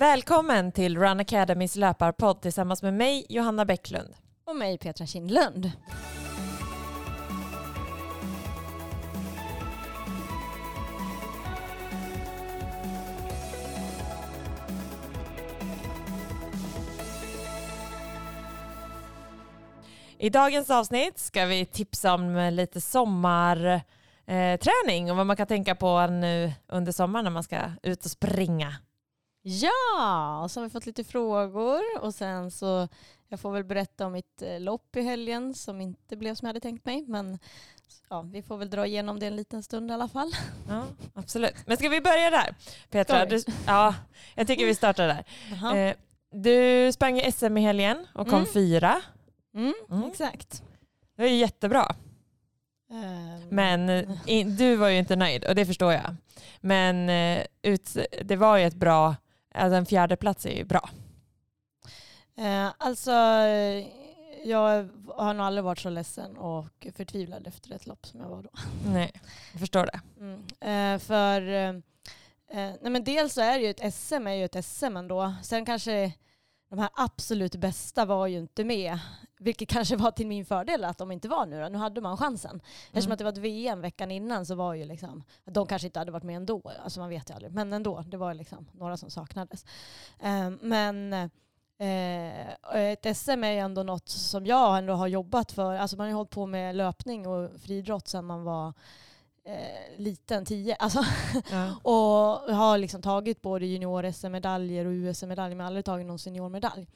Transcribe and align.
Välkommen 0.00 0.72
till 0.72 0.98
Run 0.98 1.20
Academys 1.20 1.76
löparpodd 1.76 2.42
tillsammans 2.42 2.82
med 2.82 2.94
mig 2.94 3.26
Johanna 3.28 3.64
Bäcklund. 3.64 4.14
Och 4.46 4.56
mig 4.56 4.78
Petra 4.78 5.06
Kindlund. 5.06 5.72
I 20.18 20.30
dagens 20.30 20.70
avsnitt 20.70 21.18
ska 21.18 21.44
vi 21.44 21.66
tipsa 21.66 22.14
om 22.14 22.50
lite 22.52 22.80
sommarträning 22.80 25.10
och 25.10 25.16
vad 25.16 25.26
man 25.26 25.36
kan 25.36 25.46
tänka 25.46 25.74
på 25.74 26.06
nu 26.06 26.52
under 26.68 26.92
sommaren 26.92 27.24
när 27.24 27.30
man 27.30 27.42
ska 27.42 27.56
ut 27.82 28.04
och 28.04 28.10
springa. 28.10 28.76
Ja, 29.42 30.40
och 30.42 30.50
så 30.50 30.60
har 30.60 30.64
vi 30.64 30.70
fått 30.70 30.86
lite 30.86 31.04
frågor 31.04 31.82
och 32.00 32.14
sen 32.14 32.50
så 32.50 32.88
jag 33.28 33.40
får 33.40 33.52
väl 33.52 33.64
berätta 33.64 34.06
om 34.06 34.12
mitt 34.12 34.42
eh, 34.42 34.60
lopp 34.60 34.96
i 34.96 35.00
helgen 35.00 35.54
som 35.54 35.80
inte 35.80 36.16
blev 36.16 36.34
som 36.34 36.46
jag 36.46 36.48
hade 36.48 36.60
tänkt 36.60 36.84
mig. 36.84 37.04
Men 37.08 37.38
ja, 38.08 38.22
vi 38.22 38.42
får 38.42 38.56
väl 38.56 38.70
dra 38.70 38.86
igenom 38.86 39.18
det 39.18 39.26
en 39.26 39.36
liten 39.36 39.62
stund 39.62 39.90
i 39.90 39.94
alla 39.94 40.08
fall. 40.08 40.32
Ja, 40.68 40.84
absolut. 41.14 41.54
Men 41.66 41.76
ska 41.76 41.88
vi 41.88 42.00
börja 42.00 42.30
där? 42.30 42.54
Petra, 42.90 43.26
du, 43.26 43.42
ja, 43.66 43.94
jag 44.34 44.46
tycker 44.46 44.66
vi 44.66 44.74
startar 44.74 45.06
där. 45.06 45.24
Eh, 45.76 45.94
du 46.32 46.92
sprang 46.92 47.32
SM 47.32 47.56
i 47.56 47.60
helgen 47.60 48.06
och 48.14 48.28
kom 48.28 48.38
mm. 48.38 48.52
fyra. 48.52 49.02
Mm, 49.54 49.74
mm. 49.90 50.08
Exakt. 50.10 50.62
Det 51.16 51.22
var 51.22 51.28
ju 51.28 51.36
jättebra. 51.36 51.94
Um. 52.90 53.48
Men 53.50 53.88
eh, 54.26 54.46
du 54.46 54.76
var 54.76 54.88
ju 54.88 54.98
inte 54.98 55.16
nöjd 55.16 55.44
och 55.44 55.54
det 55.54 55.66
förstår 55.66 55.92
jag. 55.92 56.16
Men 56.60 57.08
eh, 57.08 57.46
ut, 57.62 57.96
det 58.24 58.36
var 58.36 58.56
ju 58.56 58.66
ett 58.66 58.74
bra, 58.74 59.16
alltså 59.54 59.76
en 59.76 59.86
fjärde 59.86 60.16
plats 60.16 60.46
är 60.46 60.56
ju 60.56 60.64
bra. 60.64 60.90
Uh, 62.38 62.72
alltså 62.78 63.10
jag 64.44 64.88
har 65.16 65.34
nog 65.34 65.46
aldrig 65.46 65.64
varit 65.64 65.78
så 65.78 65.90
ledsen 65.90 66.36
och 66.36 66.86
förtvivlad 66.94 67.46
efter 67.46 67.74
ett 67.74 67.86
lopp 67.86 68.06
som 68.06 68.20
jag 68.20 68.28
var 68.28 68.42
då. 68.42 68.50
Nej, 68.86 69.12
jag 69.52 69.60
förstår 69.60 69.86
det. 69.86 70.00
Mm. 70.20 70.94
Uh, 70.94 70.98
för 70.98 71.42
uh, 71.42 71.80
nej 72.52 72.90
men 72.90 73.04
dels 73.04 73.34
så 73.34 73.40
är 73.40 73.58
det 73.58 73.64
ju 73.64 73.70
ett 73.70 73.94
SM 73.94 74.26
är 74.26 74.34
ju 74.34 74.44
ett 74.44 74.64
SM 74.64 74.96
ändå. 74.96 75.34
Sen 75.42 75.64
kanske 75.64 76.12
de 76.70 76.78
här 76.78 76.90
absolut 76.94 77.56
bästa 77.56 78.04
var 78.04 78.26
ju 78.26 78.38
inte 78.38 78.64
med. 78.64 78.98
Vilket 79.38 79.68
kanske 79.68 79.96
var 79.96 80.10
till 80.10 80.26
min 80.26 80.44
fördel 80.44 80.84
att 80.84 80.98
de 80.98 81.12
inte 81.12 81.28
var 81.28 81.46
nu 81.46 81.62
då. 81.62 81.68
Nu 81.68 81.78
hade 81.78 82.00
man 82.00 82.16
chansen. 82.16 82.50
Mm. 82.50 82.62
Eftersom 82.86 83.12
att 83.12 83.18
det 83.18 83.24
var 83.24 83.32
ett 83.32 83.38
VM 83.38 83.80
veckan 83.80 84.10
innan 84.10 84.46
så 84.46 84.54
var 84.54 84.74
ju 84.74 84.84
liksom, 84.84 85.24
de 85.44 85.66
kanske 85.66 85.88
inte 85.88 85.98
hade 85.98 86.12
varit 86.12 86.22
med 86.22 86.36
ändå. 86.36 86.72
Alltså 86.84 87.00
man 87.00 87.08
vet 87.08 87.30
ju 87.30 87.34
aldrig. 87.34 87.52
Men 87.52 87.72
ändå, 87.72 88.04
det 88.06 88.16
var 88.16 88.34
liksom 88.34 88.66
några 88.72 88.96
som 88.96 89.10
saknades. 89.10 89.64
Um, 90.22 90.58
men 90.62 91.12
uh, 91.12 92.76
ett 92.76 93.16
SM 93.16 93.44
är 93.44 93.52
ju 93.52 93.58
ändå 93.58 93.82
något 93.82 94.08
som 94.08 94.46
jag 94.46 94.78
ändå 94.78 94.92
har 94.92 95.06
jobbat 95.06 95.52
för. 95.52 95.74
Alltså 95.74 95.96
man 95.96 96.04
har 96.04 96.08
ju 96.08 96.14
hållit 96.14 96.30
på 96.30 96.46
med 96.46 96.76
löpning 96.76 97.26
och 97.26 97.60
friidrott 97.60 98.08
sedan 98.08 98.24
man 98.24 98.44
var 98.44 98.72
eh, 99.50 99.98
liten, 99.98 100.44
tio. 100.44 100.74
Alltså, 100.74 101.04
ja. 101.50 101.74
och 101.82 102.54
har 102.54 102.78
liksom 102.78 103.02
tagit 103.02 103.42
både 103.42 103.66
junior-SM-medaljer 103.66 104.84
och 104.84 104.92
US-medaljer 104.92 105.56
men 105.56 105.66
aldrig 105.66 105.84
tagit 105.84 106.06
någon 106.06 106.18
seniormedalj. 106.18 106.86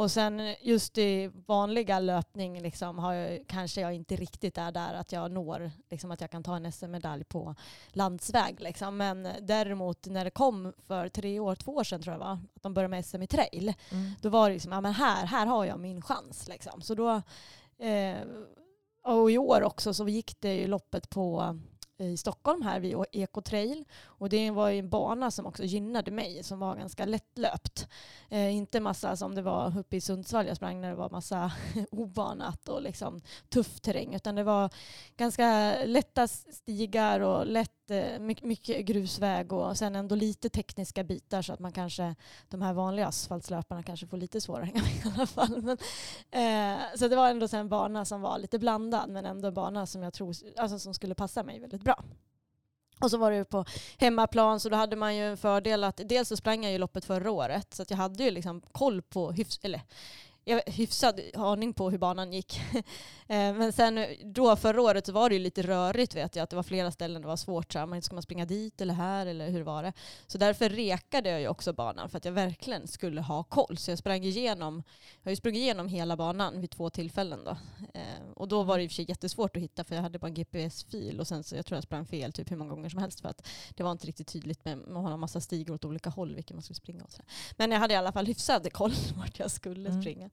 Och 0.00 0.10
sen 0.10 0.54
just 0.60 0.98
i 0.98 1.30
vanliga 1.46 2.00
löpning 2.00 2.62
liksom 2.62 2.98
har 2.98 3.12
jag, 3.12 3.44
kanske 3.46 3.80
jag 3.80 3.94
inte 3.94 4.16
riktigt 4.16 4.58
är 4.58 4.72
där 4.72 4.94
att 4.94 5.12
jag 5.12 5.30
når 5.30 5.70
liksom 5.90 6.10
att 6.10 6.20
jag 6.20 6.30
kan 6.30 6.42
ta 6.42 6.56
en 6.56 6.72
SM-medalj 6.72 7.24
på 7.24 7.54
landsväg. 7.88 8.60
Liksom. 8.60 8.96
Men 8.96 9.28
däremot 9.40 10.06
när 10.06 10.24
det 10.24 10.30
kom 10.30 10.72
för 10.86 11.08
tre 11.08 11.40
år, 11.40 11.54
två 11.54 11.72
år 11.74 11.84
sedan 11.84 12.02
tror 12.02 12.14
jag 12.14 12.20
var, 12.20 12.32
att 12.32 12.62
de 12.62 12.74
började 12.74 12.90
med 12.90 13.06
SM 13.06 13.22
i 13.22 13.26
trail, 13.26 13.74
mm. 13.90 14.12
då 14.20 14.28
var 14.28 14.48
det 14.48 14.54
liksom, 14.54 14.72
ja 14.72 14.80
men 14.80 14.92
här, 14.92 15.26
här 15.26 15.46
har 15.46 15.64
jag 15.64 15.80
min 15.80 16.02
chans. 16.02 16.48
Liksom. 16.48 16.82
Så 16.82 16.94
då, 16.94 17.22
eh, 17.86 18.18
och 19.04 19.30
i 19.30 19.38
år 19.38 19.62
också 19.62 19.94
så 19.94 20.08
gick 20.08 20.40
det 20.40 20.54
ju 20.54 20.66
loppet 20.66 21.10
på 21.10 21.58
i 22.00 22.16
Stockholm 22.16 22.62
här 22.62 22.80
vid 22.80 22.96
Ekotrail. 23.12 23.84
Och 24.04 24.28
det 24.28 24.50
var 24.50 24.68
ju 24.68 24.78
en 24.78 24.88
bana 24.88 25.30
som 25.30 25.46
också 25.46 25.64
gynnade 25.64 26.10
mig 26.10 26.42
som 26.42 26.58
var 26.58 26.76
ganska 26.76 27.04
lättlöpt. 27.04 27.88
Eh, 28.28 28.54
inte 28.54 28.80
massa 28.80 29.16
som 29.16 29.34
det 29.34 29.42
var 29.42 29.78
uppe 29.78 29.96
i 29.96 30.00
Sundsvall 30.00 30.46
jag 30.46 30.56
sprang 30.56 30.80
när 30.80 30.88
det 30.90 30.96
var 30.96 31.10
massa 31.10 31.52
ovanat 31.90 32.68
och 32.68 32.82
liksom 32.82 33.20
tuff 33.48 33.80
terräng 33.80 34.14
utan 34.14 34.34
det 34.34 34.44
var 34.44 34.70
ganska 35.16 35.76
lätta 35.84 36.28
stigar 36.28 37.20
och 37.20 37.46
lätt, 37.46 37.79
eh, 37.90 38.18
mycket 38.42 38.86
grusväg 38.86 39.52
och 39.52 39.78
sen 39.78 39.96
ändå 39.96 40.14
lite 40.14 40.48
tekniska 40.48 41.04
bitar 41.04 41.42
så 41.42 41.52
att 41.52 41.60
man 41.60 41.72
kanske, 41.72 42.14
de 42.48 42.62
här 42.62 42.72
vanliga 42.72 43.06
asfaltslöparna 43.06 43.82
kanske 43.82 44.06
får 44.06 44.16
lite 44.16 44.40
svårare 44.40 44.62
att 44.62 44.68
hänga 44.68 44.82
med 44.82 44.92
i 44.92 45.14
alla 45.16 45.26
fall. 45.26 45.62
Men, 45.62 45.78
eh, 46.30 46.80
så 46.96 47.08
det 47.08 47.16
var 47.16 47.30
ändå 47.30 47.48
en 47.52 47.68
bana 47.68 48.04
som 48.04 48.20
var 48.20 48.38
lite 48.38 48.58
blandad 48.58 49.10
men 49.10 49.26
ändå 49.26 49.48
en 49.48 49.54
bana 49.54 49.86
som 49.86 50.02
jag 50.02 50.12
tror 50.12 50.34
alltså, 50.56 50.78
som 50.78 50.94
skulle 50.94 51.14
passa 51.14 51.42
mig 51.42 51.60
väldigt 51.60 51.82
bra. 51.82 52.04
Och 53.00 53.10
så 53.10 53.16
var 53.16 53.30
det 53.30 53.36
ju 53.36 53.44
på 53.44 53.64
hemmaplan 53.98 54.60
så 54.60 54.68
då 54.68 54.76
hade 54.76 54.96
man 54.96 55.16
ju 55.16 55.26
en 55.26 55.36
fördel 55.36 55.84
att 55.84 56.00
dels 56.04 56.28
så 56.28 56.36
sprang 56.36 56.62
jag 56.62 56.72
ju 56.72 56.78
loppet 56.78 57.04
förra 57.04 57.30
året 57.30 57.74
så 57.74 57.82
att 57.82 57.90
jag 57.90 57.96
hade 57.96 58.24
ju 58.24 58.30
liksom 58.30 58.60
koll 58.72 59.02
på 59.02 59.32
hyfs, 59.32 59.58
eller 59.62 59.82
jag 60.44 60.62
hyfsad 60.66 61.20
aning 61.34 61.72
på 61.72 61.90
hur 61.90 61.98
banan 61.98 62.32
gick. 62.32 62.60
Eh, 63.30 63.54
men 63.54 63.72
sen 63.72 64.06
då 64.24 64.56
förra 64.56 64.82
året 64.82 65.06
så 65.06 65.12
var 65.12 65.28
det 65.28 65.34
ju 65.34 65.38
lite 65.38 65.62
rörigt 65.62 66.14
vet 66.14 66.36
jag, 66.36 66.42
att 66.42 66.50
det 66.50 66.56
var 66.56 66.62
flera 66.62 66.90
ställen 66.90 67.22
det 67.22 67.28
var 67.28 67.36
svårt. 67.36 67.72
Så 67.72 67.78
här, 67.78 68.00
ska 68.00 68.14
man 68.14 68.22
springa 68.22 68.46
dit 68.46 68.80
eller 68.80 68.94
här 68.94 69.26
eller 69.26 69.50
hur 69.50 69.62
var 69.62 69.82
det? 69.82 69.92
Så 70.26 70.38
därför 70.38 70.68
rekade 70.68 71.30
jag 71.30 71.40
ju 71.40 71.48
också 71.48 71.72
banan 71.72 72.10
för 72.10 72.18
att 72.18 72.24
jag 72.24 72.32
verkligen 72.32 72.86
skulle 72.86 73.20
ha 73.20 73.42
koll. 73.42 73.76
Så 73.78 73.90
jag 73.90 73.98
sprang 73.98 74.24
igenom, 74.24 74.82
jag 75.22 75.26
har 75.26 75.30
ju 75.30 75.36
sprungit 75.36 75.60
igenom 75.60 75.88
hela 75.88 76.16
banan 76.16 76.60
vid 76.60 76.70
två 76.70 76.90
tillfällen 76.90 77.44
då. 77.44 77.50
Eh, 77.94 78.30
och 78.34 78.48
då 78.48 78.62
var 78.62 78.78
det 78.78 78.84
i 78.84 78.86
och 78.86 78.90
för 78.90 78.94
sig 78.94 79.04
jättesvårt 79.08 79.56
att 79.56 79.62
hitta 79.62 79.84
för 79.84 79.94
jag 79.94 80.02
hade 80.02 80.18
bara 80.18 80.28
en 80.28 80.34
GPS-fil 80.34 81.20
och 81.20 81.26
sen 81.26 81.44
så 81.44 81.56
jag 81.56 81.66
tror 81.66 81.76
jag 81.76 81.84
sprang 81.84 82.06
fel 82.06 82.32
typ 82.32 82.50
hur 82.50 82.56
många 82.56 82.70
gånger 82.70 82.88
som 82.88 83.00
helst 83.00 83.20
för 83.20 83.28
att 83.28 83.46
det 83.76 83.82
var 83.82 83.92
inte 83.92 84.06
riktigt 84.06 84.28
tydligt 84.28 84.64
med 84.64 84.78
att 84.78 84.88
ha 84.88 85.12
en 85.12 85.20
massa 85.20 85.40
stigar 85.40 85.74
åt 85.74 85.84
olika 85.84 86.10
håll 86.10 86.34
vilken 86.34 86.56
man 86.56 86.62
skulle 86.62 86.76
springa 86.76 87.04
åt. 87.04 87.20
Men 87.56 87.70
jag 87.70 87.78
hade 87.78 87.94
i 87.94 87.96
alla 87.96 88.12
fall 88.12 88.26
hyfsad 88.26 88.72
koll 88.72 88.92
vart 89.16 89.38
jag 89.38 89.50
skulle 89.50 89.88
mm. 89.88 90.02
springa. 90.02 90.29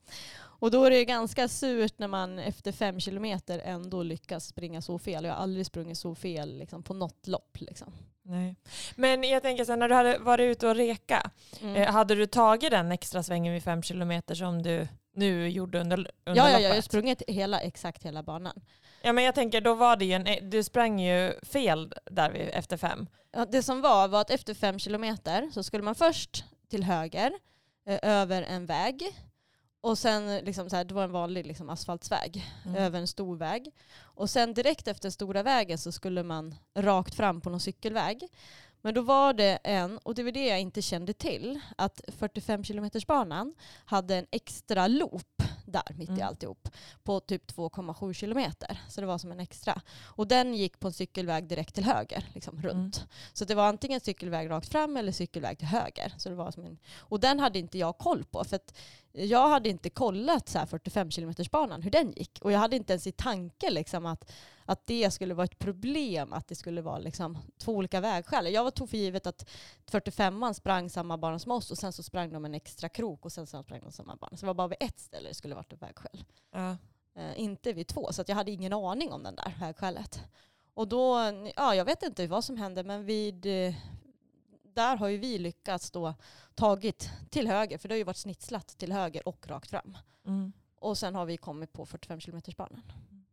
Och 0.59 0.71
då 0.71 0.83
är 0.83 0.91
det 0.91 1.05
ganska 1.05 1.47
surt 1.47 1.93
när 1.97 2.07
man 2.07 2.39
efter 2.39 2.71
fem 2.71 2.99
kilometer 2.99 3.61
ändå 3.65 4.03
lyckas 4.03 4.47
springa 4.47 4.81
så 4.81 4.99
fel. 4.99 5.23
Jag 5.23 5.33
har 5.33 5.41
aldrig 5.41 5.65
sprungit 5.65 5.97
så 5.97 6.15
fel 6.15 6.57
liksom, 6.57 6.83
på 6.83 6.93
något 6.93 7.27
lopp. 7.27 7.57
Liksom. 7.59 7.93
Nej. 8.21 8.55
Men 8.95 9.23
jag 9.23 9.41
tänker 9.41 9.65
sen 9.65 9.79
när 9.79 9.89
du 9.89 9.95
hade 9.95 10.17
varit 10.17 10.43
ute 10.43 10.67
och 10.67 10.75
reka, 10.75 11.31
mm. 11.61 11.75
eh, 11.75 11.91
hade 11.91 12.15
du 12.15 12.25
tagit 12.25 12.71
den 12.71 12.91
extra 12.91 13.23
svängen 13.23 13.53
vid 13.53 13.63
fem 13.63 13.83
kilometer 13.83 14.35
som 14.35 14.61
du 14.63 14.87
nu 15.13 15.49
gjorde 15.49 15.79
under, 15.79 15.97
under 15.97 16.11
ja, 16.25 16.33
loppet? 16.47 16.61
Ja, 16.61 16.67
jag 16.67 16.75
har 16.75 16.81
sprungit 16.81 17.21
hela, 17.27 17.59
exakt 17.59 18.03
hela 18.03 18.23
banan. 18.23 18.61
Ja, 19.01 19.13
men 19.13 19.23
jag 19.23 19.35
tänker 19.35 19.61
då 19.61 19.73
var 19.73 19.95
det 19.95 20.05
ju 20.05 20.13
en, 20.13 20.49
du 20.49 20.63
sprang 20.63 20.99
ju 20.99 21.33
fel 21.43 21.93
där 22.11 22.31
vid, 22.31 22.49
efter 22.53 22.77
fem. 22.77 23.07
Ja, 23.31 23.45
det 23.45 23.63
som 23.63 23.81
var 23.81 24.07
var 24.07 24.21
att 24.21 24.29
efter 24.29 24.53
fem 24.53 24.79
kilometer 24.79 25.49
så 25.53 25.63
skulle 25.63 25.83
man 25.83 25.95
först 25.95 26.45
till 26.69 26.83
höger 26.83 27.31
eh, 27.87 27.99
över 28.01 28.41
en 28.41 28.65
väg 28.65 29.03
och 29.81 29.97
sen, 29.97 30.37
liksom 30.45 30.69
så 30.69 30.75
här, 30.75 30.83
det 30.83 30.93
var 30.93 31.03
en 31.03 31.11
vanlig 31.11 31.47
liksom, 31.47 31.69
asfaltsväg 31.69 32.45
mm. 32.65 32.75
över 32.75 32.99
en 32.99 33.07
stor 33.07 33.37
väg. 33.37 33.71
Och 33.99 34.29
sen 34.29 34.53
direkt 34.53 34.87
efter 34.87 35.09
stora 35.09 35.43
vägen 35.43 35.77
så 35.77 35.91
skulle 35.91 36.23
man 36.23 36.55
rakt 36.75 37.15
fram 37.15 37.41
på 37.41 37.49
någon 37.49 37.59
cykelväg. 37.59 38.27
Men 38.81 38.93
då 38.93 39.01
var 39.01 39.33
det 39.33 39.59
en, 39.63 39.97
och 39.97 40.15
det 40.15 40.23
var 40.23 40.31
det 40.31 40.47
jag 40.47 40.59
inte 40.59 40.81
kände 40.81 41.13
till, 41.13 41.59
att 41.77 42.01
45 42.07 42.63
km 42.63 42.89
banan 43.07 43.55
hade 43.85 44.15
en 44.15 44.25
extra 44.31 44.87
loop 44.87 45.43
där 45.65 45.95
mitt 45.95 46.09
mm. 46.09 46.19
i 46.19 46.23
alltihop 46.23 46.69
på 47.03 47.19
typ 47.19 47.51
2,7 47.51 48.13
kilometer. 48.13 48.81
Så 48.89 49.01
det 49.01 49.07
var 49.07 49.17
som 49.17 49.31
en 49.31 49.39
extra. 49.39 49.81
Och 50.03 50.27
den 50.27 50.53
gick 50.53 50.79
på 50.79 50.87
en 50.87 50.93
cykelväg 50.93 51.47
direkt 51.47 51.75
till 51.75 51.83
höger, 51.83 52.25
liksom 52.33 52.61
runt. 52.61 52.97
Mm. 52.97 53.09
Så 53.33 53.45
det 53.45 53.55
var 53.55 53.67
antingen 53.67 54.01
cykelväg 54.01 54.49
rakt 54.49 54.69
fram 54.69 54.97
eller 54.97 55.11
cykelväg 55.11 55.57
till 55.57 55.67
höger. 55.67 56.13
Så 56.17 56.29
det 56.29 56.35
var 56.35 56.51
som 56.51 56.65
en, 56.65 56.77
och 56.97 57.19
den 57.19 57.39
hade 57.39 57.59
inte 57.59 57.77
jag 57.77 57.97
koll 57.97 58.23
på. 58.23 58.43
För 58.43 58.55
att 58.55 58.73
jag 59.17 59.49
hade 59.49 59.69
inte 59.69 59.89
kollat 59.89 60.49
så 60.49 60.65
45 60.65 61.09
km 61.09 61.33
banan 61.51 61.81
hur 61.81 61.91
den 61.91 62.11
gick. 62.11 62.39
Och 62.41 62.51
jag 62.51 62.59
hade 62.59 62.75
inte 62.75 62.93
ens 62.93 63.07
i 63.07 63.11
tanke 63.11 63.69
liksom 63.69 64.05
att, 64.05 64.31
att 64.65 64.87
det 64.87 65.11
skulle 65.11 65.33
vara 65.33 65.45
ett 65.45 65.59
problem 65.59 66.33
att 66.33 66.47
det 66.47 66.55
skulle 66.55 66.81
vara 66.81 66.97
liksom 66.97 67.37
två 67.57 67.71
olika 67.71 68.01
vägskäl. 68.01 68.53
Jag 68.53 68.75
tog 68.75 68.89
för 68.89 68.97
givet 68.97 69.27
att 69.27 69.49
45an 69.91 70.53
sprang 70.53 70.89
samma 70.89 71.17
bana 71.17 71.39
som 71.39 71.51
oss 71.51 71.71
och 71.71 71.77
sen 71.77 71.93
så 71.93 72.03
sprang 72.03 72.33
de 72.33 72.45
en 72.45 72.53
extra 72.53 72.89
krok 72.89 73.25
och 73.25 73.31
sen 73.31 73.47
så 73.47 73.63
sprang 73.63 73.81
de 73.83 73.91
samma 73.91 74.15
bana. 74.15 74.37
Så 74.37 74.45
det 74.45 74.47
var 74.47 74.53
bara 74.53 74.67
vid 74.67 74.77
ett 74.79 74.99
ställe 74.99 75.29
det 75.29 75.35
skulle 75.35 75.55
varit 75.55 75.73
ett 75.73 75.81
vägskäl. 75.81 76.23
Ja. 76.51 76.77
Eh, 77.15 77.39
inte 77.39 77.73
vid 77.73 77.87
två. 77.87 78.13
Så 78.13 78.21
att 78.21 78.29
jag 78.29 78.35
hade 78.35 78.51
ingen 78.51 78.73
aning 78.73 79.11
om 79.11 79.23
den 79.23 79.35
där 79.35 79.53
vägskälet. 79.59 80.19
Och 80.73 80.87
då, 80.87 81.17
ja 81.55 81.75
jag 81.75 81.85
vet 81.85 82.03
inte 82.03 82.27
vad 82.27 82.43
som 82.43 82.57
hände 82.57 82.83
men 82.83 83.05
vid, 83.05 83.45
eh, 83.45 83.75
där 84.77 84.97
har 84.97 85.07
ju 85.07 85.17
vi 85.17 85.37
lyckats 85.37 85.91
då 85.91 86.13
tagit 86.55 87.09
till 87.29 87.47
höger, 87.47 87.77
för 87.77 87.87
det 87.87 87.93
har 87.93 87.97
ju 87.97 88.03
varit 88.03 88.17
snitslat 88.17 88.67
till 88.67 88.91
höger 88.91 89.27
och 89.27 89.47
rakt 89.47 89.69
fram. 89.69 89.97
Mm. 90.25 90.53
Och 90.79 90.97
sen 90.97 91.15
har 91.15 91.25
vi 91.25 91.37
kommit 91.37 91.73
på 91.73 91.85
45 91.85 92.19
km 92.19 92.41
banan. 92.57 92.81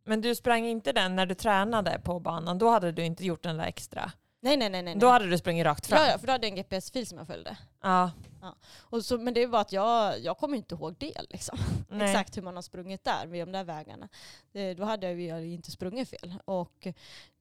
Men 0.04 0.20
du 0.20 0.34
sprang 0.34 0.66
inte 0.66 0.92
den 0.92 1.16
när 1.16 1.26
du 1.26 1.34
tränade 1.34 2.00
på 2.04 2.20
banan? 2.20 2.58
Då 2.58 2.70
hade 2.70 2.92
du 2.92 3.04
inte 3.04 3.24
gjort 3.24 3.42
den 3.42 3.56
där 3.56 3.64
extra? 3.64 4.12
Nej, 4.40 4.56
nej, 4.56 4.70
nej. 4.70 4.82
nej. 4.82 4.96
Då 4.96 5.08
hade 5.08 5.26
du 5.26 5.38
sprungit 5.38 5.64
rakt 5.64 5.86
fram? 5.86 5.98
Ja, 6.02 6.10
ja 6.10 6.18
för 6.18 6.26
då 6.26 6.32
hade 6.32 6.46
jag 6.46 6.50
en 6.50 6.56
GPS-fil 6.56 7.06
som 7.06 7.18
jag 7.18 7.26
följde. 7.26 7.56
Ja. 7.82 8.10
Ja. 8.44 8.56
Och 8.80 9.04
så, 9.04 9.18
men 9.18 9.34
det 9.34 9.42
är 9.42 9.48
bara 9.48 9.60
att 9.60 9.72
jag, 9.72 10.20
jag 10.20 10.38
kommer 10.38 10.56
inte 10.56 10.74
ihåg 10.74 10.94
det. 10.98 11.22
Liksom. 11.30 11.58
Exakt 11.90 12.36
hur 12.36 12.42
man 12.42 12.54
har 12.54 12.62
sprungit 12.62 13.04
där 13.04 13.26
med 13.26 13.46
de 13.46 13.52
där 13.52 13.64
vägarna. 13.64 14.08
Det, 14.52 14.74
då 14.74 14.84
hade 14.84 15.06
jag 15.12 15.44
ju 15.44 15.54
inte 15.54 15.70
sprungit 15.70 16.08
fel. 16.08 16.34
Och 16.44 16.86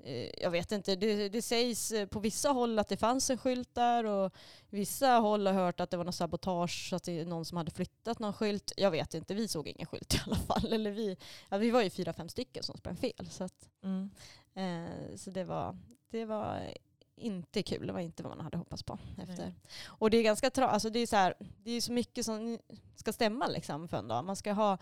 eh, 0.03 0.29
jag 0.41 0.51
vet 0.51 0.71
inte, 0.71 0.95
det, 0.95 1.29
det 1.29 1.41
sägs 1.41 1.94
på 2.09 2.19
vissa 2.19 2.50
håll 2.50 2.79
att 2.79 2.88
det 2.88 2.97
fanns 2.97 3.29
en 3.29 3.38
skylt 3.38 3.75
där 3.75 4.03
och 4.05 4.33
vissa 4.69 5.07
håll 5.07 5.47
har 5.47 5.53
hört 5.53 5.79
att 5.79 5.89
det 5.89 5.97
var 5.97 6.03
något 6.03 6.15
sabotage, 6.15 6.89
så 6.89 6.95
att 6.95 7.03
det 7.03 7.19
är 7.19 7.25
någon 7.25 7.45
som 7.45 7.57
hade 7.57 7.71
flyttat 7.71 8.19
någon 8.19 8.33
skylt. 8.33 8.71
Jag 8.77 8.91
vet 8.91 9.13
inte, 9.13 9.33
vi 9.33 9.47
såg 9.47 9.67
ingen 9.67 9.88
skylt 9.88 10.13
i 10.13 10.19
alla 10.25 10.35
fall. 10.35 10.73
Eller 10.73 10.91
vi, 10.91 11.17
ja, 11.49 11.57
vi 11.57 11.71
var 11.71 11.81
ju 11.81 11.89
fyra, 11.89 12.13
fem 12.13 12.29
stycken 12.29 12.63
som 12.63 12.77
sprang 12.77 12.97
fel. 12.97 13.27
Så, 13.29 13.44
att, 13.44 13.69
mm. 13.83 14.09
eh, 14.56 15.15
så 15.15 15.29
det 15.29 15.44
var, 15.44 15.77
det 16.09 16.25
var 16.25 16.73
inte 17.15 17.63
kul. 17.63 17.88
Det 17.88 17.94
var 17.94 18.00
inte 18.00 18.24
vad 18.24 18.38
man 18.38 18.45
hade 18.45 18.57
hoppats 18.57 18.83
på. 18.83 19.00
efter. 19.18 19.44
Nej. 19.44 19.56
Och 19.86 20.10
det 20.10 20.18
är 20.18 20.24
ganska 20.24 20.50
tra 20.50 20.69
alltså 20.69 20.89
det 20.89 21.00
är 21.00 21.07
så 21.07 21.15
här, 21.15 21.33
det 21.63 21.71
är 21.71 21.81
så 21.81 21.92
mycket 21.92 22.25
som 22.25 22.60
ska 22.95 23.13
stämma 23.13 23.48
liksom 23.48 23.88
för 23.88 23.98
en 23.98 24.07
dag. 24.07 24.25
Man 24.25 24.36
ska 24.36 24.54
ha 24.54 24.77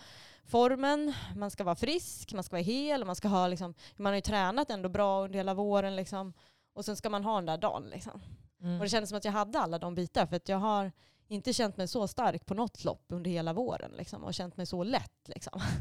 formen, 0.45 1.13
man 1.36 1.51
ska 1.51 1.63
vara 1.63 1.75
frisk, 1.75 2.33
man 2.33 2.44
ska 2.44 2.56
vara 2.56 2.63
hel, 2.63 3.06
man 3.06 3.16
ska 3.16 3.28
ha 3.28 3.48
liksom, 3.48 3.74
man 3.95 4.12
har 4.12 4.16
ju 4.16 4.22
tränat 4.22 4.69
ändå 4.69 4.89
bra 4.89 5.24
under 5.24 5.39
hela 5.39 5.54
våren 5.54 5.95
liksom. 5.95 6.33
Och 6.74 6.86
sen 6.86 6.95
ska 6.95 7.10
man 7.10 7.24
ha 7.24 7.36
den 7.36 7.45
där 7.45 7.57
dagen 7.57 7.89
liksom. 7.89 8.22
Mm. 8.62 8.75
Och 8.75 8.84
det 8.84 8.89
kändes 8.89 9.10
som 9.10 9.18
att 9.18 9.25
jag 9.25 9.31
hade 9.31 9.60
alla 9.60 9.80
de 9.80 9.95
bitar 9.95 10.25
för 10.25 10.36
att 10.36 10.50
jag 10.50 10.57
har 10.57 10.92
inte 11.27 11.54
känt 11.54 11.77
mig 11.77 11.88
så 11.88 12.07
stark 12.07 12.45
på 12.45 12.54
något 12.54 12.84
lopp 12.84 13.06
under 13.07 13.31
hela 13.31 13.54
våren 13.54 13.92
liksom, 13.92 14.24
och 14.24 14.34
känt 14.34 14.57
mig 14.57 14.66
så 14.66 14.84
lätt. 14.84 15.27
Liksom. 15.27 15.62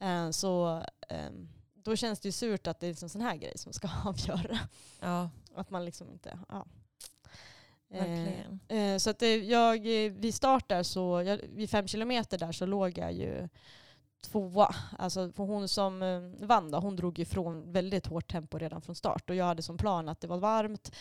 Eh, 0.00 0.30
så 0.30 0.82
um, 1.28 1.48
då 1.74 1.96
känns 1.96 2.20
det 2.20 2.28
ju 2.28 2.32
surt 2.32 2.66
att 2.66 2.80
det 2.80 2.86
är 2.86 3.02
en 3.02 3.08
sån 3.08 3.20
här 3.20 3.36
grej 3.36 3.58
som 3.58 3.72
ska 3.72 3.88
avgöra. 4.04 4.58
Ja. 5.00 5.30
Att 5.56 5.70
man 5.70 5.84
liksom 5.84 6.10
inte... 6.10 6.38
Ja. 6.48 6.66
Verkligen. 7.88 8.60
Eh, 8.68 8.78
eh, 8.78 8.98
så 8.98 9.10
att 9.10 9.18
det, 9.18 9.36
jag, 9.36 9.80
vid 10.10 10.34
start 10.34 10.68
där 10.68 10.82
så, 10.82 11.22
jag, 11.26 11.40
vid 11.48 11.70
fem 11.70 11.88
kilometer 11.88 12.38
där 12.38 12.52
så 12.52 12.66
låg 12.66 12.98
jag 12.98 13.12
ju 13.12 13.48
tvåa. 14.22 14.74
Alltså 14.98 15.32
för 15.32 15.44
hon 15.44 15.68
som 15.68 16.02
eh, 16.02 16.46
vann 16.46 16.70
då, 16.70 16.78
hon 16.78 16.96
drog 16.96 17.18
ifrån 17.18 17.72
väldigt 17.72 18.06
hårt 18.06 18.32
tempo 18.32 18.58
redan 18.58 18.82
från 18.82 18.94
start. 18.94 19.30
Och 19.30 19.36
jag 19.36 19.44
hade 19.44 19.62
som 19.62 19.76
plan 19.76 20.08
att 20.08 20.20
det 20.20 20.28
var 20.28 20.38
varmt. 20.38 20.92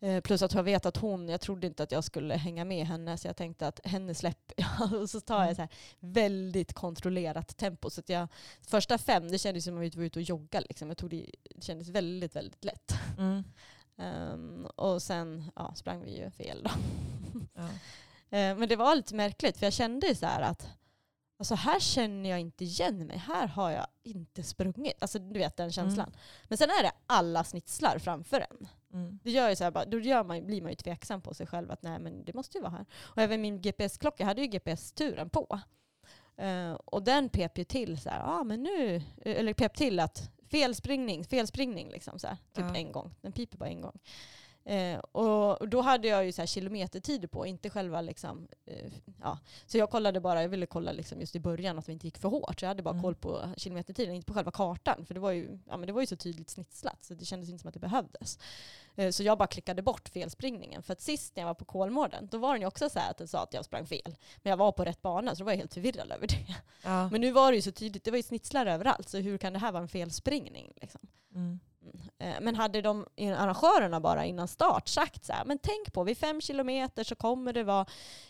Eh, 0.00 0.20
plus 0.20 0.42
att 0.42 0.54
jag 0.54 0.62
vet 0.62 0.86
att 0.86 0.96
hon, 0.96 1.28
jag 1.28 1.40
trodde 1.40 1.66
inte 1.66 1.82
att 1.82 1.92
jag 1.92 2.04
skulle 2.04 2.34
hänga 2.34 2.64
med 2.64 2.86
henne 2.86 3.18
så 3.18 3.28
jag 3.28 3.36
tänkte 3.36 3.66
att 3.66 3.86
henne 3.86 4.14
släpper 4.14 4.54
jag. 4.56 4.92
Och 5.00 5.10
så 5.10 5.20
tar 5.20 5.34
jag 5.34 5.44
mm. 5.44 5.54
så 5.54 5.62
här 5.62 5.70
väldigt 6.00 6.72
kontrollerat 6.72 7.56
tempo. 7.56 7.90
Så 7.90 8.00
att 8.00 8.08
jag, 8.08 8.28
första 8.60 8.98
fem, 8.98 9.28
det 9.28 9.38
kändes 9.38 9.64
som 9.64 9.78
att 9.78 9.84
jag 9.84 9.96
var 9.96 10.04
ute 10.04 10.18
och 10.18 10.22
jogga. 10.22 10.60
Liksom. 10.60 10.88
Jag 10.88 10.96
tog 10.96 11.10
det, 11.10 11.26
det 11.54 11.64
kändes 11.64 11.88
väldigt, 11.88 12.36
väldigt 12.36 12.64
lätt. 12.64 12.92
Mm. 13.18 13.44
Um, 13.96 14.66
och 14.66 15.02
sen 15.02 15.50
ja, 15.56 15.74
sprang 15.74 16.02
vi 16.04 16.18
ju 16.18 16.30
fel 16.30 16.62
då. 16.62 16.70
Ja. 17.54 17.62
uh, 17.62 18.58
men 18.58 18.68
det 18.68 18.76
var 18.76 18.96
lite 18.96 19.14
märkligt 19.14 19.56
för 19.56 19.66
jag 19.66 19.72
kände 19.72 20.14
så 20.14 20.26
här 20.26 20.42
att 20.42 20.68
Alltså 21.42 21.54
här 21.54 21.80
känner 21.80 22.30
jag 22.30 22.40
inte 22.40 22.64
igen 22.64 23.06
mig. 23.06 23.16
Här 23.16 23.46
har 23.46 23.70
jag 23.70 23.86
inte 24.02 24.42
sprungit. 24.42 25.02
Alltså 25.02 25.18
du 25.18 25.38
vet 25.38 25.56
den 25.56 25.72
känslan. 25.72 26.06
Mm. 26.06 26.18
Men 26.48 26.58
sen 26.58 26.70
är 26.70 26.82
det 26.82 26.92
alla 27.06 27.44
snitslar 27.44 27.98
framför 27.98 28.46
en. 28.50 28.68
Mm. 28.92 29.18
Det 29.22 29.30
gör 29.30 29.48
ju 29.48 29.56
så 29.56 29.64
här, 29.64 29.70
bara, 29.70 29.84
då 29.84 29.98
gör 29.98 30.24
man, 30.24 30.46
blir 30.46 30.62
man 30.62 30.70
ju 30.70 30.76
tveksam 30.76 31.20
på 31.20 31.34
sig 31.34 31.46
själv 31.46 31.70
att 31.70 31.82
nej 31.82 31.98
men 31.98 32.24
det 32.24 32.34
måste 32.34 32.58
ju 32.58 32.62
vara 32.62 32.72
här. 32.72 32.86
Och 32.94 33.22
även 33.22 33.40
min 33.40 33.60
GPS-klocka, 33.60 34.22
jag 34.22 34.26
hade 34.26 34.40
ju 34.42 34.46
GPS-turen 34.46 35.30
på. 35.30 35.60
Uh, 36.42 36.72
och 36.72 37.02
den 37.02 37.28
pep 37.28 37.58
ju 37.58 37.64
till 37.64 38.00
så 38.00 38.10
här, 38.10 38.20
ah, 38.24 38.44
men 38.44 38.62
nu, 38.62 39.02
eller 39.22 39.54
pep 39.54 39.74
till 39.74 40.00
att 40.00 40.30
felspringning, 40.52 41.24
felspringning 41.24 41.90
liksom 41.90 42.18
så 42.18 42.26
här, 42.26 42.36
typ 42.52 42.64
ja. 42.68 42.76
en 42.76 42.92
gång. 42.92 43.14
Den 43.20 43.32
piper 43.32 43.58
bara 43.58 43.68
en 43.68 43.80
gång. 43.80 43.98
Eh, 44.64 44.98
och 44.98 45.68
då 45.68 45.80
hade 45.80 46.08
jag 46.08 46.24
ju 46.24 46.32
så 46.32 46.42
här 46.42 46.46
kilometertider 46.46 47.28
på, 47.28 47.46
inte 47.46 47.70
själva 47.70 48.00
liksom, 48.00 48.48
eh, 48.66 48.92
ja. 49.22 49.38
Så 49.66 49.78
jag 49.78 49.90
kollade 49.90 50.20
bara, 50.20 50.42
jag 50.42 50.48
ville 50.48 50.66
kolla 50.66 50.92
liksom 50.92 51.20
just 51.20 51.36
i 51.36 51.40
början 51.40 51.78
att 51.78 51.88
vi 51.88 51.92
inte 51.92 52.06
gick 52.06 52.18
för 52.18 52.28
hårt. 52.28 52.60
Så 52.60 52.64
jag 52.64 52.68
hade 52.68 52.82
bara 52.82 52.90
mm. 52.90 53.02
koll 53.02 53.14
på 53.14 53.40
kilometertiden, 53.56 54.14
inte 54.14 54.26
på 54.26 54.34
själva 54.34 54.50
kartan. 54.50 55.06
För 55.06 55.14
det 55.14 55.20
var 55.20 55.30
ju, 55.30 55.58
ja, 55.68 55.76
men 55.76 55.86
det 55.86 55.92
var 55.92 56.00
ju 56.00 56.06
så 56.06 56.16
tydligt 56.16 56.50
snitslat 56.50 57.04
så 57.04 57.14
det 57.14 57.24
kändes 57.24 57.48
inte 57.48 57.60
som 57.60 57.68
att 57.68 57.74
det 57.74 57.80
behövdes. 57.80 58.38
Eh, 58.96 59.10
så 59.10 59.22
jag 59.22 59.38
bara 59.38 59.46
klickade 59.46 59.82
bort 59.82 60.08
felspringningen. 60.08 60.82
För 60.82 60.92
att 60.92 61.00
sist 61.00 61.36
när 61.36 61.42
jag 61.42 61.48
var 61.48 61.54
på 61.54 61.64
Kolmården, 61.64 62.28
då 62.30 62.38
var 62.38 62.52
den 62.52 62.60
ju 62.60 62.66
också 62.66 62.90
så 62.90 62.98
att 62.98 63.18
den 63.18 63.28
sa 63.28 63.42
att 63.42 63.54
jag 63.54 63.64
sprang 63.64 63.86
fel. 63.86 64.16
Men 64.42 64.50
jag 64.50 64.56
var 64.56 64.72
på 64.72 64.84
rätt 64.84 65.02
bana 65.02 65.34
så 65.34 65.38
då 65.38 65.44
var 65.44 65.52
jag 65.52 65.58
helt 65.58 65.74
förvirrad 65.74 66.12
över 66.12 66.26
det. 66.26 66.56
Ja. 66.84 67.08
Men 67.08 67.20
nu 67.20 67.32
var 67.32 67.52
det 67.52 67.56
ju 67.56 67.62
så 67.62 67.72
tydligt, 67.72 68.04
det 68.04 68.10
var 68.10 68.16
ju 68.16 68.22
snitslar 68.22 68.66
överallt. 68.66 69.08
Så 69.08 69.18
hur 69.18 69.38
kan 69.38 69.52
det 69.52 69.58
här 69.58 69.72
vara 69.72 69.82
en 69.82 69.88
felspringning? 69.88 70.72
Liksom? 70.76 71.00
Mm. 71.34 71.60
Eh, 72.18 72.34
men 72.40 72.56
hade 72.56 72.82
de 72.82 73.06
arrangörerna 73.18 74.00
bara 74.00 74.24
innan 74.24 74.48
start 74.48 74.88
sagt 74.88 75.24
så 75.24 75.32
här, 75.32 75.44
men 75.44 75.58
tänk 75.58 75.92
på 75.92 76.04
vid 76.04 76.18
fem 76.18 76.40
kilometer 76.40 77.04
så 77.04 77.14
kommer 77.14 77.52
det 77.52 77.64
vara 77.64 77.86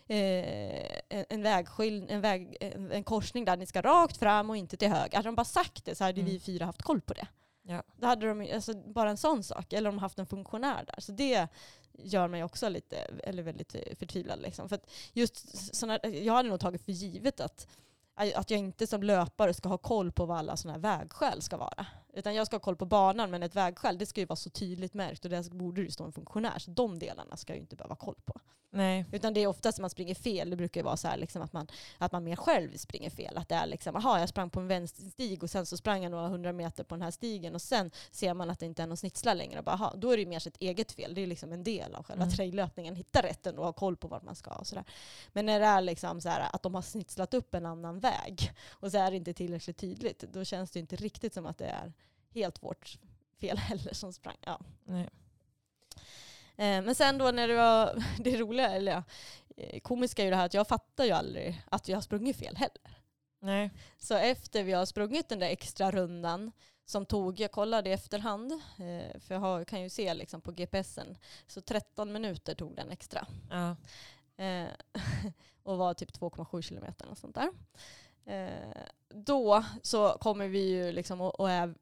eh, 0.06 1.02
en, 1.08 1.42
vägskyld, 1.42 2.10
en, 2.10 2.20
väg, 2.20 2.56
en 2.92 3.04
korsning 3.04 3.44
där 3.44 3.56
ni 3.56 3.66
ska 3.66 3.82
rakt 3.82 4.16
fram 4.16 4.50
och 4.50 4.56
inte 4.56 4.76
till 4.76 4.88
höger. 4.88 5.16
Hade 5.16 5.28
de 5.28 5.34
bara 5.34 5.44
sagt 5.44 5.84
det 5.84 5.94
så 5.94 6.04
hade 6.04 6.20
mm. 6.20 6.32
vi 6.32 6.40
fyra 6.40 6.64
haft 6.64 6.82
koll 6.82 7.00
på 7.00 7.14
det. 7.14 7.26
Ja. 7.62 7.82
Då 7.96 8.06
hade 8.06 8.26
de 8.26 8.52
alltså, 8.54 8.74
bara 8.74 9.10
en 9.10 9.16
sån 9.16 9.42
sak. 9.42 9.72
Eller 9.72 9.90
de 9.90 9.98
haft 9.98 10.18
en 10.18 10.26
funktionär 10.26 10.84
där. 10.86 11.00
Så 11.00 11.12
det 11.12 11.48
gör 11.92 12.28
mig 12.28 12.44
också 12.44 12.68
lite, 12.68 12.96
eller 12.96 13.42
väldigt 13.42 13.76
förtvivlad. 13.98 14.42
Liksom. 14.42 14.68
För 14.68 14.78
just 15.12 15.74
såna, 15.76 15.98
jag 16.02 16.34
hade 16.34 16.48
nog 16.48 16.60
tagit 16.60 16.84
för 16.84 16.92
givet 16.92 17.40
att 17.40 17.66
att 18.14 18.50
jag 18.50 18.58
inte 18.58 18.86
som 18.86 19.02
löpare 19.02 19.54
ska 19.54 19.68
ha 19.68 19.78
koll 19.78 20.12
på 20.12 20.26
vad 20.26 20.38
alla 20.38 20.56
sådana 20.56 20.88
här 20.88 20.98
vägskäl 20.98 21.42
ska 21.42 21.56
vara. 21.56 21.86
Utan 22.12 22.34
jag 22.34 22.46
ska 22.46 22.56
ha 22.56 22.60
koll 22.60 22.76
på 22.76 22.86
banan, 22.86 23.30
men 23.30 23.42
ett 23.42 23.56
vägskäl 23.56 23.98
det 23.98 24.06
ska 24.06 24.20
ju 24.20 24.26
vara 24.26 24.36
så 24.36 24.50
tydligt 24.50 24.94
märkt 24.94 25.24
och 25.24 25.30
där 25.30 25.54
borde 25.54 25.80
det 25.80 25.84
ju 25.84 25.90
stå 25.90 26.04
en 26.04 26.12
funktionär. 26.12 26.58
Så 26.58 26.70
de 26.70 26.98
delarna 26.98 27.36
ska 27.36 27.52
jag 27.52 27.56
ju 27.56 27.62
inte 27.62 27.76
behöva 27.76 27.96
koll 27.96 28.16
på. 28.24 28.40
Nej. 28.74 29.04
Utan 29.12 29.34
det 29.34 29.40
är 29.40 29.46
oftast 29.46 29.78
man 29.78 29.90
springer 29.90 30.14
fel, 30.14 30.50
det 30.50 30.56
brukar 30.56 30.80
ju 30.80 30.84
vara 30.84 30.96
så 30.96 31.08
här 31.08 31.16
liksom 31.16 31.42
att, 31.42 31.52
man, 31.52 31.66
att 31.98 32.12
man 32.12 32.24
mer 32.24 32.36
själv 32.36 32.76
springer 32.76 33.10
fel. 33.10 33.36
Att 33.36 33.48
det 33.48 33.54
är 33.54 33.66
liksom, 33.66 33.96
aha 33.96 34.20
jag 34.20 34.28
sprang 34.28 34.50
på 34.50 34.60
en 34.60 34.68
vänsterstig 34.68 35.42
och 35.42 35.50
sen 35.50 35.66
så 35.66 35.76
sprang 35.76 36.02
jag 36.02 36.10
några 36.10 36.28
hundra 36.28 36.52
meter 36.52 36.84
på 36.84 36.94
den 36.94 37.02
här 37.02 37.10
stigen 37.10 37.54
och 37.54 37.62
sen 37.62 37.90
ser 38.10 38.34
man 38.34 38.50
att 38.50 38.58
det 38.58 38.66
inte 38.66 38.82
är 38.82 38.86
någon 38.86 38.96
snitsla 38.96 39.34
längre. 39.34 39.58
Och 39.58 39.64
bara, 39.64 39.74
aha, 39.74 39.94
då 39.96 40.10
är 40.10 40.16
det 40.16 40.22
ju 40.22 40.28
mer 40.28 40.38
sitt 40.38 40.56
eget 40.56 40.92
fel. 40.92 41.14
Det 41.14 41.20
är 41.20 41.26
liksom 41.26 41.52
en 41.52 41.64
del 41.64 41.94
av 41.94 42.04
själva 42.04 42.24
mm. 42.24 42.34
traillöpningen. 42.34 42.96
Hitta 42.96 43.22
rätten 43.22 43.58
och 43.58 43.64
ha 43.64 43.72
koll 43.72 43.96
på 43.96 44.08
vart 44.08 44.22
man 44.22 44.34
ska 44.34 44.50
och 44.50 44.66
sådär. 44.66 44.84
Men 45.32 45.46
när 45.46 45.60
det 45.60 45.66
är 45.66 45.80
liksom 45.80 46.20
så 46.20 46.28
här, 46.28 46.48
att 46.52 46.62
de 46.62 46.74
har 46.74 46.82
snitslat 46.82 47.34
upp 47.34 47.54
en 47.54 47.66
annan 47.66 48.00
väg 48.00 48.52
och 48.70 48.90
så 48.90 48.98
är 48.98 49.10
det 49.10 49.16
inte 49.16 49.34
tillräckligt 49.34 49.76
tydligt, 49.76 50.20
då 50.20 50.44
känns 50.44 50.70
det 50.70 50.78
inte 50.78 50.96
riktigt 50.96 51.34
som 51.34 51.46
att 51.46 51.58
det 51.58 51.66
är 51.66 51.92
helt 52.34 52.62
vårt 52.62 52.98
fel 53.40 53.58
heller 53.58 53.94
som 53.94 54.12
sprang. 54.12 54.36
Ja. 54.40 54.60
Nej. 54.84 55.08
Eh, 56.56 56.82
men 56.82 56.94
sen 56.94 57.18
då 57.18 57.30
när 57.30 57.48
det 57.48 57.56
var 57.56 58.04
det 58.18 58.36
roliga, 58.36 58.70
eller 58.70 58.92
ja, 58.92 59.02
eh, 59.56 59.80
komiska 59.80 60.22
är 60.22 60.24
ju 60.24 60.30
det 60.30 60.36
här 60.36 60.46
att 60.46 60.54
jag 60.54 60.68
fattar 60.68 61.04
ju 61.04 61.10
aldrig 61.10 61.62
att 61.70 61.88
jag 61.88 61.96
har 61.96 62.02
sprungit 62.02 62.36
fel 62.36 62.56
heller. 62.56 62.98
Nej. 63.40 63.70
Så 63.98 64.14
efter 64.14 64.62
vi 64.62 64.72
har 64.72 64.86
sprungit 64.86 65.28
den 65.28 65.38
där 65.38 65.48
extra 65.48 65.90
rundan 65.90 66.52
som 66.84 67.06
tog, 67.06 67.40
jag 67.40 67.52
kollade 67.52 67.90
i 67.90 67.92
efterhand, 67.92 68.52
eh, 68.52 69.20
för 69.20 69.34
jag 69.34 69.68
kan 69.68 69.82
ju 69.82 69.90
se 69.90 70.14
liksom 70.14 70.40
på 70.40 70.52
GPSen, 70.52 71.16
så 71.46 71.60
13 71.60 72.12
minuter 72.12 72.54
tog 72.54 72.76
den 72.76 72.90
extra. 72.90 73.26
Ja. 73.50 73.76
och 75.62 75.78
var 75.78 75.94
typ 75.94 76.10
2,7 76.10 76.62
kilometer 76.62 77.08
och 77.08 77.18
sånt 77.18 77.34
där. 77.34 77.50
Då 79.08 79.64
så 79.82 80.08
kommer 80.20 80.48
vi 80.48 80.68
ju 80.68 80.92
liksom 80.92 81.20
och, 81.20 81.40
och 81.40 81.50
är 81.50 81.74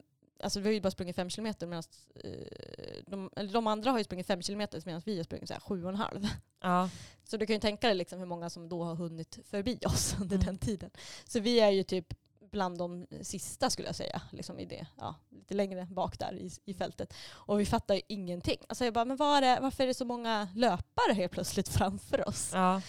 Alltså 0.42 0.60
vi 0.60 0.66
har 0.66 0.72
ju 0.72 0.80
bara 0.80 0.90
sprungit 0.90 1.16
fem 1.16 1.30
kilometer 1.30 1.66
medan 1.66 1.82
eh, 2.24 2.30
de, 3.06 3.30
de 3.52 3.66
andra 3.66 3.90
har 3.90 3.98
ju 3.98 4.04
sprungit 4.04 4.26
fem 4.26 4.42
kilometer 4.42 4.82
medan 4.84 5.02
vi 5.04 5.16
har 5.16 5.24
sprungit 5.24 5.48
så 5.48 5.54
här 5.54 5.60
sju 5.60 5.82
och 5.82 5.88
en 5.88 5.96
halv. 5.96 6.26
Ja. 6.62 6.90
Så 7.24 7.36
du 7.36 7.46
kan 7.46 7.54
ju 7.54 7.60
tänka 7.60 7.86
dig 7.86 7.96
liksom 7.96 8.18
hur 8.18 8.26
många 8.26 8.50
som 8.50 8.68
då 8.68 8.84
har 8.84 8.94
hunnit 8.94 9.38
förbi 9.44 9.78
oss 9.86 10.14
under 10.20 10.36
mm. 10.36 10.46
den 10.46 10.58
tiden. 10.58 10.90
Så 11.24 11.40
vi 11.40 11.60
är 11.60 11.70
ju 11.70 11.82
typ 11.82 12.14
bland 12.50 12.78
de 12.78 13.06
sista 13.22 13.70
skulle 13.70 13.88
jag 13.88 13.94
säga, 13.94 14.22
liksom 14.30 14.58
i 14.58 14.64
det, 14.64 14.86
ja, 14.98 15.14
lite 15.30 15.54
längre 15.54 15.86
bak 15.90 16.18
där 16.18 16.34
i, 16.34 16.50
i 16.64 16.74
fältet. 16.74 17.14
Och 17.30 17.60
vi 17.60 17.66
fattar 17.66 17.94
ju 17.94 18.00
ingenting. 18.08 18.58
Alltså 18.68 18.84
jag 18.84 18.94
bara, 18.94 19.04
men 19.04 19.16
var 19.16 19.42
är, 19.42 19.60
varför 19.60 19.82
är 19.82 19.88
det 19.88 19.94
så 19.94 20.04
många 20.04 20.48
löpare 20.54 21.12
helt 21.14 21.32
plötsligt 21.32 21.68
framför 21.78 22.28
oss? 22.28 22.50
Ja. 22.52 22.82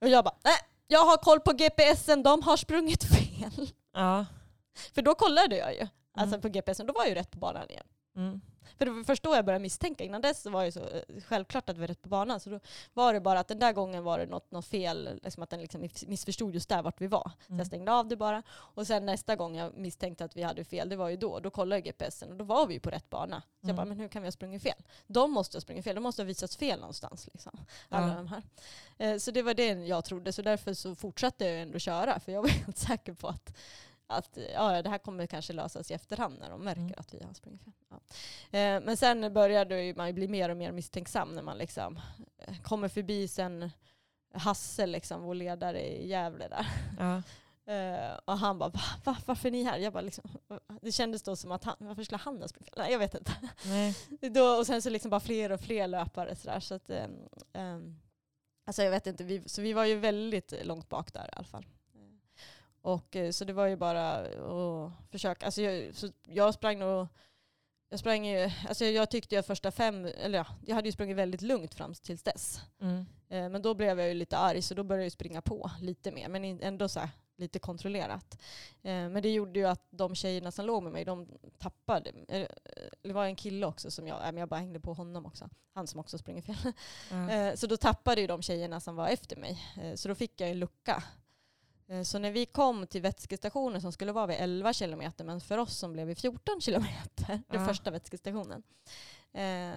Och 0.00 0.08
jag 0.08 0.24
bara, 0.24 0.36
nej, 0.44 0.58
jag 0.86 1.04
har 1.04 1.16
koll 1.16 1.40
på 1.40 1.52
GPSen, 1.52 2.22
de 2.22 2.42
har 2.42 2.56
sprungit 2.56 3.04
fel. 3.04 3.70
Ja. 3.92 4.26
För 4.94 5.02
då 5.02 5.14
kollade 5.14 5.56
jag 5.56 5.74
ju. 5.74 5.88
Alltså 6.12 6.36
mm. 6.36 6.40
på 6.40 6.48
GPSen, 6.48 6.86
då 6.86 6.92
var 6.92 7.02
jag 7.02 7.08
ju 7.08 7.14
rätt 7.14 7.30
på 7.30 7.38
banan 7.38 7.70
igen. 7.70 7.86
Mm. 8.16 8.40
För 8.78 8.84
det 8.84 8.90
var 8.90 9.04
först 9.04 9.22
då 9.22 9.34
jag 9.34 9.44
började 9.44 9.62
misstänka. 9.62 10.04
Innan 10.04 10.20
dess 10.20 10.46
var 10.46 10.64
det 10.64 10.72
så 10.72 10.80
eh, 10.80 11.02
självklart 11.26 11.68
att 11.68 11.76
vi 11.76 11.80
var 11.80 11.88
rätt 11.88 12.02
på 12.02 12.08
banan. 12.08 12.40
Så 12.40 12.50
då 12.50 12.60
var 12.92 13.14
det 13.14 13.20
bara 13.20 13.40
att 13.40 13.48
den 13.48 13.58
där 13.58 13.72
gången 13.72 14.04
var 14.04 14.18
det 14.18 14.26
något, 14.26 14.50
något 14.50 14.66
fel, 14.66 15.20
liksom 15.22 15.42
att 15.42 15.50
den 15.50 15.60
liksom 15.60 15.88
missförstod 16.06 16.54
just 16.54 16.68
där 16.68 16.82
vart 16.82 17.00
vi 17.00 17.06
var. 17.06 17.30
Så 17.38 17.46
jag 17.46 17.54
mm. 17.54 17.66
stängde 17.66 17.92
av 17.92 18.08
det 18.08 18.16
bara. 18.16 18.42
Och 18.48 18.86
sen 18.86 19.06
nästa 19.06 19.36
gång 19.36 19.56
jag 19.56 19.76
misstänkte 19.76 20.24
att 20.24 20.36
vi 20.36 20.42
hade 20.42 20.64
fel, 20.64 20.88
det 20.88 20.96
var 20.96 21.08
ju 21.08 21.16
då. 21.16 21.40
Då 21.40 21.50
kollade 21.50 21.76
jag 21.76 21.84
GPSen 21.84 22.30
och 22.30 22.36
då 22.36 22.44
var 22.44 22.66
vi 22.66 22.74
ju 22.74 22.80
på 22.80 22.90
rätt 22.90 23.10
bana. 23.10 23.42
Så 23.62 23.68
jag 23.68 23.76
bara, 23.76 23.86
men 23.86 24.00
hur 24.00 24.08
kan 24.08 24.22
vi 24.22 24.26
ha 24.26 24.32
sprungit 24.32 24.62
fel? 24.62 24.82
De 25.06 25.30
måste 25.30 25.56
ha 25.56 25.60
sprungit 25.60 25.84
fel, 25.84 25.94
de 25.94 26.00
måste 26.00 26.22
ha 26.22 26.26
visats 26.26 26.56
fel 26.56 26.80
någonstans. 26.80 27.28
Liksom. 27.32 27.60
Alla 27.88 28.14
de 28.14 28.28
här. 28.28 28.42
Eh, 28.98 29.18
så 29.18 29.30
det 29.30 29.42
var 29.42 29.54
det 29.54 29.66
jag 29.66 30.04
trodde. 30.04 30.32
Så 30.32 30.42
därför 30.42 30.74
så 30.74 30.94
fortsatte 30.94 31.44
jag 31.44 31.60
ändå 31.60 31.78
köra. 31.78 32.20
För 32.20 32.32
jag 32.32 32.42
var 32.42 32.48
helt 32.64 32.78
säker 32.78 33.14
på 33.14 33.28
att 33.28 33.56
att 34.06 34.38
ja, 34.54 34.82
det 34.82 34.90
här 34.90 34.98
kommer 34.98 35.26
kanske 35.26 35.52
lösas 35.52 35.90
i 35.90 35.94
efterhand 35.94 36.38
när 36.38 36.50
de 36.50 36.64
märker 36.64 36.80
mm. 36.80 36.94
att 36.96 37.14
vi 37.14 37.24
har 37.24 37.34
sprungit 37.34 37.64
fel. 37.64 37.72
Ja. 37.90 37.96
Eh, 38.58 38.80
men 38.80 38.96
sen 38.96 39.32
började 39.32 39.94
man 39.96 40.14
bli 40.14 40.28
mer 40.28 40.48
och 40.48 40.56
mer 40.56 40.72
misstänksam 40.72 41.34
när 41.34 41.42
man 41.42 41.58
liksom 41.58 42.00
eh, 42.38 42.56
kommer 42.62 42.88
förbi 42.88 43.28
sen 43.28 43.70
Hasse, 44.34 44.86
liksom, 44.86 45.22
vår 45.22 45.34
ledare 45.34 45.80
i 45.80 46.08
Gävle 46.08 46.48
där. 46.48 46.66
Ja. 46.98 47.22
Uh, 47.68 48.18
och 48.24 48.38
han 48.38 48.58
bara, 48.58 48.68
va, 48.68 48.80
va, 49.04 49.16
varför 49.26 49.48
är 49.48 49.52
ni 49.52 49.62
här? 49.62 49.78
Jag 49.78 49.92
bara, 49.92 50.00
liksom, 50.00 50.30
det 50.82 50.92
kändes 50.92 51.22
då 51.22 51.36
som 51.36 51.52
att 51.52 51.64
han, 51.64 51.76
varför 51.78 52.02
skulle 52.04 52.18
han 52.18 52.40
ha 52.40 52.48
sprungit? 52.48 52.74
Nej, 52.76 52.92
jag 52.92 52.98
vet 52.98 53.14
inte. 53.14 53.32
Nej. 53.64 53.96
då, 54.30 54.44
och 54.44 54.66
sen 54.66 54.82
så 54.82 54.90
liksom 54.90 55.10
bara 55.10 55.20
fler 55.20 55.52
och 55.52 55.60
fler 55.60 55.86
löpare 55.86 56.36
sådär. 56.36 56.60
Så 56.60 56.74
att, 56.74 56.90
um, 57.52 58.00
alltså 58.66 58.82
jag 58.82 58.90
vet 58.90 59.06
inte, 59.06 59.24
vi, 59.24 59.48
så 59.48 59.62
vi 59.62 59.72
var 59.72 59.84
ju 59.84 59.96
väldigt 59.96 60.66
långt 60.66 60.88
bak 60.88 61.12
där 61.12 61.24
i 61.24 61.36
alla 61.36 61.46
fall. 61.46 61.66
Och 62.82 63.16
eh, 63.16 63.30
så 63.30 63.44
det 63.44 63.52
var 63.52 63.66
ju 63.66 63.76
bara 63.76 64.12
att 64.16 64.92
försöka, 65.10 65.46
alltså 65.46 65.62
jag, 65.62 65.94
så 65.94 66.08
jag 66.22 66.54
sprang 66.54 66.78
nog 66.78 67.08
jag 67.92 67.98
sprang 67.98 68.26
ju, 68.26 68.50
alltså 68.68 68.84
jag 68.84 69.10
tyckte 69.10 69.34
jag 69.34 69.46
första 69.46 69.70
fem, 69.70 70.04
eller 70.04 70.38
ja, 70.38 70.46
jag 70.66 70.74
hade 70.74 70.88
ju 70.88 70.92
sprungit 70.92 71.16
väldigt 71.16 71.42
lugnt 71.42 71.74
fram 71.74 71.94
tills 71.94 72.22
dess. 72.22 72.60
Mm. 72.80 73.06
Eh, 73.28 73.48
men 73.48 73.62
då 73.62 73.74
blev 73.74 73.98
jag 73.98 74.08
ju 74.08 74.14
lite 74.14 74.38
arg 74.38 74.62
så 74.62 74.74
då 74.74 74.82
började 74.84 75.04
jag 75.04 75.12
springa 75.12 75.42
på 75.42 75.70
lite 75.80 76.10
mer. 76.10 76.28
Men 76.28 76.44
ändå 76.44 76.88
så 76.88 77.00
här, 77.00 77.08
lite 77.36 77.58
kontrollerat. 77.58 78.38
Eh, 78.82 79.08
men 79.08 79.22
det 79.22 79.30
gjorde 79.30 79.58
ju 79.58 79.66
att 79.66 79.86
de 79.90 80.14
tjejerna 80.14 80.50
som 80.50 80.66
låg 80.66 80.82
med 80.82 80.92
mig, 80.92 81.04
de 81.04 81.28
tappade. 81.58 82.12
Det 83.02 83.12
var 83.12 83.24
en 83.24 83.36
kille 83.36 83.66
också 83.66 83.90
som 83.90 84.06
jag, 84.06 84.18
men 84.24 84.36
jag 84.36 84.48
bara 84.48 84.60
hängde 84.60 84.80
på 84.80 84.94
honom 84.94 85.26
också. 85.26 85.48
Han 85.74 85.86
som 85.86 86.00
också 86.00 86.18
springer 86.18 86.42
fel. 86.42 86.72
Mm. 87.10 87.56
Så 87.56 87.66
då 87.66 87.76
tappade 87.76 88.20
ju 88.20 88.26
de 88.26 88.42
tjejerna 88.42 88.80
som 88.80 88.96
var 88.96 89.08
efter 89.08 89.36
mig. 89.36 89.58
Så 89.96 90.08
då 90.08 90.14
fick 90.14 90.40
jag 90.40 90.50
en 90.50 90.58
lucka. 90.58 91.04
Eh, 91.88 92.02
så 92.02 92.18
när 92.18 92.30
vi 92.30 92.46
kom 92.46 92.86
till 92.86 93.02
vätskestationen 93.02 93.80
som 93.80 93.92
skulle 93.92 94.12
vara 94.12 94.26
vid 94.26 94.36
11 94.40 94.72
kilometer, 94.72 95.24
men 95.24 95.40
för 95.40 95.58
oss 95.58 95.78
som 95.78 95.92
blev 95.92 96.06
vid 96.06 96.18
14 96.18 96.60
kilometer, 96.60 97.40
den 97.48 97.66
första 97.66 97.90
vätskestationen, 97.90 98.62
eh, 99.32 99.72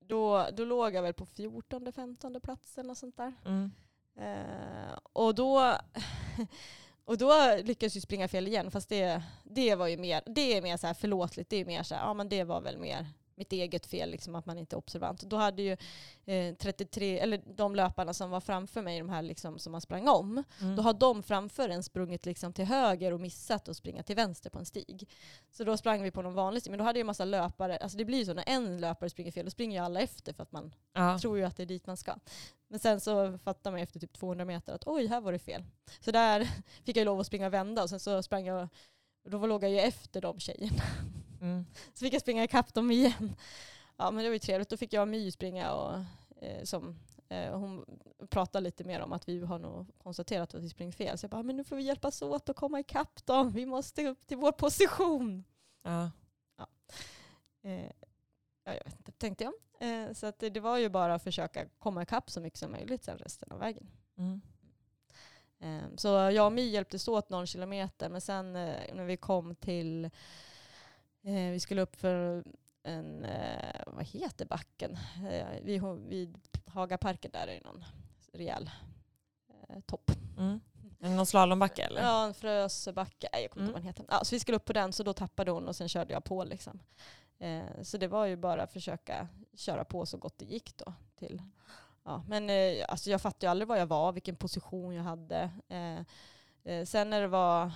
då, 0.00 0.48
då 0.52 0.64
låg 0.64 0.94
jag 0.94 1.02
väl 1.02 1.14
på 1.14 1.26
14, 1.26 1.92
15 1.92 2.40
plats 2.40 2.78
eller 2.78 2.88
något 2.88 2.98
sånt 2.98 3.16
där. 3.16 3.32
Mm. 3.44 3.70
Eh, 4.18 4.98
och 5.12 5.34
då 5.34 5.72
och 7.04 7.18
då 7.18 7.56
lyckades 7.64 7.96
vi 7.96 8.00
springa 8.00 8.28
fel 8.28 8.48
igen, 8.48 8.70
fast 8.70 8.88
det, 8.88 9.22
det 9.44 9.74
var 9.74 9.86
ju 9.86 9.96
mer, 9.96 10.22
det 10.26 10.56
är 10.56 10.62
mer 10.62 10.76
så 10.76 10.86
här 10.86 10.94
förlåtligt. 10.94 11.50
Det 11.50 11.56
är 11.56 11.64
mer 11.64 11.82
så 11.82 11.94
här, 11.94 12.02
ja 12.02 12.14
men 12.14 12.28
det 12.28 12.44
var 12.44 12.60
väl 12.60 12.78
mer 12.78 13.06
mitt 13.36 13.52
eget 13.52 13.86
fel, 13.86 14.10
liksom, 14.10 14.34
att 14.34 14.46
man 14.46 14.58
inte 14.58 14.76
är 14.76 14.78
observant. 14.78 15.20
Då 15.20 15.36
hade 15.36 15.62
ju 15.62 15.76
eh, 16.24 16.54
33, 16.54 17.18
eller 17.18 17.42
de 17.56 17.74
löparna 17.74 18.14
som 18.14 18.30
var 18.30 18.40
framför 18.40 18.82
mig, 18.82 18.98
de 18.98 19.08
här 19.08 19.22
liksom, 19.22 19.58
som 19.58 19.72
man 19.72 19.80
sprang 19.80 20.08
om, 20.08 20.44
mm. 20.60 20.76
då 20.76 20.82
har 20.82 20.92
de 20.92 21.22
framför 21.22 21.68
en 21.68 21.82
sprungit 21.82 22.26
liksom 22.26 22.52
till 22.52 22.64
höger 22.64 23.12
och 23.12 23.20
missat 23.20 23.68
att 23.68 23.76
springa 23.76 24.02
till 24.02 24.16
vänster 24.16 24.50
på 24.50 24.58
en 24.58 24.66
stig. 24.66 25.08
Så 25.50 25.64
då 25.64 25.76
sprang 25.76 26.02
vi 26.02 26.10
på 26.10 26.22
någon 26.22 26.34
vanlig 26.34 26.62
stig, 26.62 26.70
men 26.70 26.78
då 26.78 26.84
hade 26.84 26.98
ju 26.98 27.00
en 27.00 27.06
massa 27.06 27.24
löpare, 27.24 27.76
alltså 27.76 27.98
det 27.98 28.04
blir 28.04 28.18
ju 28.18 28.24
så 28.24 28.34
när 28.34 28.44
en 28.46 28.80
löpare 28.80 29.10
springer 29.10 29.32
fel, 29.32 29.44
då 29.44 29.50
springer 29.50 29.78
ju 29.78 29.84
alla 29.84 30.00
efter 30.00 30.32
för 30.32 30.42
att 30.42 30.52
man 30.52 30.74
ja. 30.92 31.18
tror 31.18 31.38
ju 31.38 31.44
att 31.44 31.56
det 31.56 31.62
är 31.62 31.66
dit 31.66 31.86
man 31.86 31.96
ska. 31.96 32.14
Men 32.68 32.78
sen 32.78 33.00
så 33.00 33.38
fattar 33.38 33.70
man 33.70 33.80
efter 33.80 34.00
typ 34.00 34.12
200 34.12 34.44
meter 34.44 34.72
att 34.72 34.86
oj, 34.86 35.06
här 35.06 35.20
var 35.20 35.32
det 35.32 35.38
fel. 35.38 35.64
Så 36.00 36.10
där 36.10 36.48
fick 36.84 36.96
jag 36.96 37.04
lov 37.04 37.20
att 37.20 37.26
springa 37.26 37.46
och 37.46 37.54
vända 37.54 37.82
och 37.82 37.90
sen 37.90 38.00
så 38.00 38.22
sprang 38.22 38.46
jag, 38.46 38.68
då 39.28 39.46
låg 39.46 39.64
jag 39.64 39.70
ju 39.70 39.80
efter 39.80 40.20
de 40.20 40.40
tjejerna. 40.40 40.82
Mm. 41.46 41.66
Så 41.94 42.04
fick 42.04 42.14
jag 42.14 42.20
springa 42.20 42.44
ikapp 42.44 42.74
dem 42.74 42.90
igen. 42.90 43.36
Ja 43.96 44.10
men 44.10 44.24
det 44.24 44.30
var 44.30 44.34
ju 44.34 44.38
trevligt. 44.38 44.68
Då 44.68 44.76
fick 44.76 44.92
jag 44.92 45.02
och 45.02 45.08
My 45.08 45.30
springa 45.30 45.72
och 45.72 45.94
eh, 46.42 46.64
som 46.64 46.96
eh, 47.28 47.58
hon 47.58 47.84
pratade 48.30 48.64
lite 48.64 48.84
mer 48.84 49.00
om 49.00 49.12
att 49.12 49.28
vi 49.28 49.44
har 49.44 49.58
nog 49.58 49.86
konstaterat 49.98 50.54
att 50.54 50.62
vi 50.62 50.68
springer 50.68 50.92
fel. 50.92 51.18
Så 51.18 51.24
jag 51.24 51.30
bara, 51.30 51.42
men 51.42 51.56
nu 51.56 51.64
får 51.64 51.76
vi 51.76 51.82
hjälpas 51.82 52.22
åt 52.22 52.48
att 52.48 52.56
komma 52.56 52.80
ikapp 52.80 53.26
dem. 53.26 53.52
Vi 53.52 53.66
måste 53.66 54.06
upp 54.06 54.26
till 54.26 54.36
vår 54.36 54.52
position. 54.52 55.44
Ja. 55.82 56.10
ja. 56.56 56.66
Eh, 57.62 57.90
ja 58.64 58.74
jag 58.74 58.84
vet 58.84 58.98
inte, 58.98 59.12
tänkte 59.12 59.44
jag. 59.44 59.52
Eh, 59.80 60.12
så 60.12 60.26
att 60.26 60.38
det, 60.38 60.50
det, 60.50 60.60
var 60.60 60.78
ju 60.78 60.88
bara 60.88 61.14
att 61.14 61.22
försöka 61.22 61.66
komma 61.78 62.02
ikapp 62.02 62.30
så 62.30 62.40
mycket 62.40 62.58
som 62.58 62.72
möjligt 62.72 63.04
sen 63.04 63.18
resten 63.18 63.52
av 63.52 63.58
vägen. 63.58 63.90
Mm. 64.18 64.40
Eh, 65.58 65.96
så 65.96 66.08
jag 66.08 66.46
och 66.46 66.52
My 66.52 66.70
hjälptes 66.70 67.08
åt 67.08 67.30
någon 67.30 67.46
kilometer, 67.46 68.08
men 68.08 68.20
sen 68.20 68.56
eh, 68.56 68.94
när 68.94 69.04
vi 69.04 69.16
kom 69.16 69.54
till 69.54 70.10
vi 71.26 71.60
skulle 71.60 71.82
upp 71.82 71.96
för 71.96 72.44
en, 72.82 73.24
eh, 73.24 73.82
vad 73.86 74.04
heter 74.04 74.46
backen? 74.46 74.98
Eh, 75.30 75.46
vid, 75.62 75.82
vid 75.82 76.38
Hagaparken 76.66 77.30
där 77.30 77.46
är 77.46 77.54
det 77.54 77.64
någon 77.64 77.84
rejäl 78.32 78.70
eh, 79.68 79.80
topp. 79.80 80.10
Mm. 80.38 80.60
Någon 80.98 81.26
slalombacke 81.26 81.82
eller? 81.82 82.00
Ja, 82.00 82.26
en 82.26 82.34
frösbacke. 82.34 83.28
Nej, 83.32 83.42
jag 83.42 83.50
kommer 83.50 83.66
inte 83.66 83.78
mm. 83.78 83.86
ihåg 83.86 83.94
vad 83.94 83.94
den 83.96 84.06
heter. 84.06 84.06
Ja, 84.08 84.24
så 84.24 84.34
vi 84.34 84.40
skulle 84.40 84.56
upp 84.56 84.64
på 84.64 84.72
den, 84.72 84.92
så 84.92 85.02
då 85.02 85.12
tappade 85.12 85.50
hon 85.50 85.68
och 85.68 85.76
sen 85.76 85.88
körde 85.88 86.12
jag 86.12 86.24
på. 86.24 86.44
Liksom. 86.44 86.80
Eh, 87.38 87.82
så 87.82 87.98
det 87.98 88.08
var 88.08 88.26
ju 88.26 88.36
bara 88.36 88.62
att 88.62 88.72
försöka 88.72 89.28
köra 89.56 89.84
på 89.84 90.06
så 90.06 90.18
gott 90.18 90.38
det 90.38 90.44
gick 90.44 90.76
då. 90.76 90.92
Till, 91.18 91.42
ja. 92.04 92.24
Men 92.28 92.50
eh, 92.50 92.84
alltså 92.88 93.10
jag 93.10 93.22
fattade 93.22 93.46
ju 93.46 93.50
aldrig 93.50 93.68
var 93.68 93.76
jag 93.76 93.86
var, 93.86 94.12
vilken 94.12 94.36
position 94.36 94.94
jag 94.94 95.04
hade. 95.04 95.50
Eh, 95.68 96.00
eh 96.72 96.84
sen 96.84 97.10
när 97.10 97.20
det 97.20 97.28
var 97.28 97.72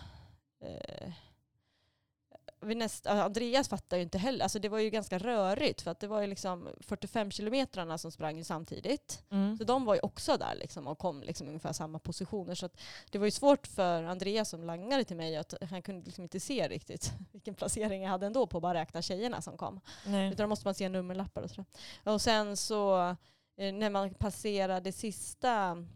vi 2.61 2.75
näst, 2.75 3.07
Andreas 3.07 3.69
fattar 3.69 3.97
ju 3.97 4.03
inte 4.03 4.19
heller. 4.19 4.43
Alltså 4.43 4.59
det 4.59 4.69
var 4.69 4.79
ju 4.79 4.91
ganska 4.91 5.19
rörigt 5.19 5.83
för 5.83 5.91
att 5.91 6.01
det 6.01 6.07
var 6.07 6.21
ju 6.21 6.27
liksom 6.27 6.69
45 6.81 7.31
kilometrarna 7.31 7.99
som 7.99 8.13
sprang 8.13 8.45
samtidigt. 8.45 9.25
Mm. 9.31 9.59
Så 9.59 9.65
de 9.65 9.85
var 9.85 9.95
ju 9.95 10.01
också 10.01 10.37
där 10.37 10.55
liksom 10.55 10.87
och 10.87 10.99
kom 10.99 11.23
liksom 11.23 11.49
ungefär 11.49 11.73
samma 11.73 11.99
positioner. 11.99 12.55
Så 12.55 12.69
det 13.11 13.19
var 13.19 13.25
ju 13.25 13.31
svårt 13.31 13.67
för 13.67 14.03
Andreas 14.03 14.49
som 14.49 14.65
langade 14.65 15.05
till 15.05 15.17
mig 15.17 15.37
att 15.37 15.55
han 15.71 15.83
kunde 15.83 16.05
liksom 16.05 16.25
inte 16.25 16.41
se 16.41 16.69
riktigt 16.69 17.13
vilken 17.33 17.55
placering 17.55 18.03
jag 18.03 18.11
hade 18.11 18.27
ändå 18.27 18.47
på 18.47 18.59
att 18.59 18.63
bara 18.63 18.75
räkna 18.75 19.03
tjejerna 19.03 19.43
som 19.43 19.57
kom. 19.57 19.81
Nej. 20.07 20.33
Utan 20.33 20.45
då 20.45 20.49
måste 20.49 20.67
man 20.67 20.75
se 20.75 20.89
nummerlappar 20.89 21.43
och 21.43 21.51
så. 21.51 21.65
Och 22.05 22.23
sen 22.23 22.57
så 22.57 23.09
eh, 23.57 23.73
när 23.73 23.91
man 23.91 24.15
passerade 24.15 24.93
sista 24.93 25.87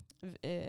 eh, 0.43 0.63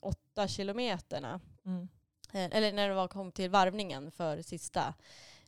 åtta 0.00 0.48
kilometerna 0.48 1.40
mm 1.66 1.88
Eh, 2.32 2.56
eller 2.56 2.72
när 2.72 2.88
det 2.88 2.94
var, 2.94 3.08
kom 3.08 3.32
till 3.32 3.50
varvningen 3.50 4.10
för 4.10 4.42
sista 4.42 4.94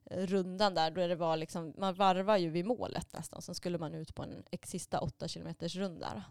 eh, 0.04 0.26
rundan 0.26 0.74
där, 0.74 0.90
då 0.90 1.06
det 1.06 1.16
var 1.16 1.36
liksom, 1.36 1.74
man 1.78 1.94
varvar 1.94 2.36
ju 2.36 2.50
vid 2.50 2.66
målet 2.66 3.12
nästan, 3.12 3.42
sen 3.42 3.54
skulle 3.54 3.78
man 3.78 3.94
ut 3.94 4.14
på 4.14 4.22
en 4.22 4.44
sista 4.62 5.00
åtta 5.00 5.28
kilometers 5.28 5.76
runda. 5.76 6.24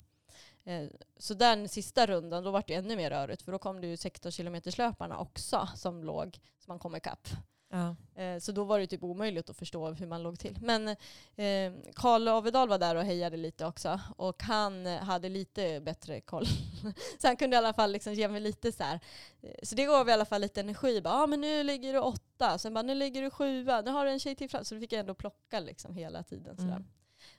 Eh, 0.63 0.88
så 1.17 1.33
den 1.33 1.69
sista 1.69 2.05
rundan, 2.05 2.43
då 2.43 2.51
var 2.51 2.63
det 2.67 2.74
ännu 2.74 2.95
mer 2.95 3.10
rörigt, 3.10 3.41
för 3.41 3.51
då 3.51 3.60
kom 3.60 3.81
det 3.81 3.88
ju 3.88 3.95
16-kilometerslöparna 3.95 5.17
också 5.17 5.69
som 5.75 6.03
låg, 6.03 6.39
som 6.60 6.72
man 6.72 6.79
kom 6.79 6.95
ikapp. 6.95 7.27
Ja. 7.74 7.96
Eh, 8.15 8.39
så 8.39 8.51
då 8.51 8.63
var 8.63 8.80
det 8.80 8.88
typ 8.88 9.03
omöjligt 9.03 9.50
att 9.50 9.58
förstå 9.58 9.92
hur 9.92 10.08
man 10.08 10.24
låg 10.24 10.39
till. 10.39 10.58
Men 10.62 10.88
eh, 11.36 11.74
Karl 11.96 12.27
Avedal 12.27 12.70
var 12.70 12.77
där 12.77 12.96
och 12.96 13.03
hejade 13.03 13.38
lite 13.38 13.65
också. 13.65 14.00
Och 14.15 14.44
han 14.44 14.86
hade 14.86 15.30
lite 15.30 15.82
bättre 15.82 16.22
koll. 16.22 16.46
så 17.20 17.27
han 17.27 17.38
kunde 17.38 17.56
i 17.56 17.58
alla 17.58 17.74
fall 17.74 17.92
liksom 17.92 18.13
ge 18.13 18.27
mig 18.27 18.42
lite 18.42 18.72
så 18.72 18.84
här. 18.84 19.00
Eh, 19.42 19.56
så 19.63 19.75
det 19.75 19.86
gav 19.86 20.10
i 20.10 20.12
alla 20.12 20.25
fall 20.25 20.42
lite 20.42 20.60
energi. 20.60 21.01
Ja 21.03 21.24
ah, 21.24 21.27
men 21.27 21.42
nu 21.42 21.63
ligger 21.63 21.94
du 21.94 22.00
åtta, 22.00 22.58
sen 22.58 22.74
bara 22.74 22.82
nu 22.82 22.96
ligger 22.96 23.22
du 23.22 23.30
sjua, 23.30 23.82
nu 23.82 23.92
har 23.92 24.06
du 24.06 24.12
en 24.12 24.20
tjej 24.20 24.36
till 24.36 24.50
fram. 24.50 24.65
Så 24.65 24.75
då 24.75 24.82
fick 24.82 24.94
jag 24.94 25.00
ändå 25.00 25.13
plocka 25.13 25.60
liksom 25.60 25.96
hela 25.96 26.24
tiden. 26.24 26.58
Så, 26.58 26.63
mm. 26.63 26.86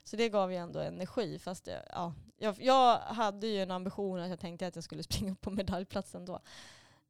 så 0.05 0.17
det 0.17 0.29
gav 0.29 0.53
ju 0.53 0.59
ändå 0.59 0.81
energi. 0.81 1.39
Fast 1.39 1.65
det, 1.65 1.85
ja, 1.91 2.15
jag, 2.37 2.63
jag, 2.63 2.99
hade 2.99 3.47
ju 3.47 3.63
en 3.63 3.71
ambition 3.71 4.21
att 4.21 4.31
jag 4.31 4.41
tänkte 4.41 4.67
att 4.67 4.75
jag 4.75 4.85
skulle 4.85 5.03
springa 5.13 5.35
på 5.35 5.51
medaljplatsen 5.51 6.25
då. 6.25 6.41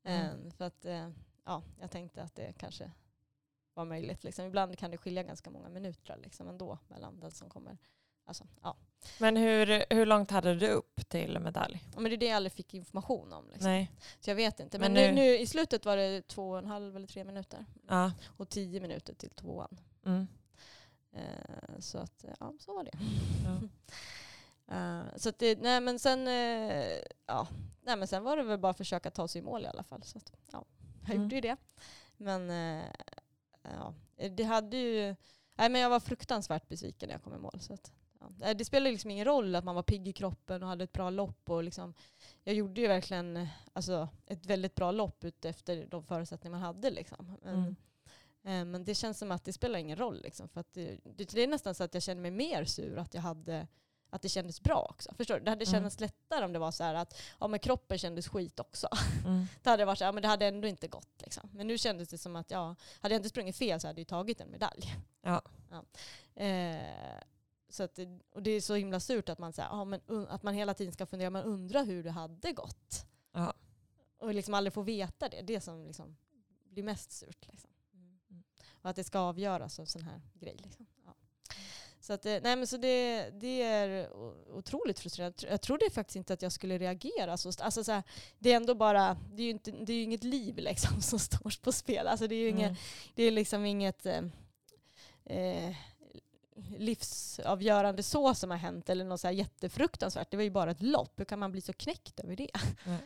Mm. 0.07 0.50
för 0.50 0.64
att 0.64 0.87
ja, 1.45 1.62
jag 1.81 1.90
tänkte 1.90 2.23
att 2.23 2.35
det 2.35 2.52
kanske 2.59 2.90
var 3.75 3.85
möjligt. 3.85 4.25
Liksom. 4.25 4.45
Ibland 4.45 4.78
kan 4.78 4.90
det 4.90 4.97
skilja 4.97 5.23
ganska 5.23 5.50
många 5.50 5.69
minuter 5.69 6.16
liksom, 6.23 6.49
ändå 6.49 6.78
mellan 6.88 7.21
den 7.21 7.31
som 7.31 7.50
kommer. 7.50 7.78
Alltså, 8.26 8.47
ja. 8.62 8.76
Men 9.19 9.37
hur, 9.37 9.95
hur 9.95 10.07
långt 10.07 10.31
hade 10.31 10.54
du 10.54 10.69
upp 10.69 11.09
till 11.09 11.38
medalj? 11.38 11.85
Ja, 11.95 12.00
men 12.00 12.11
det 12.11 12.16
är 12.16 12.19
det 12.19 12.26
jag 12.26 12.37
aldrig 12.37 12.52
fick 12.52 12.75
information 12.75 13.33
om. 13.33 13.49
Liksom. 13.49 13.71
Nej. 13.71 13.90
Så 14.21 14.31
jag 14.31 14.35
vet 14.35 14.61
inte. 14.61 14.78
Men, 14.78 14.93
men 14.93 15.14
nu, 15.14 15.23
nu, 15.23 15.38
i 15.38 15.47
slutet 15.47 15.85
var 15.85 15.97
det 15.97 16.28
två 16.28 16.50
och 16.50 16.59
en 16.59 16.66
halv 16.66 16.97
eller 16.97 17.07
tre 17.07 17.25
minuter. 17.25 17.66
Ja. 17.88 18.12
Och 18.25 18.49
tio 18.49 18.81
minuter 18.81 19.14
till 19.14 19.31
tvåan. 19.31 19.81
Mm. 20.07 20.26
Eh, 21.12 21.78
så 21.78 21.99
att, 21.99 22.25
ja, 22.40 22.54
så 22.61 22.75
var 22.75 22.85
det. 22.85 22.99
Ja. 23.45 23.61
uh, 24.76 25.07
så 25.16 25.33
det, 25.38 25.61
nej 25.61 25.81
men 25.81 25.99
sen, 25.99 26.28
uh, 26.28 27.02
ja, 27.26 27.49
nej 27.83 27.97
men 27.97 28.09
sen 28.09 28.23
var 28.23 28.37
det 28.37 28.43
väl 28.43 28.59
bara 28.59 28.71
att 28.71 28.76
försöka 28.76 29.11
ta 29.11 29.28
sig 29.28 29.38
i 29.38 29.45
mål 29.45 29.64
i 29.64 29.66
alla 29.66 29.83
fall. 29.83 30.02
Så 30.02 30.19
att, 30.19 30.33
ja, 30.52 30.64
jag 31.00 31.11
mm. 31.11 31.23
gjorde 31.23 31.35
ju 31.35 31.40
det. 31.40 31.57
Men 32.16 32.50
uh, 32.50 32.85
ja, 33.64 33.94
det 34.28 34.44
hade 34.44 34.76
ju... 34.76 35.16
Nej, 35.54 35.68
men 35.68 35.80
jag 35.80 35.90
var 35.90 36.00
fruktansvärt 36.00 36.68
besviken 36.68 37.09
när 37.09 37.14
jag 37.14 37.23
kom 37.23 37.35
i 37.35 37.38
mål. 37.38 37.61
Så 37.61 37.73
att, 37.75 37.92
ja. 38.40 38.54
Det 38.54 38.64
spelar 38.64 38.90
liksom 38.90 39.11
ingen 39.11 39.25
roll 39.25 39.54
att 39.54 39.64
man 39.64 39.75
var 39.75 39.83
pigg 39.83 40.09
i 40.09 40.12
kroppen 40.12 40.62
och 40.62 40.68
hade 40.68 40.85
ett 40.85 40.92
bra 40.92 41.11
lopp. 41.11 41.50
Och 41.50 41.64
liksom, 41.64 41.94
jag 42.44 42.54
gjorde 42.54 42.80
ju 42.80 42.88
verkligen 42.88 43.49
alltså, 43.73 44.09
ett 44.26 44.47
väldigt 44.47 44.75
bra 44.75 44.90
lopp 44.90 45.25
efter 45.44 45.87
de 45.87 46.04
förutsättningar 46.04 46.59
man 46.59 46.66
hade. 46.66 46.90
Liksom. 46.90 47.37
Men, 47.42 47.54
mm. 47.54 47.76
eh, 48.44 48.73
men 48.73 48.85
det 48.85 48.94
känns 48.94 49.18
som 49.18 49.33
att 49.33 49.44
det 49.44 49.52
spelar 49.52 49.78
ingen 49.78 49.99
roll. 49.99 50.23
Liksom, 50.23 50.49
för 50.49 50.61
att 50.61 50.73
det, 50.73 50.99
det, 51.16 51.42
är 51.42 51.47
nästan 51.47 51.75
så 51.75 51.85
att 51.85 51.94
jag 51.94 52.02
känner 52.02 52.23
mig 52.23 52.30
mer 52.30 52.64
sur 52.64 52.99
att 52.99 53.14
jag 53.14 53.23
hade 53.23 53.66
att 54.14 54.23
det 54.23 54.28
kändes 54.28 54.61
bra 54.61 54.87
också. 54.90 55.14
Förstår 55.16 55.35
du? 55.35 55.44
Det 55.44 55.50
hade 55.50 55.64
mm. 55.64 55.73
känts 55.73 55.99
mm. 55.99 56.06
lättare 56.06 56.44
om 56.44 56.52
det 56.52 56.59
var 56.59 56.71
så 56.71 56.85
här 56.85 56.94
att 56.94 57.21
ja, 57.40 57.49
men 57.49 57.61
kroppen 57.61 57.99
kändes 57.99 58.28
skit 58.28 58.61
också. 58.61 58.88
Mm. 59.25 59.47
det 59.62 59.71
hade 59.71 59.85
varit 59.85 59.99
så 59.99 60.04
här, 60.04 60.09
ja, 60.09 60.12
men 60.12 60.23
det 60.23 60.28
hade 60.28 60.47
ändå 60.47 60.68
inte 60.68 60.88
gått. 60.88 61.23
Liksom. 61.23 61.50
Men 61.52 61.66
nu 61.66 61.78
kändes 61.78 62.09
det 62.09 62.18
som 62.18 62.37
att 62.37 62.50
ja, 62.50 62.76
hade 63.00 63.14
jag 63.14 63.18
inte 63.18 63.28
sprungit 63.28 63.56
fel 63.56 63.80
så 63.80 63.87
hade 63.87 64.00
jag 64.00 64.09
tagit 64.09 64.40
en 64.40 64.50
medalj. 64.50 64.94
Ja. 65.23 65.42
ja. 65.71 65.85
Eh, 66.42 67.21
så 67.68 67.83
att 67.83 67.94
det, 67.94 68.21
och 68.30 68.42
det 68.42 68.50
är 68.50 68.61
så 68.61 68.75
himla 68.75 69.00
surt 69.00 69.28
att 69.28 69.38
man, 69.38 69.52
så 69.52 69.62
här, 69.62 69.68
ja, 69.68 69.85
men, 69.85 70.00
att 70.28 70.42
man 70.42 70.54
hela 70.54 70.75
tiden 70.75 70.92
ska 70.92 71.06
fundera, 71.06 71.30
man 71.30 71.44
undrar 71.44 71.85
hur 71.85 72.02
det 72.02 72.11
hade 72.11 72.52
gått. 72.52 73.06
Ja. 73.33 73.54
Och 74.18 74.35
liksom 74.35 74.54
aldrig 74.54 74.73
få 74.73 74.83
veta 74.83 75.28
det. 75.28 75.42
Det 75.42 75.61
som 75.61 75.87
liksom 75.87 76.16
blir 76.64 76.83
mest 76.83 77.12
surt. 77.12 77.47
Liksom. 77.47 77.71
Mm. 77.94 78.44
Och 78.83 78.90
att 78.90 78.97
det 78.97 79.04
ska 79.04 79.18
avgöras 79.18 79.78
av 79.78 79.85
sån 79.85 80.02
här 80.02 80.21
grej. 80.35 80.56
Liksom. 80.62 80.87
Så, 82.04 82.12
att, 82.12 82.25
nej, 82.25 82.40
men 82.42 82.66
så 82.66 82.76
det, 82.76 83.30
det 83.30 83.62
är 83.62 84.08
otroligt 84.52 85.00
frustrerande. 85.00 85.37
Jag 85.50 85.61
trodde 85.61 85.90
faktiskt 85.90 86.16
inte 86.16 86.32
att 86.32 86.42
jag 86.42 86.52
skulle 86.52 86.78
reagera 86.78 87.37
så. 87.37 87.52
Alltså, 87.58 87.84
så 87.84 87.92
här, 87.92 88.02
det 88.38 88.52
är 88.52 88.56
ändå 88.56 88.75
bara, 88.75 89.16
det 89.32 89.42
är 89.42 89.44
ju, 89.44 89.50
inte, 89.50 89.70
det 89.70 89.92
är 89.92 90.04
inget 90.04 90.25
liv 90.25 90.56
liksom, 90.56 91.02
som 91.02 91.18
står 91.18 91.62
på 91.62 91.73
spel. 91.73 92.08
Alltså, 92.08 92.26
det 92.26 92.34
är 92.34 92.40
ju 92.40 92.49
mm. 92.49 92.61
inget, 92.61 92.78
det 93.14 93.23
är 93.23 93.30
liksom 93.30 93.64
inget 93.64 94.06
eh, 94.06 94.23
eh, 95.25 95.75
livsavgörande 96.78 98.02
så 98.02 98.34
som 98.34 98.50
har 98.50 98.58
hänt 98.58 98.90
eller 98.90 99.04
något 99.04 99.20
så 99.20 99.26
här 99.26 99.34
jättefruktansvärt. 99.34 100.30
Det 100.30 100.37
var 100.37 100.44
ju 100.44 100.50
bara 100.50 100.70
ett 100.70 100.82
lopp. 100.82 101.20
Hur 101.20 101.25
kan 101.25 101.38
man 101.38 101.52
bli 101.52 101.61
så 101.61 101.73
knäckt 101.73 102.20
över 102.20 102.37
det? 102.37 102.50
Mm. 102.87 102.99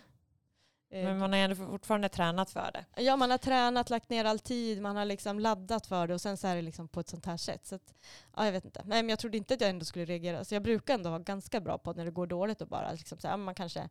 Men 0.91 1.19
man 1.19 1.33
har 1.33 1.39
ändå 1.39 1.57
fortfarande 1.57 2.09
tränat 2.09 2.51
för 2.51 2.71
det. 2.73 3.03
Ja, 3.03 3.17
man 3.17 3.31
har 3.31 3.39
tränat, 3.39 3.91
lagt 3.91 4.11
ner 4.11 4.25
all 4.25 4.39
tid, 4.39 4.83
man 4.83 4.97
har 4.97 5.05
liksom 5.05 5.41
laddat 5.41 5.87
för 5.87 6.07
det 6.07 6.15
och 6.15 6.21
sen 6.21 6.37
så 6.37 6.47
är 6.47 6.57
det 6.57 6.63
liksom 6.63 6.89
på 6.89 7.01
ett 7.01 7.09
sånt 7.09 7.27
här 7.27 7.37
sätt. 7.37 7.67
Så 7.67 7.75
att, 7.75 7.95
ja, 8.37 8.45
jag 8.45 8.53
vet 8.53 8.65
inte. 8.65 8.83
Nej, 8.85 9.03
men 9.03 9.09
jag 9.09 9.19
trodde 9.19 9.37
inte 9.37 9.55
att 9.55 9.61
jag 9.61 9.71
ändå 9.71 9.85
skulle 9.85 10.05
reagera. 10.05 10.45
Så 10.45 10.55
jag 10.55 10.63
brukar 10.63 10.95
ändå 10.95 11.11
vara 11.11 11.23
ganska 11.23 11.61
bra 11.61 11.79
på 11.79 11.91
att 11.91 11.97
när 11.97 12.05
det 12.05 12.11
går 12.11 12.27
dåligt 12.27 12.61
och 12.61 12.69
bara 12.69 12.93
liksom 12.93 13.19
så 13.19 13.29
här, 13.29 13.37
man 13.37 13.55
kanske, 13.55 13.89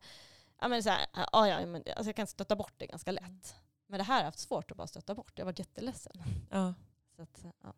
ja 0.60 0.68
men 0.68 0.82
så 0.82 0.90
här, 0.90 1.06
ja, 1.32 1.48
ja, 1.48 1.66
men, 1.66 1.82
alltså 1.96 2.08
jag 2.08 2.16
kan 2.16 2.26
stötta 2.26 2.56
bort 2.56 2.74
det 2.76 2.86
ganska 2.86 3.12
lätt. 3.12 3.54
Men 3.86 3.98
det 3.98 4.04
här 4.04 4.14
har 4.14 4.20
jag 4.20 4.26
haft 4.26 4.38
svårt 4.38 4.70
att 4.70 4.76
bara 4.76 4.86
stötta 4.86 5.14
bort. 5.14 5.32
Jag 5.34 5.44
har 5.44 5.52
varit 5.52 5.58
jätteledsen. 5.58 6.22
Ja. 6.50 6.74
Så 7.16 7.22
att, 7.22 7.44
ja. 7.62 7.72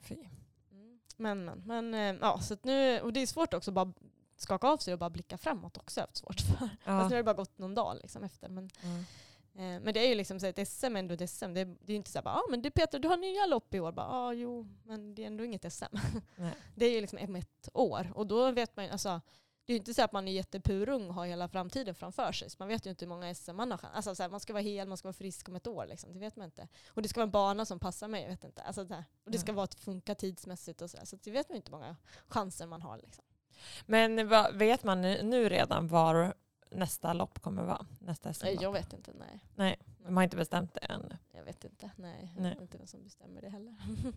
Fy. 0.00 0.14
Mm. 0.70 1.00
Men, 1.16 1.44
men, 1.44 1.62
men 1.66 1.94
eh, 1.94 2.20
ja, 2.20 2.38
så 2.40 2.56
nu, 2.62 3.00
och 3.00 3.12
det 3.12 3.20
är 3.20 3.26
svårt 3.26 3.54
också 3.54 3.70
att 3.70 3.74
bara 3.74 3.92
skaka 4.36 4.68
av 4.68 4.76
sig 4.76 4.92
och 4.92 4.98
bara 4.98 5.10
blicka 5.10 5.38
framåt 5.38 5.76
också. 5.76 6.00
Jag 6.00 6.02
har 6.02 6.08
haft 6.08 6.16
svårt 6.16 6.40
för. 6.40 6.68
Ja. 6.84 7.00
Fast 7.00 7.10
nu 7.10 7.16
har 7.16 7.16
det 7.16 7.24
bara 7.24 7.34
gått 7.34 7.58
någon 7.58 7.74
dag 7.74 7.98
liksom 8.02 8.24
efter. 8.24 8.48
Men, 8.48 8.70
mm. 8.82 8.98
eh, 9.54 9.84
men 9.84 9.94
det 9.94 10.00
är 10.00 10.08
ju 10.08 10.14
liksom 10.14 10.40
så 10.40 10.46
ett 10.46 10.68
SM 10.68 10.96
är 10.96 10.98
ändå 10.98 11.14
ett 11.14 11.30
SM. 11.30 11.54
Det 11.54 11.60
är, 11.60 11.76
det 11.80 11.92
är 11.92 11.96
inte 11.96 12.10
så 12.10 12.18
här, 12.18 12.26
ah, 12.26 12.42
men 12.50 12.62
du 12.62 12.70
Peter 12.70 12.98
du 12.98 13.08
har 13.08 13.16
nya 13.16 13.46
lopp 13.46 13.74
i 13.74 13.80
år. 13.80 13.94
Ja 13.96 14.02
ah, 14.02 14.32
jo, 14.32 14.68
men 14.84 15.14
det 15.14 15.22
är 15.22 15.26
ändå 15.26 15.44
inget 15.44 15.72
SM. 15.72 15.96
det 16.74 16.86
är 16.86 16.90
ju 16.90 17.00
liksom 17.00 17.18
om 17.22 17.36
ett 17.36 17.68
år. 17.74 18.12
Och 18.14 18.26
då 18.26 18.50
vet 18.50 18.76
man 18.76 18.90
alltså, 18.90 19.20
det 19.66 19.72
är 19.72 19.74
ju 19.74 19.78
inte 19.78 19.94
så 19.94 20.02
att 20.02 20.12
man 20.12 20.28
är 20.28 20.32
jättepurung 20.32 21.08
och 21.08 21.14
har 21.14 21.26
hela 21.26 21.48
framtiden 21.48 21.94
framför 21.94 22.32
sig. 22.32 22.50
Så 22.50 22.56
man 22.58 22.68
vet 22.68 22.86
ju 22.86 22.90
inte 22.90 23.04
hur 23.04 23.08
många 23.08 23.34
SM 23.34 23.56
man 23.56 23.70
har 23.70 23.80
alltså, 23.92 24.14
så 24.14 24.22
här, 24.22 24.30
Man 24.30 24.40
ska 24.40 24.52
vara 24.52 24.62
hel, 24.62 24.88
man 24.88 24.96
ska 24.96 25.08
vara 25.08 25.12
frisk 25.12 25.48
om 25.48 25.56
ett 25.56 25.66
år. 25.66 25.86
Liksom. 25.86 26.12
Det 26.12 26.18
vet 26.18 26.36
man 26.36 26.44
inte. 26.44 26.68
Och 26.88 27.02
det 27.02 27.08
ska 27.08 27.20
vara 27.20 27.26
en 27.26 27.30
bana 27.30 27.64
som 27.64 27.78
passar 27.78 28.08
mig. 28.08 28.22
Jag 28.22 28.28
vet 28.28 28.44
inte. 28.44 28.62
Alltså, 28.62 28.84
det 28.84 29.04
och 29.24 29.30
det 29.30 29.38
ska 29.38 29.52
vara 29.52 29.64
att 29.64 29.74
funka 29.74 30.14
tidsmässigt 30.14 30.82
och 30.82 30.90
så. 30.90 30.96
Där. 30.96 31.04
Så 31.04 31.16
det 31.16 31.30
vet 31.30 31.48
man 31.48 31.56
inte 31.56 31.70
hur 31.70 31.78
många 31.78 31.96
chanser 32.28 32.66
man 32.66 32.82
har. 32.82 32.98
Liksom. 32.98 33.24
Men 33.86 34.28
vad, 34.28 34.54
vet 34.54 34.84
man 34.84 35.00
nu 35.00 35.48
redan 35.48 35.88
var 35.88 36.34
nästa 36.70 37.12
lopp 37.12 37.38
kommer 37.38 37.62
vara? 37.62 37.86
Nästa 37.98 38.32
SM 38.32 38.46
Jag 38.60 38.72
vet 38.72 38.92
inte, 38.92 39.12
nej. 39.18 39.44
Nej, 39.54 39.76
man 40.02 40.16
har 40.16 40.24
inte 40.24 40.36
bestämt 40.36 40.74
det 40.74 40.80
än. 40.80 41.16
Jag 41.32 41.44
vet 41.44 41.64
inte, 41.64 41.90
nej. 41.96 42.32
Jag 42.34 42.42
nej. 42.42 42.50
vet 42.50 42.60
inte 42.60 42.78
vem 42.78 42.86
som 42.86 43.04
bestämmer 43.04 43.40
det 43.40 43.48
heller. 43.48 43.76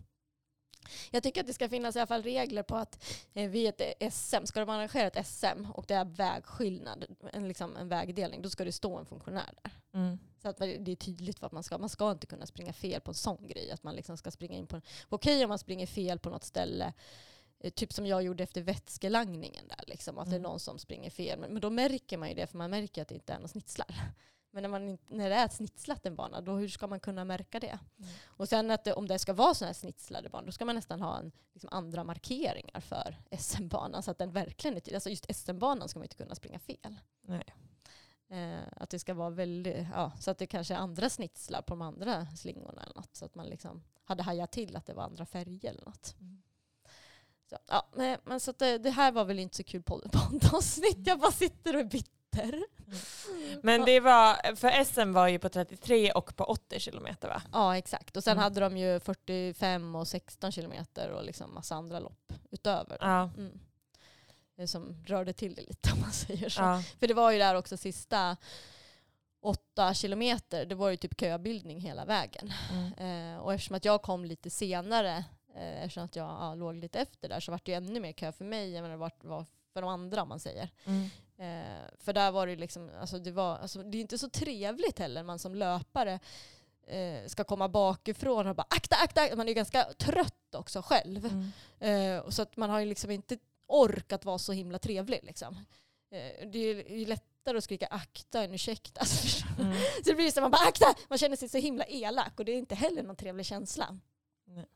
Jag 1.10 1.22
tycker 1.22 1.40
att 1.40 1.46
det 1.46 1.54
ska 1.54 1.68
finnas 1.68 1.96
i 1.96 1.98
alla 1.98 2.06
fall 2.06 2.22
regler 2.22 2.62
på 2.62 2.76
att 2.76 3.04
eh, 3.34 3.50
vid 3.50 3.68
ett 3.68 4.12
SM, 4.14 4.44
ska 4.44 4.60
de 4.60 4.68
arrangera 4.68 5.06
ett 5.06 5.26
SM 5.26 5.64
och 5.74 5.84
det 5.88 5.94
är 5.94 6.04
vägskillnad, 6.04 7.04
en, 7.32 7.48
liksom 7.48 7.76
en 7.76 7.88
vägdelning, 7.88 8.42
då 8.42 8.50
ska 8.50 8.64
det 8.64 8.72
stå 8.72 8.96
en 8.96 9.06
funktionär 9.06 9.50
där. 9.62 9.72
Mm. 10.00 10.18
Så 10.42 10.48
att 10.48 10.58
det 10.58 10.92
är 10.92 10.96
tydligt 10.96 11.42
vad 11.42 11.52
man 11.52 11.62
ska. 11.62 11.78
Man 11.78 11.88
ska 11.88 12.10
inte 12.10 12.26
kunna 12.26 12.46
springa 12.46 12.72
fel 12.72 13.00
på 13.00 13.10
en 13.10 13.14
sån 13.14 13.46
grej. 13.46 13.70
Att 13.70 13.82
man 13.82 13.94
liksom 13.94 14.16
ska 14.16 14.30
springa 14.30 14.56
in 14.56 14.66
på 14.66 14.76
en, 14.76 14.82
okej 15.08 15.44
om 15.44 15.48
man 15.48 15.58
springer 15.58 15.86
fel 15.86 16.18
på 16.18 16.30
något 16.30 16.44
ställe 16.44 16.92
Eh, 17.37 17.37
typ 17.74 17.92
som 17.92 18.06
jag 18.06 18.22
gjorde 18.22 18.42
efter 18.42 18.62
vätskelangningen 18.62 19.68
där, 19.68 19.84
liksom, 19.86 20.18
att 20.18 20.26
mm. 20.26 20.30
det 20.30 20.36
är 20.36 20.38
mm. 20.38 20.50
någon 20.50 20.60
som 20.60 20.78
springer 20.78 21.10
fel. 21.10 21.38
Men, 21.38 21.52
men, 21.52 21.60
då 21.60 21.70
märker 21.70 22.18
man 22.18 22.28
ju 22.28 22.34
det, 22.34 22.46
för 22.46 22.58
man 22.58 22.70
märker 22.70 23.02
att 23.02 23.08
det 23.08 23.14
inte 23.14 23.32
är 23.32 23.36
några 23.36 23.48
snitslar. 23.48 23.94
Men 24.50 24.62
när, 24.62 24.68
man, 24.68 24.98
när 25.08 25.30
det 25.30 25.36
är 25.36 25.48
snitslat 25.48 26.06
en 26.06 26.16
bana, 26.16 26.40
då 26.40 26.52
hur 26.52 26.68
ska 26.68 26.86
man 26.86 27.00
kunna 27.00 27.24
märka 27.24 27.60
det? 27.60 27.78
Mm. 27.98 28.10
Och 28.26 28.48
sen 28.48 28.70
att 28.70 28.84
det, 28.84 28.92
om 28.92 29.08
det 29.08 29.18
ska 29.18 29.32
vara 29.32 29.54
sådana 29.54 29.68
här 29.68 29.74
snitslade 29.74 30.28
banor, 30.28 30.46
då 30.46 30.52
ska 30.52 30.64
man 30.64 30.74
nästan 30.74 31.00
ha 31.00 31.18
en, 31.18 31.32
liksom 31.52 31.68
andra 31.72 32.04
markeringar 32.04 32.80
för 32.80 33.16
SM-banan, 33.38 34.02
så 34.02 34.10
att 34.10 34.18
den 34.18 34.32
verkligen 34.32 34.76
är 34.76 34.80
tydlig. 34.80 34.94
Alltså 34.94 35.10
just 35.10 35.36
SM-banan 35.36 35.88
ska 35.88 35.98
man 35.98 36.04
inte 36.04 36.16
kunna 36.16 36.34
springa 36.34 36.58
fel. 36.58 36.96
Nej. 37.20 37.54
Eh, 38.30 38.62
att 38.76 38.90
det 38.90 38.98
ska 38.98 39.14
vara 39.14 39.30
väldigt, 39.30 39.86
ja, 39.94 40.12
så 40.20 40.30
att 40.30 40.38
det 40.38 40.46
kanske 40.46 40.74
är 40.74 40.78
andra 40.78 41.10
snitslar 41.10 41.62
på 41.62 41.70
de 41.70 41.82
andra 41.82 42.26
slingorna 42.26 42.82
eller 42.82 42.94
något. 42.96 43.16
Så 43.16 43.24
att 43.24 43.34
man 43.34 43.46
liksom 43.46 43.82
hade 44.04 44.22
hajat 44.22 44.52
till 44.52 44.76
att 44.76 44.86
det 44.86 44.94
var 44.94 45.02
andra 45.02 45.26
färger 45.26 45.70
eller 45.70 45.84
något. 45.84 46.16
Mm. 46.20 46.42
Så, 47.50 47.56
ja, 47.66 47.88
nej, 47.94 48.18
men 48.24 48.40
så 48.40 48.52
det, 48.52 48.78
det, 48.78 48.90
här 48.90 49.12
var 49.12 49.24
väl 49.24 49.38
inte 49.38 49.56
så 49.56 49.64
kul 49.64 49.82
poddavsnitt. 49.82 51.06
Jag 51.06 51.18
bara 51.18 51.32
sitter 51.32 51.74
och 51.74 51.80
är 51.80 51.84
bitter. 51.84 52.52
Mm. 52.52 53.60
Men 53.62 53.84
det 53.84 54.00
var, 54.00 54.56
för 54.56 54.84
SM 54.84 55.12
var 55.12 55.28
ju 55.28 55.38
på 55.38 55.48
33 55.48 56.12
och 56.12 56.36
på 56.36 56.44
80 56.44 56.80
kilometer 56.80 57.28
va? 57.28 57.42
Ja 57.52 57.76
exakt. 57.76 58.16
Och 58.16 58.24
sen 58.24 58.32
mm. 58.32 58.42
hade 58.42 58.60
de 58.60 58.76
ju 58.76 59.00
45 59.00 59.94
och 59.94 60.08
16 60.08 60.52
kilometer 60.52 61.10
och 61.10 61.24
liksom 61.24 61.54
massa 61.54 61.74
andra 61.74 62.00
lopp 62.00 62.32
utöver. 62.50 62.98
Ja. 63.00 63.30
Mm. 63.36 63.60
Som 64.68 65.04
rörde 65.06 65.32
till 65.32 65.54
det 65.54 65.62
lite 65.62 65.92
om 65.94 66.00
man 66.00 66.12
säger 66.12 66.48
så. 66.48 66.62
Ja. 66.62 66.82
För 67.00 67.06
det 67.06 67.14
var 67.14 67.30
ju 67.30 67.38
där 67.38 67.54
också 67.54 67.76
sista 67.76 68.36
åtta 69.40 69.94
kilometer, 69.94 70.66
det 70.66 70.74
var 70.74 70.90
ju 70.90 70.96
typ 70.96 71.20
köbildning 71.20 71.80
hela 71.80 72.04
vägen. 72.04 72.52
Mm. 72.72 73.34
Eh, 73.34 73.38
och 73.38 73.54
eftersom 73.54 73.76
att 73.76 73.84
jag 73.84 74.02
kom 74.02 74.24
lite 74.24 74.50
senare 74.50 75.24
Eh, 75.58 75.82
eftersom 75.82 76.04
att 76.04 76.16
jag 76.16 76.28
ja, 76.28 76.54
låg 76.54 76.74
lite 76.74 77.00
efter 77.00 77.28
där 77.28 77.40
så 77.40 77.50
var 77.50 77.60
det 77.64 77.72
ju 77.72 77.76
ännu 77.76 78.00
mer 78.00 78.12
kö 78.12 78.32
för 78.32 78.44
mig 78.44 78.76
än 78.76 78.82
vad 78.82 78.90
det 78.90 78.96
var, 78.96 79.12
var 79.20 79.46
för 79.72 79.82
de 79.82 79.90
andra 79.90 80.22
om 80.22 80.28
man 80.28 80.40
säger. 80.40 80.70
Mm. 80.84 81.04
Eh, 81.38 81.90
för 81.98 82.12
där 82.12 82.30
var 82.30 82.46
det 82.46 82.56
liksom, 82.56 82.90
alltså 83.00 83.18
det, 83.18 83.30
var, 83.30 83.58
alltså 83.58 83.82
det 83.82 83.98
är 83.98 84.00
inte 84.00 84.18
så 84.18 84.28
trevligt 84.28 84.98
heller 84.98 85.22
man 85.22 85.38
som 85.38 85.54
löpare 85.54 86.20
eh, 86.86 87.26
ska 87.26 87.44
komma 87.44 87.68
bakifrån 87.68 88.46
och 88.46 88.56
bara 88.56 88.66
akta, 88.70 88.96
akta. 88.96 89.36
Man 89.36 89.46
är 89.46 89.48
ju 89.48 89.54
ganska 89.54 89.84
trött 89.84 90.54
också 90.54 90.82
själv. 90.82 91.24
Mm. 91.80 92.18
Eh, 92.18 92.28
så 92.30 92.42
att 92.42 92.56
man 92.56 92.70
har 92.70 92.80
ju 92.80 92.86
liksom 92.86 93.10
inte 93.10 93.38
ork 93.66 94.12
att 94.12 94.24
vara 94.24 94.38
så 94.38 94.52
himla 94.52 94.78
trevlig. 94.78 95.20
Liksom. 95.22 95.56
Eh, 96.10 96.48
det 96.48 96.58
är 96.58 96.98
ju 96.98 97.06
lättare 97.06 97.58
att 97.58 97.64
skrika 97.64 97.86
akta 97.86 98.44
än 98.44 98.54
ursäkta. 98.54 99.00
Alltså, 99.00 99.46
mm. 99.60 99.76
så 100.04 100.10
det 100.10 100.14
blir 100.14 100.30
så 100.30 100.40
man 100.40 100.50
bara 100.50 100.68
akta! 100.68 100.94
Man 101.08 101.18
känner 101.18 101.36
sig 101.36 101.48
så 101.48 101.58
himla 101.58 101.84
elak 101.84 102.38
och 102.38 102.44
det 102.44 102.52
är 102.52 102.58
inte 102.58 102.74
heller 102.74 103.02
någon 103.02 103.16
trevlig 103.16 103.46
känsla. 103.46 103.98
Nej. 104.46 104.66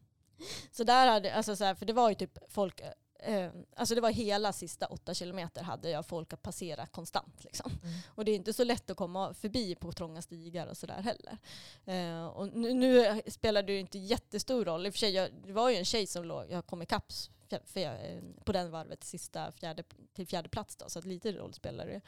Så 0.73 0.85
där 0.85 1.07
hade, 1.07 1.35
alltså 1.35 1.57
så 1.57 1.65
här, 1.65 1.75
för 1.75 1.87
det 1.87 1.93
var 1.93 2.09
ju 2.09 2.15
typ 2.15 2.39
folk, 2.49 2.81
eh, 3.19 3.51
alltså 3.77 3.95
det 3.95 4.01
var 4.01 4.11
hela 4.11 4.53
sista 4.53 4.87
åtta 4.87 5.15
kilometer 5.15 5.63
hade 5.63 5.91
jag 5.91 6.07
folk 6.07 6.33
att 6.33 6.43
passera 6.43 6.87
konstant. 6.87 7.45
Liksom. 7.45 7.71
Mm. 7.83 7.95
Och 8.07 8.25
det 8.25 8.31
är 8.31 8.37
inte 8.37 8.53
så 8.53 8.65
lätt 8.65 8.91
att 8.91 8.97
komma 8.97 9.35
förbi 9.35 9.75
på 9.75 9.93
trånga 9.93 10.23
stigar 10.23 10.67
och 10.67 10.77
sådär 10.77 11.03
heller. 11.03 11.39
Eh, 11.85 12.27
och 12.27 12.49
nu, 12.49 12.75
nu 12.75 13.23
spelar 13.27 13.63
det 13.63 13.73
ju 13.73 13.81
inte 13.81 13.99
jättestor 13.99 14.65
roll. 14.65 14.87
I 14.87 14.89
och 14.89 14.95
för 14.95 14.99
sig, 14.99 15.11
jag, 15.11 15.31
det 15.47 15.53
var 15.53 15.71
ju 15.71 15.77
en 15.77 15.85
tjej 15.85 16.07
som 16.07 16.25
låg, 16.25 16.51
jag 16.51 16.67
kom 16.67 16.83
ikapp 16.83 17.13
på 18.45 18.53
den 18.53 18.71
varvet 18.71 19.05
sista 19.05 19.53
fjärde, 19.53 19.83
till 20.15 20.27
fjärde 20.27 20.49
plats 20.49 20.77
då, 20.77 20.89
så 20.89 20.99
att 20.99 21.05
lite 21.05 21.33
roll 21.33 21.55
spelar 21.55 21.87
det. 21.87 22.01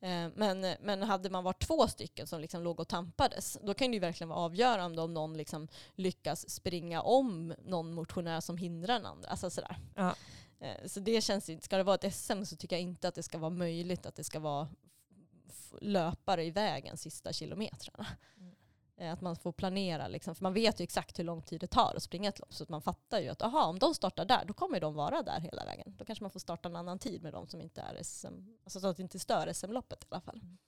Eh, 0.00 0.28
men, 0.34 0.66
men 0.80 1.02
hade 1.02 1.30
man 1.30 1.44
varit 1.44 1.66
två 1.66 1.88
stycken 1.88 2.26
som 2.26 2.40
liksom 2.40 2.62
låg 2.62 2.80
och 2.80 2.88
tampades, 2.88 3.58
då 3.62 3.74
kan 3.74 3.90
det 3.90 3.94
ju 3.94 4.00
verkligen 4.00 4.28
vara 4.28 4.38
avgörande 4.38 5.02
om 5.02 5.14
någon 5.14 5.36
liksom 5.36 5.68
lyckas 5.94 6.50
springa 6.50 7.02
om 7.02 7.54
någon 7.64 7.92
motionär 7.92 8.40
som 8.40 8.56
hindrar 8.56 8.94
den 8.94 9.06
andra. 9.06 9.28
Alltså 9.28 9.50
sådär. 9.50 9.76
Ja. 9.94 10.14
Eh, 10.60 10.86
så 10.86 11.00
det 11.00 11.20
känns 11.20 11.48
inte, 11.48 11.64
ska 11.64 11.76
det 11.76 11.82
vara 11.82 11.94
ett 11.94 12.14
SM 12.14 12.44
så 12.44 12.56
tycker 12.56 12.76
jag 12.76 12.82
inte 12.82 13.08
att 13.08 13.14
det 13.14 13.22
ska 13.22 13.38
vara 13.38 13.50
möjligt 13.50 14.06
att 14.06 14.16
det 14.16 14.24
ska 14.24 14.38
vara 14.40 14.68
löpare 15.80 16.44
i 16.44 16.50
vägen 16.50 16.96
sista 16.96 17.32
kilometrarna. 17.32 18.06
Eh, 18.98 19.12
att 19.12 19.20
man 19.20 19.36
får 19.36 19.52
planera, 19.52 20.08
liksom. 20.08 20.34
för 20.34 20.42
man 20.42 20.54
vet 20.54 20.80
ju 20.80 20.82
exakt 20.82 21.18
hur 21.18 21.24
lång 21.24 21.42
tid 21.42 21.60
det 21.60 21.66
tar 21.66 21.94
att 21.96 22.02
springa 22.02 22.28
ett 22.28 22.38
lopp. 22.38 22.54
Så 22.54 22.62
att 22.62 22.68
man 22.68 22.82
fattar 22.82 23.20
ju 23.20 23.28
att 23.28 23.42
aha, 23.42 23.64
om 23.64 23.78
de 23.78 23.94
startar 23.94 24.24
där, 24.24 24.44
då 24.44 24.54
kommer 24.54 24.80
de 24.80 24.94
vara 24.94 25.22
där 25.22 25.40
hela 25.40 25.64
vägen. 25.64 25.94
Då 25.98 26.04
kanske 26.04 26.24
man 26.24 26.30
får 26.30 26.40
starta 26.40 26.68
en 26.68 26.76
annan 26.76 26.98
tid 26.98 27.22
med 27.22 27.32
de 27.32 27.46
som 27.46 27.60
inte 27.60 27.80
är 27.80 28.02
SM, 28.02 28.26
alltså 28.64 28.80
så 28.80 28.86
att 28.86 28.96
det 28.96 29.02
inte 29.02 29.18
stör 29.18 29.52
SM-loppet 29.52 30.04
i 30.04 30.06
alla 30.08 30.20
fall. 30.20 30.40
Mm. 30.42 30.58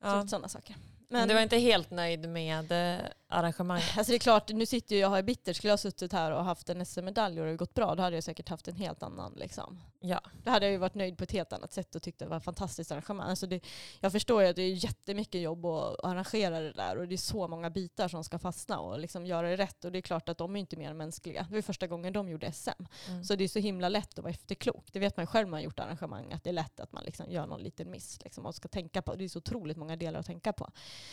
Ja. 0.00 0.26
Sådana 0.26 0.48
saker. 0.48 0.76
Men 1.12 1.28
du 1.28 1.34
var 1.34 1.40
inte 1.40 1.56
helt 1.56 1.90
nöjd 1.90 2.28
med 2.28 2.72
eh, 2.72 3.06
arrangemanget? 3.28 3.84
Alltså 3.96 4.12
det 4.12 4.16
är 4.16 4.18
klart, 4.18 4.48
nu 4.48 4.66
sitter 4.66 4.96
jag 4.96 5.10
här 5.10 5.18
i 5.18 5.22
bitter. 5.22 5.52
Skulle 5.52 5.68
jag 5.68 5.72
ha 5.72 5.78
suttit 5.78 6.12
här 6.12 6.30
och 6.30 6.44
haft 6.44 6.68
en 6.68 6.86
SM-medalj 6.86 7.40
och 7.40 7.46
det 7.46 7.56
gått 7.56 7.74
bra, 7.74 7.94
då 7.94 8.02
hade 8.02 8.16
jag 8.16 8.24
säkert 8.24 8.48
haft 8.48 8.68
en 8.68 8.76
helt 8.76 9.02
annan 9.02 9.32
liksom. 9.36 9.80
Ja. 10.00 10.20
Då 10.44 10.50
hade 10.50 10.66
jag 10.66 10.72
ju 10.72 10.78
varit 10.78 10.94
nöjd 10.94 11.18
på 11.18 11.24
ett 11.24 11.32
helt 11.32 11.52
annat 11.52 11.72
sätt 11.72 11.94
och 11.94 12.02
tyckt 12.02 12.18
det 12.18 12.26
var 12.26 12.36
ett 12.36 12.44
fantastiskt 12.44 12.92
arrangemang. 12.92 13.28
Alltså 13.28 13.46
det, 13.46 13.60
jag 14.00 14.12
förstår 14.12 14.42
ju 14.42 14.48
att 14.48 14.56
det 14.56 14.62
är 14.62 14.84
jättemycket 14.84 15.40
jobb 15.40 15.66
att 15.66 16.04
arrangera 16.04 16.60
det 16.60 16.72
där 16.72 16.98
och 16.98 17.08
det 17.08 17.14
är 17.14 17.16
så 17.16 17.48
många 17.48 17.70
bitar 17.70 18.08
som 18.08 18.24
ska 18.24 18.38
fastna 18.38 18.80
och 18.80 18.98
liksom 18.98 19.26
göra 19.26 19.48
det 19.48 19.56
rätt. 19.56 19.84
Och 19.84 19.92
det 19.92 19.98
är 19.98 20.02
klart 20.02 20.28
att 20.28 20.38
de 20.38 20.56
är 20.56 20.60
inte 20.60 20.76
mer 20.76 20.92
mänskliga. 20.94 21.46
Det 21.48 21.54
var 21.54 21.62
första 21.62 21.86
gången 21.86 22.12
de 22.12 22.28
gjorde 22.28 22.52
SM. 22.52 22.70
Mm. 23.08 23.24
Så 23.24 23.36
det 23.36 23.44
är 23.44 23.48
så 23.48 23.58
himla 23.58 23.88
lätt 23.88 24.18
att 24.18 24.24
vara 24.24 24.30
efterklok. 24.30 24.86
Det 24.92 24.98
vet 24.98 25.16
man 25.16 25.26
själv 25.26 25.46
när 25.46 25.50
man 25.50 25.58
har 25.58 25.64
gjort 25.64 25.80
arrangemang, 25.80 26.32
att 26.32 26.44
det 26.44 26.50
är 26.50 26.54
lätt 26.54 26.80
att 26.80 26.92
man 26.92 27.04
liksom 27.04 27.30
gör 27.30 27.46
någon 27.46 27.62
liten 27.62 27.90
miss. 27.90 28.18
Liksom, 28.24 28.46
och 28.46 28.54
ska 28.54 28.68
tänka 28.68 29.02
på. 29.02 29.14
Det 29.14 29.24
är 29.24 29.28
så 29.28 29.38
otroligt 29.38 29.76
många 29.76 29.96
delar 29.96 30.20
att 30.20 30.26
tänka 30.26 30.52
på. 30.52 30.70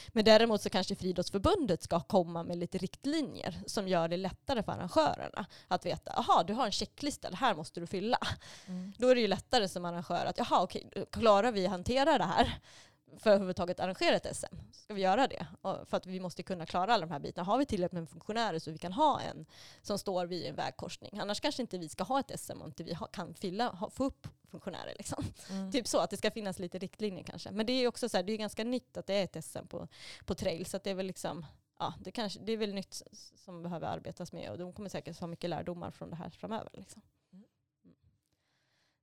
Men 0.08 0.26
däremot 0.26 0.62
så 0.62 0.70
kanske 0.70 0.96
Friidrottsförbundet 0.96 1.84
ska 1.84 2.00
komma 2.00 2.44
med 2.44 2.58
lite 2.58 2.78
riktlinjer 2.78 3.56
som 3.66 3.88
gör 3.88 4.08
det 4.08 4.18
lättare 4.18 4.64
för 4.64 4.72
arrangörerna 4.72 5.46
att 5.68 5.86
veta, 5.86 6.14
jaha 6.16 6.44
du 6.44 6.54
har 6.54 6.66
en 6.66 6.72
checklista, 6.72 7.30
det 7.30 7.36
här 7.36 7.56
måste 7.56 7.80
du 7.80 7.88
fylla. 7.88 8.20
Mm. 8.68 8.94
Då 8.98 9.08
är 9.08 9.16
det 9.16 9.22
ju 9.22 9.28
lättare 9.28 9.68
som 9.68 9.86
arrangör 9.86 10.26
att, 10.26 10.38
jaha 10.38 10.62
okej, 10.62 10.90
klarar 11.12 11.52
vi 11.52 11.66
att 11.66 11.72
hantera 11.72 12.18
det 12.18 12.24
här? 12.24 12.60
För 13.18 13.30
att 13.30 13.36
överhuvudtaget 13.36 13.80
arrangera 13.80 14.16
ett 14.16 14.36
SM. 14.38 14.56
Ska 14.72 14.94
vi 14.94 15.02
göra 15.02 15.28
det? 15.28 15.48
för 15.62 15.98
att 15.98 16.06
vi 16.06 16.20
måste 16.20 16.44
kunna 16.44 16.66
klara 16.66 16.94
alla 16.94 17.06
de 17.06 17.12
här 17.12 17.20
bitarna. 17.20 17.46
Har 17.46 17.58
vi 17.58 17.66
tillräckligt 17.66 18.00
med 18.00 18.10
funktionärer 18.10 18.60
så 18.60 18.72
vi 18.72 18.78
kan 18.78 18.94
ha 18.94 19.22
en 19.22 19.46
som 19.82 20.00
står 20.00 20.26
vid 20.26 20.46
en 20.46 20.56
vägkorsning? 20.56 21.20
Annars 21.20 21.40
kanske 21.40 21.62
inte 21.62 21.78
vi 21.78 21.90
ska 21.90 22.04
ha 22.04 22.20
ett 22.20 22.40
SM 22.40 22.62
om 22.62 22.68
inte 22.68 22.84
vi 22.84 22.98
kan 23.12 23.34
fylla, 23.34 23.90
få 23.92 24.06
upp 24.06 24.28
funktionärer. 24.52 24.94
Liksom. 24.98 25.24
Mm. 25.50 25.72
Typ 25.72 25.88
så, 25.88 26.00
att 26.00 26.10
det 26.10 26.18
ska 26.18 26.32
finnas 26.32 26.60
lite 26.60 26.80
riktlinjer 26.80 27.24
kanske. 27.24 27.52
Men 27.52 27.66
det 27.66 27.74
är 27.74 27.88
också 27.88 28.10
så 28.10 28.18
här, 28.18 28.24
det 28.24 28.34
är 28.34 28.38
ganska 28.38 28.64
nytt 28.64 28.98
att 28.98 29.08
det 29.08 29.14
är 29.14 29.24
ett 29.24 29.46
SM 29.46 29.68
på, 29.68 29.88
på 30.26 30.36
trail. 30.36 30.66
Så 30.66 30.80
det 30.84 30.90
är 30.90 30.96
väl 30.96 31.08
liksom, 31.08 31.46
ja, 31.80 31.94
det, 32.00 32.12
kanske, 32.12 32.40
det 32.40 32.52
är 32.52 32.58
väl 32.58 32.74
nytt 32.74 33.02
som 33.36 33.64
behöver 33.64 33.88
arbetas 33.88 34.34
med 34.34 34.52
och 34.52 34.58
de 34.58 34.74
kommer 34.74 34.90
säkert 34.90 35.20
ha 35.20 35.28
mycket 35.28 35.50
lärdomar 35.50 35.92
från 35.92 36.10
det 36.10 36.16
här 36.16 36.30
framöver. 36.30 36.70
Liksom. 36.74 37.02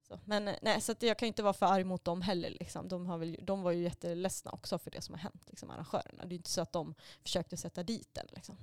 Så, 0.08 0.20
men 0.24 0.48
eh, 0.48 0.56
nej, 0.62 0.80
så 0.80 0.94
jag 0.98 1.18
kan 1.18 1.28
inte 1.28 1.42
vara 1.42 1.52
för 1.52 1.66
arg 1.66 1.84
mot 1.84 2.04
dem 2.04 2.22
heller. 2.22 2.50
Liksom. 2.50 2.88
De, 2.88 3.06
har 3.06 3.18
väl, 3.18 3.36
de 3.42 3.62
var 3.62 3.70
ju 3.70 3.82
jätteledsna 3.82 4.50
också 4.50 4.78
för 4.78 4.90
det 4.90 5.00
som 5.00 5.14
har 5.14 5.20
hänt, 5.20 5.42
liksom, 5.46 5.70
arrangörerna. 5.70 6.24
Det 6.24 6.34
är 6.34 6.36
inte 6.36 6.50
så 6.50 6.60
att 6.60 6.72
de 6.72 6.94
försökte 7.22 7.56
sätta 7.56 7.82
dit 7.82 8.08
den. 8.12 8.26
Liksom. 8.30 8.58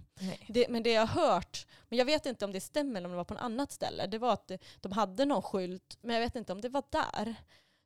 Det, 0.48 0.70
men 0.70 0.84
det 0.84 0.92
jag 0.92 1.06
har 1.06 1.22
hört, 1.22 1.68
men 1.90 2.00
jag 2.00 2.06
vet 2.06 2.26
inte 2.26 2.46
om 2.46 2.52
det 2.52 2.62
stämmer 2.62 3.00
eller 3.00 3.06
om 3.08 3.12
det 3.12 3.18
var 3.18 3.24
på 3.24 3.34
något 3.34 3.44
annat 3.44 3.72
ställe, 3.72 4.08
det 4.08 4.18
var 4.18 4.34
att 4.34 4.52
de 4.82 4.92
hade 4.92 5.26
någon 5.26 5.42
skylt, 5.42 5.98
men 6.02 6.16
jag 6.16 6.22
vet 6.22 6.36
inte 6.36 6.54
om 6.54 6.62
det 6.62 6.70
var 6.70 6.84
där, 6.90 7.36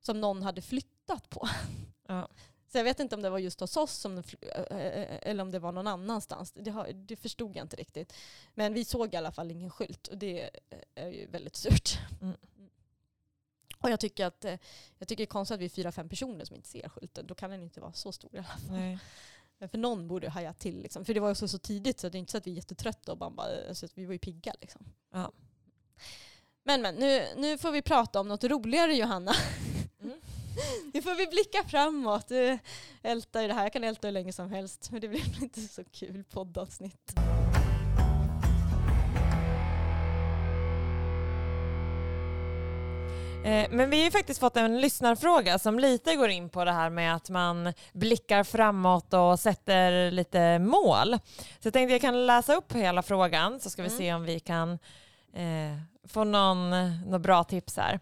som 0.01 0.21
någon 0.21 0.43
hade 0.43 0.61
flyttat 0.61 1.29
på. 1.29 1.49
Ja. 2.07 2.27
Så 2.71 2.77
jag 2.77 2.83
vet 2.83 2.99
inte 2.99 3.15
om 3.15 3.21
det 3.21 3.29
var 3.29 3.39
just 3.39 3.59
hos 3.59 3.77
oss 3.77 3.93
som, 3.93 4.23
eller 4.69 5.41
om 5.41 5.51
det 5.51 5.59
var 5.59 5.71
någon 5.71 5.87
annanstans. 5.87 6.51
Det, 6.51 6.71
har, 6.71 6.87
det 6.93 7.15
förstod 7.15 7.55
jag 7.55 7.65
inte 7.65 7.75
riktigt. 7.75 8.13
Men 8.53 8.73
vi 8.73 8.85
såg 8.85 9.13
i 9.13 9.17
alla 9.17 9.31
fall 9.31 9.51
ingen 9.51 9.71
skylt 9.71 10.07
och 10.07 10.17
det 10.17 10.49
är 10.95 11.09
ju 11.09 11.27
väldigt 11.27 11.55
surt. 11.55 11.99
Mm. 12.21 12.37
Och 13.87 13.91
jag 13.91 13.99
tycker, 13.99 14.25
att, 14.25 14.45
eh, 14.45 14.57
jag 14.97 15.07
tycker 15.07 15.23
det 15.23 15.23
är 15.23 15.31
konstigt 15.31 15.55
att 15.55 15.61
vi 15.61 15.65
är 15.65 15.69
fyra, 15.69 15.91
fem 15.91 16.09
personer 16.09 16.45
som 16.45 16.55
inte 16.55 16.69
ser 16.69 16.89
skylten. 16.89 17.27
Då 17.27 17.35
kan 17.35 17.49
den 17.49 17.63
inte 17.63 17.81
vara 17.81 17.93
så 17.93 18.11
stor 18.11 18.35
i 18.35 18.37
alla 18.37 18.47
fall. 18.47 18.71
Nej. 18.71 18.99
För 19.59 19.77
någon 19.77 20.07
borde 20.07 20.29
haja 20.29 20.53
till. 20.53 20.81
Liksom. 20.81 21.05
För 21.05 21.13
det 21.13 21.19
var 21.19 21.31
också 21.31 21.47
så 21.47 21.57
tidigt 21.57 21.99
så 21.99 22.09
det 22.09 22.17
är 22.17 22.19
inte 22.19 22.31
så 22.31 22.37
att 22.37 22.47
vi 22.47 22.51
är 22.51 22.55
jättetrötta 22.55 23.11
och 23.11 23.17
bara, 23.17 23.29
bara 23.29 23.47
alltså, 23.69 23.87
vi 23.93 24.05
var 24.05 24.13
ju 24.13 24.19
pigga. 24.19 24.53
Liksom. 24.61 24.85
Ja. 25.13 25.31
Men 26.63 26.81
men, 26.81 26.95
nu, 26.95 27.25
nu 27.37 27.57
får 27.57 27.71
vi 27.71 27.81
prata 27.81 28.19
om 28.19 28.27
något 28.27 28.43
roligare 28.43 28.93
Johanna. 28.93 29.33
Mm. 30.03 30.17
nu 30.93 31.01
får 31.01 31.15
vi 31.15 31.27
blicka 31.27 31.63
framåt. 31.63 32.27
Du 32.27 32.59
ältar 33.01 33.47
det 33.47 33.53
här, 33.53 33.63
jag 33.63 33.73
kan 33.73 33.83
älta 33.83 34.07
hur 34.07 34.11
länge 34.11 34.33
som 34.33 34.51
helst. 34.51 34.91
Men 34.91 35.01
det 35.01 35.07
blir 35.07 35.41
inte 35.43 35.61
så 35.61 35.83
kul 35.83 36.23
poddavsnitt. 36.23 37.13
Men 43.69 43.89
vi 43.89 44.03
har 44.03 44.11
faktiskt 44.11 44.39
fått 44.39 44.57
en 44.57 44.81
lyssnarfråga 44.81 45.59
som 45.59 45.79
lite 45.79 46.15
går 46.15 46.29
in 46.29 46.49
på 46.49 46.65
det 46.65 46.71
här 46.71 46.89
med 46.89 47.15
att 47.15 47.29
man 47.29 47.73
blickar 47.93 48.43
framåt 48.43 49.13
och 49.13 49.39
sätter 49.39 50.11
lite 50.11 50.59
mål. 50.59 51.19
Så 51.59 51.67
jag 51.67 51.73
tänkte 51.73 51.93
jag 51.93 52.01
kan 52.01 52.25
läsa 52.25 52.55
upp 52.55 52.73
hela 52.73 53.01
frågan 53.01 53.59
så 53.59 53.69
ska 53.69 53.81
vi 53.81 53.87
mm. 53.87 53.97
se 53.97 54.13
om 54.13 54.23
vi 54.23 54.39
kan 54.39 54.71
eh, 55.33 55.77
få 56.07 56.23
någon, 56.23 56.69
någon 57.01 57.21
bra 57.21 57.43
tips 57.43 57.77
här. 57.77 57.99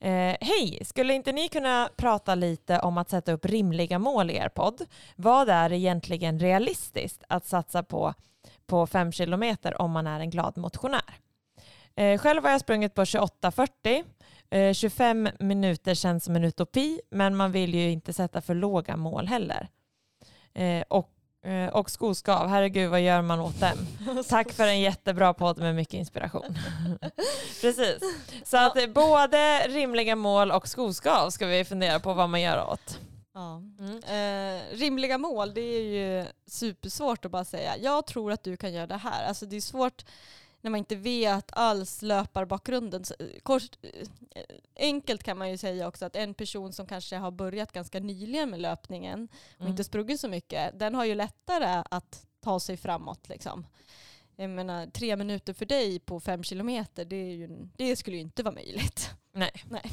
Eh, 0.00 0.36
Hej, 0.40 0.80
skulle 0.84 1.14
inte 1.14 1.32
ni 1.32 1.48
kunna 1.48 1.88
prata 1.96 2.34
lite 2.34 2.78
om 2.78 2.98
att 2.98 3.10
sätta 3.10 3.32
upp 3.32 3.44
rimliga 3.44 3.98
mål 3.98 4.30
i 4.30 4.36
er 4.36 4.48
podd? 4.48 4.82
Vad 5.16 5.48
är 5.48 5.72
egentligen 5.72 6.38
realistiskt 6.38 7.24
att 7.28 7.46
satsa 7.46 7.82
på 7.82 8.14
på 8.66 8.86
fem 8.86 9.12
kilometer 9.12 9.82
om 9.82 9.90
man 9.90 10.06
är 10.06 10.20
en 10.20 10.30
glad 10.30 10.56
motionär? 10.56 11.18
Eh, 11.96 12.18
själv 12.18 12.44
har 12.44 12.50
jag 12.50 12.60
sprungit 12.60 12.94
på 12.94 13.04
28.40 13.04 14.04
Eh, 14.50 14.72
25 14.72 15.28
minuter 15.38 15.94
känns 15.94 16.24
som 16.24 16.36
en 16.36 16.44
utopi, 16.44 17.00
men 17.10 17.36
man 17.36 17.52
vill 17.52 17.74
ju 17.74 17.90
inte 17.90 18.12
sätta 18.12 18.40
för 18.40 18.54
låga 18.54 18.96
mål 18.96 19.26
heller. 19.26 19.68
Eh, 20.54 20.84
och, 20.88 21.10
eh, 21.44 21.68
och 21.68 21.90
skoskav, 21.90 22.48
herregud 22.48 22.90
vad 22.90 23.00
gör 23.00 23.22
man 23.22 23.40
åt 23.40 23.60
dem? 23.60 23.78
Tack 24.28 24.52
för 24.52 24.66
en 24.66 24.80
jättebra 24.80 25.34
podd 25.34 25.58
med 25.58 25.74
mycket 25.74 25.94
inspiration. 25.94 26.58
Precis. 27.60 27.98
Så 28.44 28.56
att 28.56 28.76
eh, 28.76 28.86
både 28.86 29.58
rimliga 29.68 30.16
mål 30.16 30.50
och 30.50 30.68
skoskav 30.68 31.30
ska 31.30 31.46
vi 31.46 31.64
fundera 31.64 32.00
på 32.00 32.14
vad 32.14 32.28
man 32.30 32.40
gör 32.40 32.70
åt. 32.70 32.98
Ja. 33.34 33.62
Mm. 33.78 33.96
Eh, 33.96 34.62
rimliga 34.76 35.18
mål, 35.18 35.54
det 35.54 35.60
är 35.60 35.82
ju 35.82 36.26
supersvårt 36.46 37.24
att 37.24 37.30
bara 37.30 37.44
säga 37.44 37.76
jag 37.76 38.06
tror 38.06 38.32
att 38.32 38.44
du 38.44 38.56
kan 38.56 38.72
göra 38.72 38.86
det 38.86 38.96
här. 38.96 39.28
Alltså 39.28 39.46
det 39.46 39.56
är 39.56 39.60
svårt 39.60 40.04
när 40.60 40.70
man 40.70 40.78
inte 40.78 40.96
vet 40.96 41.50
alls 41.52 42.02
löparbakgrunden. 42.02 43.04
Kort, 43.42 43.78
eh, 43.82 44.46
enkelt 44.76 45.22
kan 45.22 45.38
man 45.38 45.50
ju 45.50 45.56
säga 45.56 45.88
också 45.88 46.06
att 46.06 46.16
en 46.16 46.34
person 46.34 46.72
som 46.72 46.86
kanske 46.86 47.16
har 47.16 47.30
börjat 47.30 47.72
ganska 47.72 48.00
nyligen 48.00 48.50
med 48.50 48.60
löpningen 48.60 49.28
och 49.54 49.60
mm. 49.60 49.70
inte 49.70 49.84
sprungit 49.84 50.20
så 50.20 50.28
mycket, 50.28 50.78
den 50.78 50.94
har 50.94 51.04
ju 51.04 51.14
lättare 51.14 51.82
att 51.90 52.26
ta 52.40 52.60
sig 52.60 52.76
framåt. 52.76 53.28
Liksom. 53.28 53.66
Jag 54.36 54.50
menar, 54.50 54.86
tre 54.86 55.16
minuter 55.16 55.52
för 55.52 55.66
dig 55.66 55.98
på 55.98 56.20
fem 56.20 56.42
kilometer, 56.42 57.04
det, 57.04 57.32
ju, 57.32 57.68
det 57.76 57.96
skulle 57.96 58.16
ju 58.16 58.22
inte 58.22 58.42
vara 58.42 58.54
möjligt. 58.54 59.10
Nej. 59.32 59.52
Nej. 59.70 59.92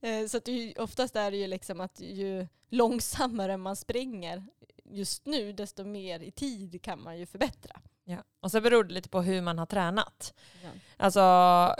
Eh, 0.00 0.26
så 0.26 0.36
att 0.36 0.48
oftast 0.78 1.16
är 1.16 1.30
det 1.30 1.36
ju 1.36 1.46
liksom 1.46 1.80
att 1.80 2.00
ju 2.00 2.46
långsammare 2.68 3.56
man 3.56 3.76
springer 3.76 4.46
just 4.84 5.26
nu, 5.26 5.52
desto 5.52 5.84
mer 5.84 6.20
i 6.20 6.30
tid 6.30 6.82
kan 6.82 7.02
man 7.02 7.18
ju 7.18 7.26
förbättra. 7.26 7.80
Ja. 8.08 8.16
Och 8.40 8.50
så 8.50 8.60
beror 8.60 8.84
det 8.84 8.94
lite 8.94 9.08
på 9.08 9.22
hur 9.22 9.42
man 9.42 9.58
har 9.58 9.66
tränat. 9.66 10.34
Ja. 10.62 10.68
Alltså, 10.96 11.20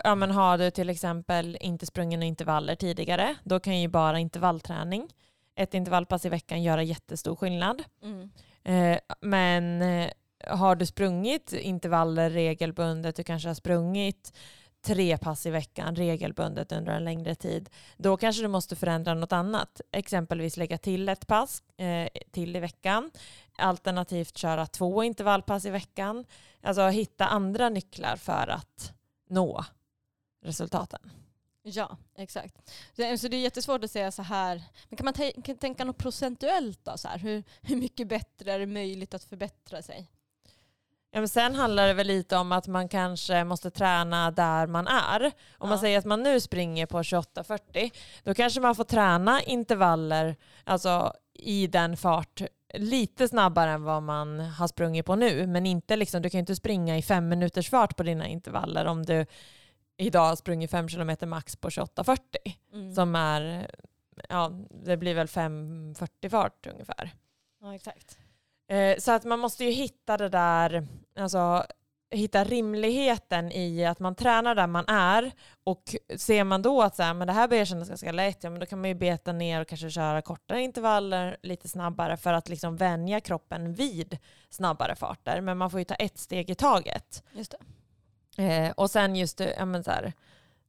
ja, 0.05 0.15
men 0.15 0.31
har 0.31 0.59
du 0.59 0.71
till 0.71 0.91
exempel 0.91 1.59
inte 1.61 1.87
sprungit 1.87 2.19
några 2.19 2.27
intervaller 2.27 2.75
tidigare, 2.75 3.35
då 3.45 3.61
kan 3.61 3.81
ju 3.81 3.89
bara 3.89 4.19
intervallträning, 4.19 5.09
ett 5.55 5.75
intervallpass 5.75 6.25
i 6.25 6.29
veckan 6.29 6.63
göra 6.63 6.83
jättestor 6.83 7.37
skillnad. 7.37 7.83
Mm. 8.03 8.31
Eh, 8.65 8.99
men 9.21 9.83
eh, 9.83 10.11
har 10.47 10.77
du 10.77 10.87
sprungit 10.87 11.53
intervaller 11.53 12.31
regelbundet, 12.31 13.17
du 13.17 13.25
kanske 13.25 13.49
har 13.49 13.55
sprungit 13.55 14.33
tre 14.83 15.19
pass 15.19 15.47
i 15.47 15.51
veckan 15.51 15.97
regelbundet 15.97 16.73
under 16.73 16.93
en 16.93 17.05
längre 17.05 17.35
tid, 17.35 17.71
då 17.97 18.17
kanske 18.17 18.43
du 18.43 18.49
måste 18.49 18.77
förändra 18.77 19.15
något 19.15 19.33
annat. 19.33 19.81
Exempelvis 19.93 20.57
lägga 20.57 20.79
till 20.79 21.09
ett 21.09 21.27
pass 21.27 21.63
eh, 21.77 22.09
till 22.33 22.57
i 22.57 22.61
veckan, 22.61 23.11
alternativt 23.57 24.37
köra 24.37 24.67
två 24.67 25.03
intervallpass 25.03 25.65
i 25.65 25.71
veckan. 25.71 26.25
Alltså 26.63 26.89
hitta 26.89 27.27
andra 27.27 27.69
nycklar 27.69 28.17
för 28.17 28.49
att 28.49 28.93
nå 29.29 29.65
resultaten. 30.43 31.11
Ja, 31.63 31.97
exakt. 32.17 32.71
Så 32.97 33.03
eh, 33.03 33.19
det 33.31 33.37
är 33.37 33.41
jättesvårt 33.41 33.85
att 33.85 33.91
säga 33.91 34.13
så 34.13 34.23
här, 34.23 34.63
men 34.89 34.97
kan 34.97 35.05
man 35.05 35.33
tänka 35.59 35.85
något 35.85 35.99
procentuellt 35.99 36.85
då? 36.85 36.99
Så 36.99 37.09
här? 37.09 37.19
Hur, 37.19 37.45
hur 37.63 37.77
mycket 37.77 38.09
bättre 38.09 38.53
är 38.53 38.59
det 38.59 38.67
möjligt 38.67 39.15
att 39.15 39.25
förbättra 39.25 39.83
sig? 39.83 40.11
Ja, 41.17 41.21
men 41.21 41.29
sen 41.29 41.55
handlar 41.55 41.87
det 41.87 41.95
väl 41.95 42.07
lite 42.07 42.37
om 42.37 42.53
att 42.53 42.67
man 42.67 42.89
kanske 42.89 43.45
måste 43.45 43.71
träna 43.71 44.31
där 44.31 44.67
man 44.67 44.87
är. 44.87 45.25
Om 45.25 45.33
ja. 45.61 45.67
man 45.67 45.79
säger 45.79 45.99
att 45.99 46.05
man 46.05 46.23
nu 46.23 46.41
springer 46.41 46.87
på 46.87 47.03
28.40, 47.03 47.91
då 48.25 48.35
kanske 48.35 48.61
man 48.61 48.75
får 48.75 48.85
träna 48.85 49.43
intervaller 49.43 50.37
alltså, 50.65 51.13
i 51.35 51.67
den 51.67 51.97
fart 51.97 52.43
lite 52.75 53.29
snabbare 53.29 53.71
än 53.71 53.83
vad 53.83 54.03
man 54.03 54.41
har 54.41 54.69
sprungit 54.69 55.07
på 55.07 55.17
nu. 55.17 55.47
Men 55.47 55.67
inte 55.67 55.97
liksom, 55.97 56.23
du 56.23 56.31
kan 56.31 56.39
ju 56.39 56.43
inte 56.43 56.57
springa 56.57 56.99
i 56.99 57.03
fem 57.03 57.29
minuters 57.29 57.71
fart 57.71 57.97
på 57.97 58.03
dina 58.03 58.27
intervaller 58.27 58.85
om 58.85 59.07
du 59.07 59.27
idag 59.97 60.29
har 60.29 60.37
sprungit 60.37 60.71
fem 60.71 60.89
kilometer 60.89 61.27
max 61.27 61.57
på 61.57 61.69
28.40. 61.69 62.19
Mm. 62.73 62.95
Som 62.95 63.15
är, 63.15 63.71
ja 64.29 64.53
det 64.85 64.97
blir 64.97 65.15
väl 65.15 65.27
5.40 65.27 66.29
fart 66.29 66.67
ungefär. 66.67 67.11
Ja 67.61 67.75
exakt. 67.75 68.19
Eh, 68.69 68.99
så 68.99 69.13
att 69.13 69.25
man 69.25 69.39
måste 69.39 69.65
ju 69.65 69.71
hitta 69.71 70.17
det 70.17 70.29
där, 70.29 70.87
alltså 71.19 71.67
hitta 72.11 72.45
rimligheten 72.45 73.53
i 73.53 73.85
att 73.85 73.99
man 73.99 74.15
tränar 74.15 74.55
där 74.55 74.67
man 74.67 74.85
är 74.89 75.33
och 75.65 75.83
ser 76.17 76.45
man 76.45 76.63
då 76.63 76.83
att 76.83 76.97
så 76.97 77.03
här, 77.03 77.15
men 77.15 77.27
det 77.27 77.33
här 77.33 77.49
börjar 77.49 77.65
kännas 77.65 77.89
ganska 77.89 78.13
lätt, 78.13 78.45
ja, 78.45 78.51
men 78.51 78.61
då 78.61 78.67
kan 78.67 78.81
man 78.81 78.89
ju 78.89 78.95
beta 78.95 79.33
ner 79.33 79.61
och 79.61 79.69
kanske 79.69 79.91
köra 79.91 80.23
kortare 80.23 80.63
intervaller 80.63 81.37
lite 81.43 81.69
snabbare 81.69 82.17
för 82.17 82.33
att 82.33 82.49
liksom 82.49 82.77
vänja 82.77 83.21
kroppen 83.21 83.75
vid 83.75 84.19
snabbare 84.51 84.97
farter. 84.97 85.41
Men 85.41 85.59
man 85.59 85.71
får 85.71 85.81
ju 85.81 85.85
ta 85.85 85.95
ett 85.95 86.19
steg 86.19 86.51
i 86.51 86.55
taget. 86.55 87.23
Just 87.33 87.55
eh, 88.39 88.71
och 88.71 88.91
sen 88.91 89.17
just 89.17 89.41
ja, 89.41 89.65
men 89.65 89.85
så 89.85 89.91
här, 89.91 90.13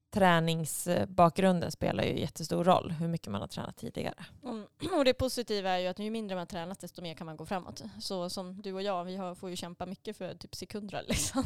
träningsbakgrunden 0.10 1.72
spelar 1.72 2.04
ju 2.04 2.20
jättestor 2.20 2.64
roll, 2.64 2.92
hur 2.92 3.08
mycket 3.08 3.28
man 3.28 3.42
har 3.42 3.48
tränat 3.48 3.78
tidigare. 3.78 4.26
Och 4.98 5.06
det 5.06 5.14
positiva 5.14 5.70
är 5.70 5.78
ju 5.78 5.88
att 5.88 6.00
ju 6.00 6.12
mindre 6.12 6.36
man 6.36 6.48
tränat 6.48 6.80
desto 6.80 7.02
mer 7.02 7.14
kan 7.14 7.26
man 7.26 7.38
gå 7.38 7.46
framåt. 7.46 7.84
Så 8.00 8.30
som 8.30 8.62
du 8.62 8.74
och 8.74 8.82
jag, 8.82 9.04
vi 9.04 9.16
har, 9.16 9.36
får 9.36 9.50
ju 9.50 9.56
kämpa 9.56 9.86
mycket 9.86 10.18
för 10.18 10.36
typ 10.36 10.56
sekunder 10.56 11.04
liksom. 11.08 11.44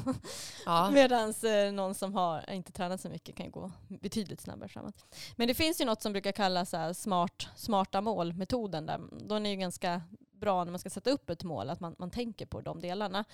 Ja. 0.66 0.92
Medan 0.94 1.34
eh, 1.44 1.74
någon 1.74 1.96
som 1.96 2.14
har 2.14 2.50
inte 2.50 2.72
tränat 2.72 3.02
så 3.02 3.10
mycket 3.10 3.36
kan 3.36 3.52
gå 3.52 3.72
betydligt 3.88 4.42
snabbare 4.42 4.70
framåt. 4.70 5.06
Men 5.36 5.48
det 5.48 5.54
finns 5.54 5.82
ju 5.82 5.86
något 5.86 6.02
som 6.02 6.12
brukar 6.12 6.32
kallas 6.32 6.74
smart, 7.00 7.48
smarta 7.56 8.02
mål-metoden. 8.02 8.92
Den 9.12 9.46
är 9.46 9.50
ju 9.50 9.56
ganska 9.56 10.02
bra 10.42 10.64
när 10.64 10.72
man 10.72 10.80
ska 10.80 10.90
sätta 10.90 11.10
upp 11.10 11.30
ett 11.30 11.44
mål 11.44 11.70
att 11.70 11.80
man, 11.80 11.96
man 12.00 12.12
tänker 12.12 12.46
på 12.46 12.62
de 12.62 12.82
delarna. 12.82 13.26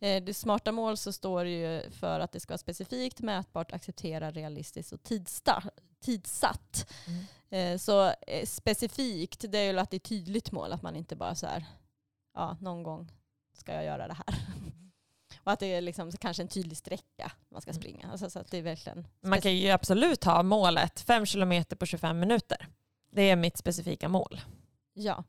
Eh, 0.00 0.22
det 0.24 0.34
smarta 0.34 0.72
mål 0.72 0.96
så 0.96 1.12
står 1.12 1.44
det 1.44 1.50
ju 1.50 1.90
för 1.90 2.20
att 2.20 2.32
det 2.32 2.40
ska 2.40 2.52
vara 2.52 2.58
specifikt, 2.58 3.20
mätbart, 3.20 3.72
acceptera, 3.72 4.30
realistiskt 4.30 4.92
och 4.92 5.02
tidsta, 5.02 5.62
tidsatt. 6.00 6.90
Mm. 7.06 7.24
Eh, 7.50 7.78
så 7.78 8.06
eh, 8.26 8.46
specifikt, 8.46 9.44
det 9.48 9.58
är 9.58 9.72
ju 9.72 9.78
att 9.78 9.90
det 9.90 9.96
är 9.96 9.98
tydligt 9.98 10.52
mål, 10.52 10.72
att 10.72 10.82
man 10.82 10.96
inte 10.96 11.16
bara 11.16 11.34
så 11.34 11.46
här, 11.46 11.64
ja 12.34 12.56
någon 12.60 12.82
gång 12.82 13.12
ska 13.58 13.72
jag 13.74 13.84
göra 13.84 14.08
det 14.08 14.14
här. 14.14 14.34
Och 15.44 15.52
att 15.52 15.60
det 15.60 15.66
är 15.74 15.80
liksom 15.80 16.12
kanske 16.12 16.42
en 16.42 16.48
tydlig 16.48 16.76
sträcka 16.76 17.32
man 17.48 17.60
ska 17.62 17.70
Mm. 17.70 17.80
springa. 17.82 18.08
Alltså, 18.12 18.30
så 18.30 18.38
att 18.38 18.50
det 18.50 18.58
är 18.58 18.62
verkligen 18.62 19.06
Man 19.20 19.40
kan 19.40 19.56
ju 19.56 19.70
absolut 19.70 20.24
ha 20.24 20.42
målet 20.42 21.00
5 21.00 21.26
kilometer 21.26 21.76
på 21.76 21.86
25 21.86 22.20
minuter. 22.20 22.68
Det 23.10 23.30
är 23.30 23.36
mitt 23.36 23.56
specifika 23.56 24.08
mål. 24.08 24.40
Ja, 24.94 25.24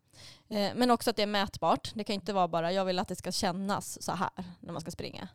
eh, 0.49 0.75
men 0.75 0.91
också 0.91 1.09
att 1.09 1.15
det 1.15 1.23
är 1.23 1.27
mätbart. 1.27 1.91
Det 1.95 2.03
kan 2.03 2.13
inte 2.13 2.33
vara 2.33 2.47
bara 2.47 2.71
jag 2.71 2.85
vill 2.85 2.99
att 2.99 3.07
det 3.07 3.15
ska 3.15 3.31
kännas 3.31 4.01
så 4.01 4.11
här 4.11 4.43
när 4.59 4.73
man 4.73 4.81
ska 4.81 4.91
springa. 4.91 5.29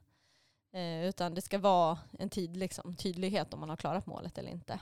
Eh, 0.73 1.05
utan 1.05 1.35
det 1.35 1.43
ska 1.43 1.59
vara 1.59 1.99
en 2.19 2.31
tid, 2.31 2.57
liksom, 2.57 2.97
tydlighet 2.97 3.55
om 3.55 3.61
man 3.61 3.69
har 3.69 3.77
klarat 3.77 4.07
målet 4.07 4.39
eller 4.39 4.51
inte. 4.51 4.81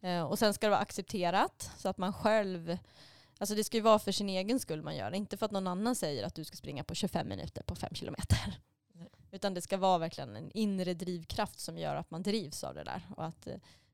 Eh, 0.00 0.22
och 0.22 0.38
sen 0.38 0.54
ska 0.54 0.66
det 0.66 0.70
vara 0.70 0.80
accepterat 0.80 1.70
så 1.76 1.88
att 1.88 1.98
man 1.98 2.12
själv, 2.12 2.78
alltså 3.38 3.54
det 3.54 3.64
ska 3.64 3.76
ju 3.76 3.82
vara 3.82 3.98
för 3.98 4.12
sin 4.12 4.28
egen 4.28 4.60
skull 4.60 4.82
man 4.82 4.96
gör 4.96 5.10
det. 5.10 5.16
Inte 5.16 5.36
för 5.36 5.46
att 5.46 5.52
någon 5.52 5.66
annan 5.66 5.94
säger 5.94 6.24
att 6.24 6.34
du 6.34 6.44
ska 6.44 6.56
springa 6.56 6.84
på 6.84 6.94
25 6.94 7.28
minuter 7.28 7.62
på 7.62 7.74
5 7.74 7.94
kilometer. 7.94 8.58
Nej. 8.92 9.08
Utan 9.30 9.54
det 9.54 9.60
ska 9.60 9.76
vara 9.76 9.98
verkligen 9.98 10.36
en 10.36 10.50
inre 10.50 10.94
drivkraft 10.94 11.58
som 11.58 11.78
gör 11.78 11.96
att 11.96 12.10
man 12.10 12.22
drivs 12.22 12.64
av 12.64 12.74
det 12.74 12.84
där. 12.84 13.08
Och 13.16 13.24
att, 13.24 13.48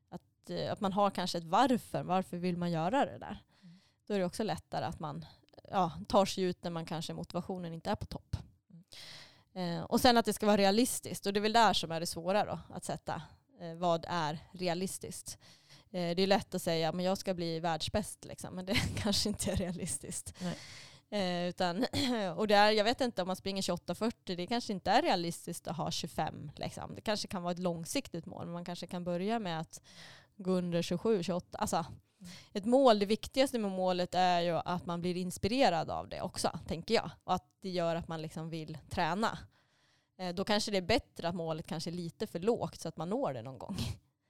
att, 0.09 0.51
att 0.69 0.79
man 0.81 0.93
har 0.93 1.09
kanske 1.09 1.37
ett 1.37 1.43
varför. 1.43 2.03
Varför 2.03 2.37
vill 2.37 2.57
man 2.57 2.71
göra 2.71 3.05
det 3.05 3.17
där? 3.17 3.43
Mm. 4.03 4.07
Då 4.07 4.13
är 4.13 4.19
det 4.19 4.25
också 4.25 4.43
lättare 4.43 4.85
att 4.85 4.99
man 4.99 5.25
ja, 5.71 5.91
tar 6.07 6.25
sig 6.25 6.43
ut 6.43 6.63
när 6.63 6.71
man 6.71 6.85
kanske 6.85 7.13
motivationen 7.13 7.73
inte 7.73 7.89
är 7.89 7.95
på 7.95 8.05
topp. 8.05 8.35
Eh, 9.55 9.81
och 9.81 10.01
sen 10.01 10.17
att 10.17 10.25
det 10.25 10.33
ska 10.33 10.45
vara 10.45 10.57
realistiskt. 10.57 11.25
Och 11.25 11.33
det 11.33 11.39
är 11.39 11.41
väl 11.41 11.53
där 11.53 11.73
som 11.73 11.91
är 11.91 11.99
det 11.99 12.05
svåra 12.05 12.45
då, 12.45 12.59
att 12.69 12.83
sätta. 12.83 13.21
Eh, 13.61 13.75
vad 13.75 14.05
är 14.07 14.39
realistiskt? 14.51 15.37
Eh, 15.91 16.15
det 16.15 16.23
är 16.23 16.27
lätt 16.27 16.55
att 16.55 16.61
säga 16.61 16.91
men 16.91 17.05
jag 17.05 17.17
ska 17.17 17.33
bli 17.33 17.59
världsbäst, 17.59 18.25
liksom, 18.25 18.55
men 18.55 18.65
det 18.65 18.73
kanske 18.97 19.29
inte 19.29 19.51
är 19.51 19.55
realistiskt. 19.55 20.33
Utan, 21.49 21.85
och 22.35 22.47
det 22.47 22.55
är, 22.55 22.71
jag 22.71 22.83
vet 22.83 23.01
inte 23.01 23.21
om 23.21 23.27
man 23.27 23.35
springer 23.35 23.61
28-40, 23.61 24.35
det 24.35 24.47
kanske 24.47 24.73
inte 24.73 24.91
är 24.91 25.01
realistiskt 25.01 25.67
att 25.67 25.77
ha 25.77 25.91
25. 25.91 26.51
Liksom. 26.55 26.95
Det 26.95 27.01
kanske 27.01 27.27
kan 27.27 27.43
vara 27.43 27.51
ett 27.51 27.59
långsiktigt 27.59 28.25
mål, 28.25 28.45
men 28.45 28.53
man 28.53 28.65
kanske 28.65 28.87
kan 28.87 29.03
börja 29.03 29.39
med 29.39 29.59
att 29.59 29.81
gå 30.37 30.51
under 30.51 30.81
27-28. 30.81 31.43
Alltså, 31.51 31.85
ett 32.53 32.65
mål, 32.65 32.99
det 32.99 33.05
viktigaste 33.05 33.59
med 33.59 33.71
målet 33.71 34.15
är 34.15 34.39
ju 34.39 34.51
att 34.65 34.85
man 34.85 35.01
blir 35.01 35.17
inspirerad 35.17 35.89
av 35.89 36.09
det 36.09 36.21
också, 36.21 36.59
tänker 36.67 36.93
jag. 36.93 37.09
Och 37.23 37.33
att 37.33 37.47
det 37.61 37.69
gör 37.69 37.95
att 37.95 38.07
man 38.07 38.21
liksom 38.21 38.49
vill 38.49 38.77
träna. 38.89 39.37
Eh, 40.17 40.33
Då 40.35 40.43
kanske 40.43 40.71
det 40.71 40.77
är 40.77 40.81
bättre 40.81 41.27
att 41.27 41.35
målet 41.35 41.67
kanske 41.67 41.89
är 41.89 41.91
lite 41.91 42.27
för 42.27 42.39
lågt 42.39 42.79
så 42.81 42.87
att 42.87 42.97
man 42.97 43.09
når 43.09 43.33
det 43.33 43.41
någon 43.41 43.57
gång. 43.57 43.77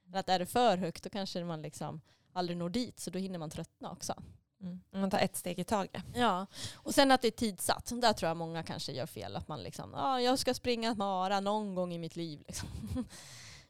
Men 0.06 0.20
att 0.20 0.30
är 0.30 0.40
det 0.40 0.46
för 0.46 0.78
högt 0.78 1.04
då 1.04 1.10
kanske 1.10 1.44
man 1.44 1.62
liksom 1.62 2.02
aldrig 2.34 2.58
når 2.58 2.70
dit 2.70 3.00
så 3.00 3.10
då 3.10 3.20
hinner 3.20 3.40
man 3.40 3.50
tröttna 3.50 3.92
också. 3.92 4.14
Mm. 4.62 4.82
Man 4.92 5.10
tar 5.10 5.20
ett 5.20 5.36
steg 5.36 5.60
i 5.60 5.64
taget. 5.64 6.04
Ja, 6.16 6.46
och 6.76 6.96
sen 6.96 7.12
att 7.12 7.22
det 7.22 7.28
är 7.28 7.32
tidsatt. 7.32 7.92
Där 8.02 8.14
tror 8.14 8.28
jag 8.28 8.38
många 8.38 8.64
kanske 8.64 8.92
gör 8.92 9.06
fel. 9.06 9.36
Att 9.36 9.48
man 9.48 9.64
liksom, 9.64 9.94
ah, 9.96 10.20
jag 10.20 10.40
ska 10.40 10.54
springa 10.54 10.92
ett 10.92 10.98
mara 10.98 11.40
någon 11.40 11.76
gång 11.76 11.94
i 11.94 11.98
mitt 11.98 12.16
liv. 12.16 12.44
Liksom. 12.48 12.70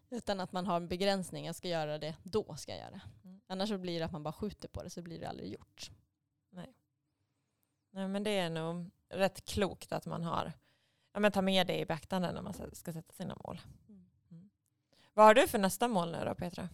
Utan 0.10 0.40
att 0.40 0.52
man 0.52 0.68
har 0.68 0.76
en 0.78 0.88
begränsning. 0.88 1.46
Jag 1.46 1.56
ska 1.56 1.68
göra 1.68 1.98
det, 1.98 2.16
då 2.24 2.56
ska 2.56 2.72
jag 2.72 2.80
göra 2.80 2.92
det. 2.92 3.02
Mm. 3.48 3.58
Annars 3.60 3.70
så 3.70 3.78
blir 3.78 4.00
det 4.00 4.06
att 4.06 4.12
man 4.12 4.24
bara 4.24 4.34
skjuter 4.34 4.68
på 4.68 4.84
det 4.84 4.90
så 4.90 5.02
blir 5.02 5.20
det 5.20 5.30
aldrig 5.30 5.52
gjort. 5.52 5.92
Nej, 7.94 8.08
men 8.08 8.24
det 8.24 8.38
är 8.38 8.50
nog 8.50 8.92
rätt 9.10 9.46
klokt 9.46 9.92
att 9.92 10.06
man 10.06 10.24
har, 10.24 10.52
ja, 11.14 11.20
men 11.20 11.32
tar 11.32 11.42
med 11.42 11.68
det 11.68 11.80
i 11.80 11.86
beaktande 11.86 12.32
när 12.32 12.42
man 12.42 12.54
ska 12.54 12.94
sätta 12.94 13.14
sina 13.14 13.38
mål. 13.44 13.62
Mm. 13.90 14.50
Vad 15.14 15.26
har 15.26 15.34
du 15.34 15.48
för 15.48 15.60
nästa 15.60 15.88
mål 15.88 16.12
nu 16.12 16.26
då 16.26 16.36
Petra? 16.36 16.70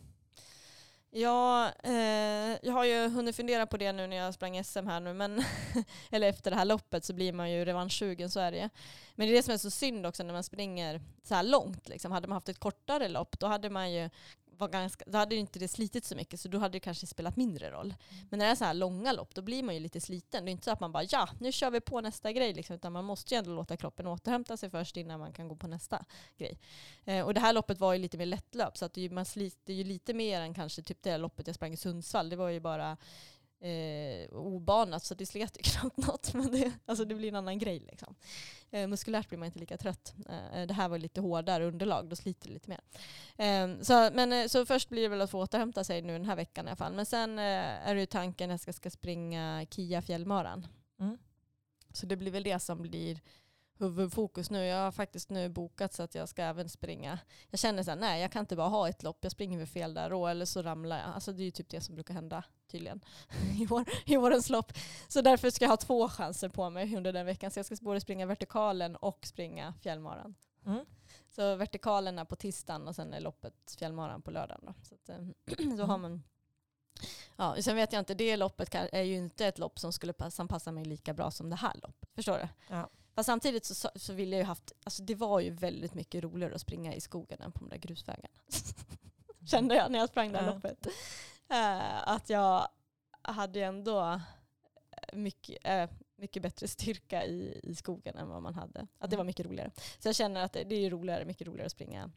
Ja, 1.12 1.71
eh, 1.84 2.58
jag 2.62 2.73
har 2.73 2.86
ju 2.86 3.08
hunnit 3.10 3.36
fundera 3.36 3.67
på 3.67 3.77
det 3.77 3.91
nu 3.91 4.08
när 4.08 4.15
jag 4.15 4.34
sprang 4.34 4.63
SM 4.63 4.88
här 4.88 4.99
nu, 4.99 5.13
men 5.13 5.43
eller 6.12 6.29
efter 6.29 6.51
det 6.51 6.58
här 6.58 6.65
loppet 6.65 7.05
så 7.05 7.13
blir 7.13 7.34
man 7.34 7.51
ju 7.51 7.65
revanschsugen, 7.65 8.29
så 8.29 8.39
är 8.39 8.51
det. 8.51 8.69
Men 9.15 9.27
det 9.27 9.34
är 9.34 9.36
det 9.36 9.43
som 9.43 9.53
är 9.53 9.58
så 9.58 9.71
synd 9.71 10.05
också 10.05 10.23
när 10.23 10.34
man 10.34 10.43
springer 10.43 11.01
så 11.23 11.36
här 11.36 11.43
långt. 11.43 11.89
Liksom. 11.89 12.12
Hade 12.12 12.27
man 12.27 12.36
haft 12.36 12.49
ett 12.49 12.60
kortare 12.60 13.08
lopp 13.08 13.39
då 13.39 13.47
hade 13.47 13.69
man 13.69 13.91
ju 13.91 14.10
var 14.60 14.67
ganska, 14.67 15.06
då 15.08 15.17
hade 15.17 15.36
ju 15.36 15.41
inte 15.41 15.60
det 15.60 15.67
slitit 15.67 16.06
så 16.06 16.15
mycket 16.15 16.39
så 16.39 16.48
då 16.50 16.58
hade 16.60 16.72
det 16.72 16.80
kanske 16.80 17.08
spelat 17.08 17.36
mindre 17.36 17.72
roll. 17.72 17.93
Men 18.30 18.39
när 18.39 18.45
det 18.45 18.52
är 18.52 18.56
så 18.56 18.65
här 18.65 18.74
långa 18.74 19.12
lopp 19.12 19.36
då 19.36 19.41
blir 19.41 19.63
man 19.63 19.74
ju 19.76 19.80
lite 19.80 20.02
sliten. 20.02 20.45
Det 20.45 20.50
är 20.50 20.52
inte 20.52 20.63
så 20.65 20.72
att 20.72 20.80
man 20.80 20.91
bara 20.91 21.04
ja, 21.04 21.30
nu 21.39 21.52
kör 21.52 21.72
vi 21.72 21.82
på 21.82 22.02
nästa 22.02 22.32
grej 22.32 22.54
liksom, 22.54 22.76
utan 22.76 22.93
man 22.93 23.06
måste 23.06 23.34
ju 23.34 23.38
ändå 23.38 23.52
låta 23.56 23.78
kroppen 23.78 24.08
återhämta 24.08 24.58
sig 24.58 24.69
först 24.69 24.98
innan 24.98 25.19
man 25.19 25.34
kan 25.34 25.48
gå 25.48 25.56
på 25.56 25.67
nästa 25.67 26.06
grej. 26.38 26.60
Eh, 27.06 27.26
och 27.26 27.34
det 27.34 27.39
här 27.39 27.54
loppet 27.54 27.80
var 27.80 27.93
ju 27.93 28.00
lite 28.00 28.17
mer 28.17 28.26
lättlöp 28.26 28.78
så 28.78 28.86
att 28.86 28.98
ju- 28.98 29.10
man 29.10 29.26
sliter 29.26 29.74
ju 29.74 29.84
lite 29.84 30.13
mer 30.13 30.41
än 30.41 30.54
kanske 30.54 30.82
typ 30.82 31.04
det 31.04 31.17
loppet 31.17 31.48
jag 31.48 31.56
sprang 31.56 31.74
i 31.74 31.78
Sundsvall. 31.78 32.30
Det 32.30 32.36
var 32.36 32.50
ju 32.50 32.60
bara 32.60 32.98
eh, 33.62 34.30
obanat 34.32 35.04
så 35.04 35.15
det 35.15 35.26
slet 35.26 35.58
ju 35.58 35.62
knappt 35.72 35.98
något. 35.98 36.34
Men 36.34 36.52
det, 36.52 36.72
alltså 36.86 37.06
det 37.06 37.15
blir 37.15 37.30
en 37.30 37.36
annan 37.36 37.60
grej 37.60 37.80
liksom. 37.80 38.15
Eh, 38.72 38.88
muskulärt 38.88 39.30
blir 39.30 39.39
man 39.39 39.45
inte 39.45 39.60
lika 39.60 39.78
trött. 39.78 40.13
Eh, 40.30 40.67
det 40.67 40.74
här 40.74 40.89
var 40.89 40.98
lite 40.98 41.22
hårdare 41.22 41.65
underlag, 41.65 42.10
då 42.10 42.15
sliter 42.15 42.48
det 42.48 42.54
lite 42.54 42.69
mer. 42.69 42.82
Eh, 43.38 43.82
så, 43.82 44.10
men, 44.13 44.34
eh, 44.34 44.48
så 44.48 44.65
först 44.65 44.89
blir 44.89 45.02
det 45.02 45.08
väl 45.08 45.22
att 45.22 45.32
få 45.32 45.39
återhämta 45.39 45.84
sig 45.84 46.02
nu 46.02 46.13
den 46.13 46.26
här 46.26 46.36
veckan 46.36 46.65
i 46.65 46.69
alla 46.69 46.76
fall. 46.76 46.93
Men 46.93 47.06
sen 47.06 47.39
eh, 47.39 47.88
är 47.88 47.95
det 47.95 48.00
ju 48.00 48.06
tanken 48.06 48.52
att 48.52 48.54
jag 48.54 48.60
ska, 48.60 48.74
ska 48.74 48.89
springa 48.89 49.65
Kia 49.69 50.02
fjällmaran. 50.02 50.67
Mm. 51.00 51.17
Så 51.93 52.06
det 52.06 52.15
blir 52.15 52.32
väl 52.32 52.43
det 52.43 52.60
som 52.60 52.82
blir 52.82 53.19
huvudfokus 53.80 54.50
nu. 54.50 54.65
Jag 54.65 54.84
har 54.84 54.92
faktiskt 54.92 55.30
nu 55.30 55.50
bokat 55.50 55.94
så 55.94 56.04
att 56.04 56.15
jag 56.15 56.30
ska 56.30 56.44
även 56.44 56.70
springa. 56.70 57.20
Jag 57.50 57.60
känner 57.60 57.84
så 57.84 57.92
här, 57.92 57.98
nej 57.98 58.22
jag 58.22 58.32
kan 58.32 58.39
inte 58.39 58.56
bara 58.56 58.68
ha 58.68 58.89
ett 58.89 59.04
lopp, 59.04 59.18
jag 59.22 59.32
springer 59.32 59.58
väl 59.58 59.68
fel 59.68 59.94
där 59.94 60.10
då 60.10 60.28
eller 60.28 60.46
så 60.46 60.62
ramlar 60.62 60.98
jag. 60.98 61.08
Alltså 61.15 61.34
det 61.34 61.44
är 61.44 61.46
ju 61.46 61.52
typ 61.52 61.70
det 61.70 61.82
som 61.82 61.96
brukar 61.96 62.13
hända 62.13 62.44
tydligen 62.72 63.02
i, 63.60 63.68
år, 63.68 63.86
i 64.06 64.18
årens 64.18 64.50
lopp. 64.50 64.74
Så 65.08 65.22
därför 65.22 65.50
ska 65.50 65.65
jag 65.65 65.70
ha 65.70 65.78
två 65.78 66.10
chanser 66.10 66.50
på 66.50 66.70
mig 66.70 66.96
under 66.98 67.13
den 67.13 67.26
veckan. 67.26 67.52
Så 67.52 67.60
jag 67.60 67.65
ska 67.65 67.76
både 67.82 68.02
springa 68.02 68.26
vertikalen 68.26 68.96
och 68.96 69.26
springa 69.26 69.74
fjällmaran. 69.82 70.36
Mm. 70.65 70.86
Så 71.30 71.56
vertikalen 71.56 72.20
är 72.20 72.26
på 72.26 72.36
tisdagen 72.36 72.88
och 72.88 72.96
sen 72.96 73.13
är 73.13 73.20
loppet 73.20 73.76
fjällmaran 73.78 74.22
på 74.22 74.32
lördagen. 74.32 74.62
Då. 74.65 74.74
Så, 74.84 74.96
att, 74.96 75.10
eh, 75.10 75.78
så 75.78 75.84
har 75.84 75.98
man 75.98 76.24
Ja, 77.36 77.56
sen 77.62 77.76
vet 77.76 77.94
jag 77.94 78.02
inte, 78.02 78.13
det 78.13 78.38
loppet 78.38 78.76
är 78.76 79.02
ju 79.02 79.15
inte 79.15 79.46
ett 79.46 79.60
lopp 79.60 79.80
som 79.80 79.94
skulle 79.94 80.13
passa, 80.13 80.32
som 80.32 80.48
passar 80.48 80.72
mig 80.72 80.86
lika 80.86 81.13
bra 81.13 81.32
som 81.32 81.50
det 81.50 81.56
här 81.56 81.74
loppet. 81.84 82.10
Förstår 82.15 82.38
du? 82.38 82.48
Ja. 82.70 82.89
Fast 83.19 83.27
samtidigt 83.27 83.65
så, 83.65 83.89
så, 83.95 84.13
ville 84.13 84.36
jag 84.36 84.39
ju 84.39 84.45
haft, 84.45 84.71
alltså 84.84 85.03
det 85.03 85.15
var 85.15 85.39
ju 85.39 85.49
väldigt 85.49 85.93
mycket 85.93 86.23
roligare 86.23 86.55
att 86.55 86.62
springa 86.62 86.93
i 86.93 87.01
skogen 87.01 87.41
än 87.41 87.51
på 87.51 87.60
de 87.60 87.69
där 87.69 87.77
grusvägarna. 87.77 88.27
Kände 89.45 89.75
jag 89.75 89.91
när 89.91 89.99
jag 89.99 90.10
sprang 90.10 90.32
det 90.32 90.38
här 90.38 90.45
Ja. 90.45 90.53
loppet. 90.53 90.88
Eh, 91.49 92.08
att 92.10 92.29
jag 92.29 92.67
hade 93.21 93.60
ju 93.60 93.65
ändå 93.65 94.21
mycket, 95.13 95.58
eh, 95.63 95.89
mycket 96.15 96.43
bättre 96.43 96.67
styrka 96.67 97.25
i, 97.25 97.60
i 97.63 97.75
skogen 97.75 98.17
än 98.17 98.29
vad 98.29 98.41
man 98.41 98.53
hade. 98.53 98.88
Att 98.99 99.10
det 99.10 99.17
var 99.17 99.23
mycket 99.23 99.45
roligare. 99.45 99.71
Så 99.99 100.08
jag 100.08 100.15
känner 100.15 100.43
att 100.43 100.53
det, 100.53 100.63
det 100.63 100.75
är 100.86 100.89
roligare, 100.89 101.25
mycket 101.25 101.47
roligare 101.47 101.65
att 101.65 101.71
springa 101.71 102.12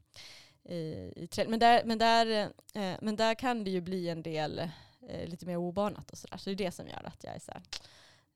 i, 0.63 1.13
i 1.15 1.27
trail. 1.27 1.49
Men 1.49 1.59
där, 1.59 1.83
men, 1.85 1.97
där, 1.97 2.51
eh, 2.73 2.95
men 3.01 3.15
där 3.15 3.35
kan 3.35 3.63
det 3.63 3.71
ju 3.71 3.81
bli 3.81 4.09
en 4.09 4.23
del 4.23 4.59
eh, 5.09 5.27
lite 5.27 5.45
mer 5.45 5.57
obanat 5.57 6.11
och 6.11 6.17
sådär. 6.17 6.37
Så 6.37 6.49
det 6.49 6.53
är 6.53 6.65
det 6.65 6.71
som 6.71 6.87
gör 6.87 7.03
att 7.03 7.23
jag 7.23 7.35
är 7.35 7.39
så 7.39 7.51
här, 7.51 7.61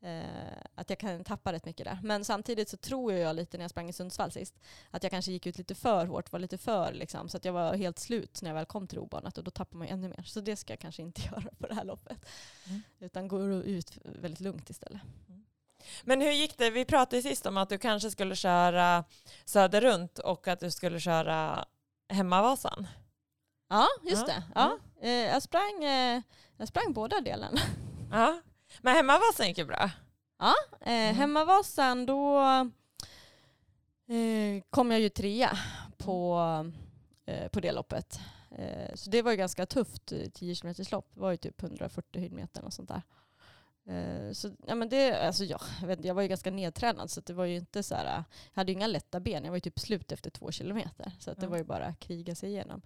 eh, 0.08 0.58
att 0.76 0.89
jag 0.89 1.00
kan 1.00 1.24
tappa 1.24 1.54
rätt 1.54 1.65
mycket 1.65 1.86
där. 1.86 2.00
Men 2.04 2.26
samtidigt 2.26 2.70
så 2.70 2.78
tror 2.78 3.13
jag 3.13 3.36
lite 3.36 3.58
när 3.58 3.63
jag 3.63 3.72
sprang 3.72 3.89
i 3.89 3.93
Sundsvall 3.93 4.32
sist 4.32 4.60
att 4.91 5.04
jag 5.04 5.12
kanske 5.12 5.32
gick 5.32 5.46
ut 5.46 5.58
lite 5.58 5.76
för 5.76 6.06
hårt, 6.06 6.32
var 6.32 6.39
lite 6.39 6.58
för 6.58 6.93
liksom, 6.93 7.30
så 7.30 7.38
att 7.38 7.46
jag 7.46 7.54
var 7.54 7.74
helt 7.74 8.00
slut 8.00 8.41
när 8.41 8.50
jag 8.50 8.56
väl 8.56 8.65
kom 8.65 8.88
till 8.88 9.00
obanat 9.00 9.38
och 9.38 9.43
då 9.43 9.52
tappar 9.52 9.78
man 9.78 9.88
ju 9.88 9.93
ännu 9.93 10.08
mer. 10.08 10.24
Så 10.24 10.41
det 10.41 10.56
ska 10.56 10.74
jag 10.74 10.80
kanske 10.80 11.02
inte 11.02 11.22
göra 11.32 11.50
på 11.58 11.67
det 11.67 11.74
här 11.74 11.84
loppet. 11.84 12.17
Mm. 12.67 12.82
Utan 13.00 13.28
gå 13.28 13.41
ut 13.54 13.98
väldigt 14.04 14.39
lugnt 14.39 14.70
istället. 14.70 15.02
Men 16.04 16.22
hur 16.22 16.32
gick 16.32 16.58
det? 16.58 16.70
Vi 16.70 16.86
pratade 16.86 17.22
sist 17.22 17.46
om 17.46 17.58
att 17.58 17.70
du 17.70 17.78
kanske 17.78 18.12
skulle 18.12 18.36
köra 18.36 19.04
Söder 19.46 19.82
runt 19.82 20.20
och 20.20 20.48
att 20.48 20.60
du 20.60 20.72
skulle 20.72 21.00
köra 21.00 21.65
Hemmavasan. 22.10 22.88
Ja, 23.70 23.88
just 24.04 24.28
Ja, 24.28 24.34
det. 24.34 24.43
Ja. 24.56 24.78
Eh, 25.02 25.12
jag, 25.12 25.43
sprang, 25.43 25.84
eh, 25.84 26.22
jag 26.58 26.67
sprang 26.67 26.93
båda 26.93 27.22
delarna. 27.22 27.60
Ja. 28.12 28.41
Men 28.82 28.96
Hemmavasan 28.96 29.48
gick 29.48 29.58
ju 29.58 29.66
bra. 29.66 29.92
Eh, 30.82 30.92
Mm. 30.92 31.16
Hemmavasan, 31.16 32.06
då 32.06 32.40
eh, 34.08 34.63
kom 34.70 34.92
jag 34.92 35.00
ju 35.00 35.10
trea 35.10 35.58
på, 35.98 36.40
eh, 37.26 37.48
på 37.48 37.60
det 37.60 37.72
loppet. 37.72 38.20
Eh, 38.58 38.96
så 38.96 39.10
det 39.10 39.22
var 39.22 39.32
ju 39.32 39.38
ganska 39.38 39.66
tufft, 39.66 40.12
eh, 40.12 40.30
10 40.34 40.56
km 40.56 40.74
lopp. 40.92 41.10
Det 41.13 41.20
var 41.20 41.32
ju 41.32 41.38
typ 41.38 41.63
140 41.63 42.22
hyllmeter 42.22 42.63
och 42.66 42.74
sånt 42.74 42.90
där. 42.90 43.02
Eh, 43.90 44.32
så, 44.34 44.52
ja, 44.68 44.76
men 44.76 44.90
det, 44.90 45.28
alltså, 45.28 45.44
ja, 45.44 45.60
jag, 45.82 45.88
vet, 45.88 46.06
jag 46.06 46.13
var 46.16 46.22
ju 46.22 46.28
ganska 46.28 46.52
nedtränad 46.52 47.12
så 47.12 47.22
det 47.22 47.34
var 47.34 47.46
ju 47.46 47.56
inte 47.56 47.84
så 47.84 47.96
här, 47.96 48.06
jag 48.06 48.24
hade 48.54 48.72
ju 48.72 48.76
inga 48.78 48.88
lätta 48.88 49.20
ben. 49.20 49.44
Jag 49.44 49.52
var 49.52 49.58
ju 49.58 49.62
typ 49.62 49.80
slut 49.80 50.12
efter 50.12 50.30
två 50.30 50.52
kilometer. 50.52 51.12
Så 51.20 51.30
det 51.34 51.38
Mm. 51.38 51.50
var 51.50 51.58
ju 51.58 51.63
bara 51.63 51.86
att 51.86 52.00
kriga 52.00 52.36
sig 52.36 52.50
igenom. 52.50 52.82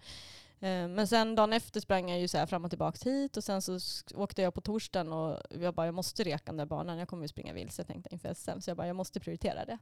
Eh, 0.62 0.88
Men 0.88 1.06
sen 1.08 1.34
dagen 1.34 1.52
efter 1.52 1.80
sprang 1.80 2.10
jag 2.10 2.20
ju 2.20 2.28
så 2.28 2.46
fram 2.46 2.64
och 2.64 2.70
tillbaka 2.70 3.10
hit 3.10 3.36
och 3.36 3.44
sen 3.44 3.62
så 3.62 3.78
åkte 4.14 4.42
jag 4.42 4.54
på 4.54 4.60
torsdagen 4.60 5.12
och 5.12 5.38
jag 5.60 5.74
bara 5.74 5.86
jag 5.86 5.94
måste 5.94 6.24
reka 6.24 6.42
den 6.44 6.56
där 6.56 6.66
banan. 6.66 6.98
Jag 6.98 7.08
kommer 7.08 7.22
ju 7.24 7.28
springa 7.28 7.52
vilse 7.52 7.84
tänkte 7.84 8.08
jag 8.10 8.12
inför 8.16 8.34
SM 8.34 8.60
så 8.60 8.70
jag 8.70 8.76
bara 8.76 8.86
jag 8.86 8.96
måste 8.96 9.20
prioritera 9.20 9.64
det. 9.64 9.78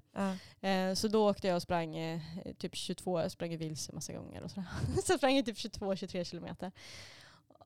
Eh, 0.68 0.94
Så 0.94 1.08
då 1.08 1.30
åkte 1.30 1.46
jag 1.48 1.56
och 1.56 1.62
sprang 1.62 1.96
eh, 1.96 2.20
typ 2.58 2.74
22, 2.76 3.20
jag 3.20 3.30
sprang 3.30 3.58
vilse 3.58 3.92
massa 3.92 4.12
gånger 4.12 4.42
och 4.42 4.50
sådär. 4.50 4.66
Så 5.04 5.16
sprang 5.18 5.36
jag 5.36 5.46
typ 5.46 5.56
22-23 5.56 6.24
kilometer. 6.24 6.72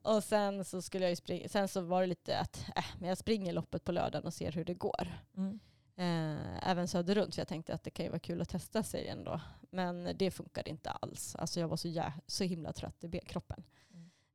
Och 0.03 0.25
sen 0.25 0.65
så 0.65 0.83
skulle 0.83 1.05
jag 1.05 1.11
ju 1.11 1.17
springa, 1.17 1.49
sen 1.49 1.69
så 1.69 1.81
var 1.81 2.01
det 2.01 2.07
lite 2.07 2.39
att 2.39 2.67
äh, 2.77 2.85
men 2.99 3.09
jag 3.09 3.19
springer 3.19 3.53
loppet 3.53 3.85
på 3.85 3.93
lördagen 3.93 4.27
och 4.27 4.35
ser 4.35 4.53
hur 4.53 4.65
det 4.65 4.75
går. 4.75 5.19
Mm. 5.37 5.61
Eh, 5.97 6.69
även 6.71 6.89
söderut 6.89 7.35
för 7.35 7.41
jag 7.41 7.49
tänkte 7.49 7.75
att 7.75 7.83
det 7.85 7.91
kan 7.91 8.05
ju 8.05 8.11
vara 8.11 8.19
kul 8.19 8.41
att 8.43 8.49
testa 8.49 8.83
sig 8.83 9.09
ändå. 9.09 9.41
Men 9.71 10.13
det 10.17 10.31
funkade 10.31 10.71
inte 10.71 10.91
alls. 10.91 11.37
Alltså 11.37 11.61
jag 11.61 11.69
var 11.69 11.77
så, 11.77 11.89
jä- 11.89 12.21
så 12.27 12.45
himla 12.45 12.73
trött 12.73 13.05
i 13.05 13.21
kroppen. 13.27 13.65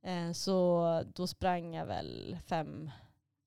Eh, 0.02 0.32
så 0.32 1.04
då 1.16 1.28
sprang 1.28 1.76
jag 1.76 1.86
väl 1.86 2.38
fem, 2.46 2.92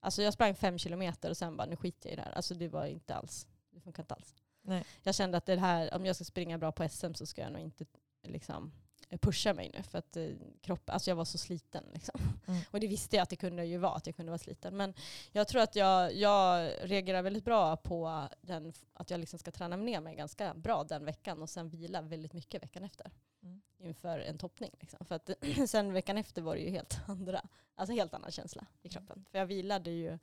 alltså 0.00 0.22
jag 0.22 0.32
sprang 0.34 0.54
fem 0.54 0.78
kilometer 0.78 1.30
och 1.30 1.36
sen 1.36 1.56
bara 1.56 1.66
nu 1.66 1.76
skiter 1.76 2.08
jag 2.08 2.12
i 2.12 2.16
det 2.16 2.22
här. 2.22 2.32
Alltså 2.32 2.54
det 2.54 2.68
var 2.68 2.86
inte 2.86 3.14
alls, 3.14 3.46
det 3.70 3.80
funkar 3.80 4.02
inte 4.02 4.14
alls. 4.14 4.34
Nej. 4.62 4.84
Jag 5.02 5.14
kände 5.14 5.38
att 5.38 5.46
det 5.46 5.56
här, 5.56 5.94
om 5.94 6.06
jag 6.06 6.16
ska 6.16 6.24
springa 6.24 6.58
bra 6.58 6.72
på 6.72 6.88
SM 6.88 7.14
så 7.14 7.26
ska 7.26 7.42
jag 7.42 7.52
nog 7.52 7.60
inte 7.62 7.84
liksom 8.22 8.72
pusha 9.18 9.54
mig 9.54 9.70
nu 9.74 9.82
för 9.82 9.98
att 9.98 10.16
eh, 10.16 10.28
kroppen, 10.60 10.92
alltså 10.92 11.10
jag 11.10 11.16
var 11.16 11.24
så 11.24 11.38
sliten 11.38 11.84
liksom. 11.92 12.20
Mm. 12.46 12.60
Och 12.70 12.80
det 12.80 12.86
visste 12.86 13.16
jag 13.16 13.22
att 13.22 13.30
det 13.30 13.36
kunde 13.36 13.64
ju 13.64 13.78
vara, 13.78 13.94
att 13.94 14.06
jag 14.06 14.16
kunde 14.16 14.30
vara 14.30 14.38
sliten. 14.38 14.76
Men 14.76 14.94
jag 15.32 15.48
tror 15.48 15.62
att 15.62 15.76
jag, 15.76 16.14
jag 16.14 16.72
reagerar 16.82 17.22
väldigt 17.22 17.44
bra 17.44 17.76
på 17.76 18.28
den, 18.40 18.72
att 18.92 19.10
jag 19.10 19.20
liksom 19.20 19.38
ska 19.38 19.50
träna 19.50 19.76
ner 19.76 20.00
mig 20.00 20.16
ganska 20.16 20.54
bra 20.54 20.84
den 20.84 21.04
veckan 21.04 21.42
och 21.42 21.50
sen 21.50 21.68
vila 21.68 22.02
väldigt 22.02 22.32
mycket 22.32 22.62
veckan 22.62 22.84
efter. 22.84 23.10
Mm. 23.42 23.62
Inför 23.78 24.18
en 24.18 24.38
toppning. 24.38 24.70
Liksom. 24.80 25.06
För 25.06 25.14
att 25.14 25.30
sen 25.68 25.92
veckan 25.92 26.18
efter 26.18 26.42
var 26.42 26.54
det 26.54 26.60
ju 26.60 26.70
helt 26.70 27.00
andra, 27.06 27.42
alltså 27.74 27.94
helt 27.94 28.14
annan 28.14 28.30
känsla 28.30 28.66
i 28.82 28.88
kroppen. 28.88 29.24
För 29.30 29.38
jag 29.38 29.46
vilade 29.46 29.90
ju, 29.90 30.18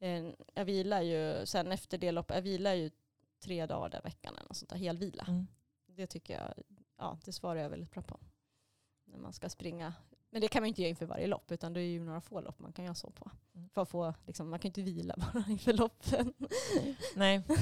eh, 0.00 0.30
jag 0.54 0.64
vilar 0.64 1.00
ju 1.00 1.46
sen 1.46 1.72
efter 1.72 1.98
det 1.98 2.12
loppet, 2.12 2.36
jag 2.36 2.42
vilar 2.42 2.74
ju 2.74 2.90
tre 3.40 3.66
dagar 3.66 3.88
den 3.88 4.02
veckan 4.04 4.34
eller 4.36 4.48
något 4.48 4.56
sånt 4.56 4.70
där, 4.70 4.76
helvila. 4.76 5.24
Mm. 5.28 5.46
Det 5.86 6.06
tycker 6.06 6.34
jag, 6.34 6.54
ja 7.00 7.18
det 7.24 7.32
svarar 7.32 7.60
jag 7.60 7.70
väldigt 7.70 7.90
bra 7.90 8.02
på. 8.02 8.20
När 9.04 9.18
man 9.18 9.32
ska 9.32 9.48
springa. 9.48 9.94
Men 10.30 10.40
det 10.40 10.48
kan 10.48 10.62
man 10.62 10.66
ju 10.66 10.68
inte 10.68 10.82
göra 10.82 10.88
inför 10.90 11.06
varje 11.06 11.26
lopp 11.26 11.52
utan 11.52 11.72
det 11.72 11.80
är 11.80 11.84
ju 11.90 12.04
några 12.04 12.20
få 12.20 12.40
lopp 12.40 12.58
man 12.58 12.72
kan 12.72 12.84
göra 12.84 12.94
så 12.94 13.10
på. 13.10 13.30
Mm. 13.54 13.68
För 13.68 13.82
att 13.82 13.88
få, 13.88 14.14
liksom, 14.26 14.50
man 14.50 14.58
kan 14.58 14.68
ju 14.68 14.70
inte 14.70 14.82
vila 14.82 15.14
bara 15.32 15.44
inför 15.48 15.72
loppen. 15.72 16.34
Nej, 17.16 17.42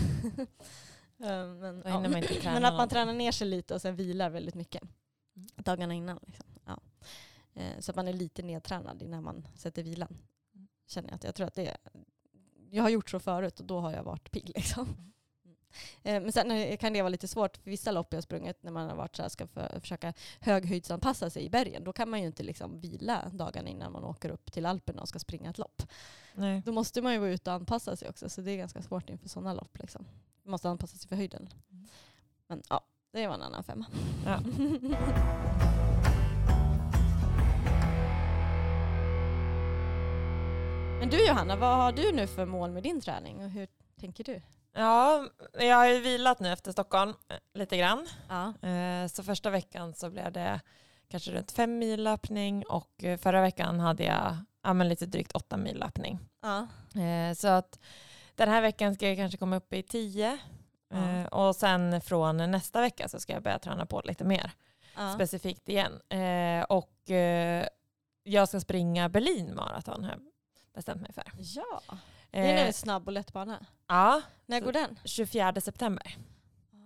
Eh, 1.21 1.47
men, 1.47 1.83
träna. 2.23 2.53
men 2.53 2.65
att 2.65 2.75
man 2.75 2.89
tränar 2.89 3.13
ner 3.13 3.33
sig 3.33 3.47
lite 3.47 3.75
och 3.75 3.83
sen 3.83 3.97
vilar 3.97 4.31
väldigt 4.31 4.55
mycket. 4.55 4.83
Mm. 4.83 5.49
Dagarna 5.57 5.95
innan. 5.95 6.19
Liksom. 6.27 6.47
Ja. 6.65 6.81
Eh, 7.55 7.81
Så 7.81 7.93
att 7.93 7.97
man 7.97 8.09
är 8.09 8.13
lite 8.13 8.43
nedtränad 8.43 9.03
innan 9.03 9.25
man 9.25 9.49
sätter 9.55 9.83
vilan. 9.83 10.17
Mm. 10.55 10.69
Känner 10.87 11.09
jag 11.09 11.15
att 11.17 11.25
jag 11.25 11.35
tror 11.35 11.47
att 11.47 11.55
det 11.55 11.67
är, 11.67 11.77
Jag 12.71 12.83
har 12.83 12.91
gjort 12.91 13.11
så 13.11 13.21
förut 13.21 13.61
och 13.61 13.67
då 13.67 13.81
har 13.81 13.93
jag 13.93 14.03
varit 14.03 14.31
pigg. 14.31 14.53
Liksom. 14.55 15.13
Eh, 16.09 16.21
Men 16.21 16.33
sen 16.33 16.77
kan 16.77 16.93
det 16.93 17.03
vara 17.03 17.09
lite 17.09 17.29
svårt 17.29 17.57
för 17.57 17.71
vissa 17.71 17.93
lopp 17.93 18.13
jag 18.13 18.23
sprungit 18.23 18.63
när 18.63 18.73
man 18.73 18.89
har 18.89 18.97
varit 18.97 19.17
så 19.17 19.23
här, 19.23 19.29
ska 19.29 19.47
för, 19.47 19.81
försöka 19.81 20.13
höghöjdsanpassa 20.41 21.31
sig 21.31 21.45
i 21.45 21.51
bergen. 21.51 21.85
Då 21.85 21.93
kan 21.93 22.11
man 22.11 22.21
ju 22.21 22.27
inte 22.27 22.43
liksom 22.43 22.81
vila 22.81 23.31
dagarna 23.33 23.69
innan 23.69 23.93
man 23.93 24.05
åker 24.05 24.31
upp 24.31 24.53
till 24.53 24.67
Alperna 24.67 25.03
och 25.03 25.09
ska 25.09 25.19
springa 25.19 25.51
ett 25.51 25.59
lopp. 25.59 25.83
Nej. 26.35 26.63
Då 26.65 26.73
måste 26.73 27.03
man 27.03 27.13
ju 27.13 27.19
vara 27.19 27.31
ute 27.31 27.51
och 27.51 27.57
anpassa 27.57 27.97
sig 27.97 28.09
också 28.09 28.29
så 28.29 28.41
det 28.41 28.51
är 28.51 28.57
ganska 28.57 28.83
svårt 28.83 29.11
inför 29.11 29.29
sådana 29.29 29.55
lopp. 29.55 29.79
Liksom. 29.79 30.07
Man 30.43 30.51
måste 30.51 30.69
anpassa 30.69 30.97
sig 30.97 31.09
för 31.09 31.17
höjden. 31.17 31.49
Men 32.47 32.63
ja, 32.69 32.81
det 33.13 33.27
var 33.27 33.35
en 33.35 33.43
annan 33.43 33.65
femma. 33.65 33.87
Ja. 34.27 34.41
Men 41.01 41.09
du 41.11 41.27
Johanna, 41.27 41.57
vad 41.57 41.77
har 41.77 41.93
du 41.93 42.13
nu 42.13 42.27
för 42.27 42.47
mål 42.47 42.71
med 42.71 42.83
din 42.83 43.01
träning 43.01 43.45
och 43.45 43.51
hur 43.51 43.69
tänker 44.01 44.25
du? 44.25 44.41
Ja, 44.79 45.25
jag 45.59 45.77
har 45.77 45.87
ju 45.87 46.01
vilat 46.01 46.41
nu 46.41 46.53
efter 46.53 46.73
Stockholm 46.73 47.15
eh, 47.29 47.37
lite 47.55 47.77
grann. 47.77 48.07
Ja. 48.29 48.69
Eh, 48.69 49.07
Så 49.09 49.23
första 49.23 49.51
veckan 49.51 49.95
så 49.95 50.11
blev 50.11 50.33
det 50.33 50.61
kanske 51.09 51.31
runt 51.33 51.53
fem 51.53 51.79
mil 51.79 52.03
löpning 52.05 52.65
och 52.67 53.05
eh, 53.05 53.19
förra 53.19 53.41
veckan 53.41 53.81
hade 53.81 54.05
jag 54.05 54.37
ja, 54.63 54.73
men 54.73 54.89
lite 54.89 55.07
drygt 55.07 55.33
åtta 55.33 55.57
mil 55.57 55.79
löpning. 55.79 56.19
Ja. 56.43 56.67
Så 57.37 57.49
att 57.49 57.79
den 58.35 58.49
här 58.49 58.63
veckan 58.63 58.95
ska 58.95 59.09
jag 59.09 59.17
kanske 59.17 59.39
komma 59.39 59.57
upp 59.57 59.73
i 59.73 59.83
tio. 59.83 60.39
Ja. 60.89 61.29
Och 61.29 61.57
sen 61.57 62.01
från 62.01 62.37
nästa 62.51 62.81
vecka 62.81 63.09
så 63.09 63.21
ska 63.21 63.33
jag 63.33 63.43
börja 63.43 63.59
träna 63.59 63.87
på 63.87 64.03
lite 64.05 64.25
mer 64.25 64.51
specifikt 65.15 65.69
igen. 65.69 65.93
Och 66.69 66.93
jag 68.23 68.49
ska 68.49 68.61
springa 68.61 69.09
Berlin 69.09 69.55
maraton 69.55 70.05
har 70.05 70.11
jag 70.11 70.21
bestämt 70.75 71.03
mig 71.03 71.13
för. 71.13 71.25
ja. 71.39 71.83
Det 72.31 72.39
är 72.39 72.57
Eh, 72.57 72.67
en 72.67 72.73
snabb 72.73 73.07
och 73.07 73.13
lätt 73.13 73.33
bana. 73.33 73.67
Ja, 73.89 74.23
När 74.47 74.61
går 74.61 74.73
den? 74.73 74.99
24 75.05 75.61
september. 75.61 76.17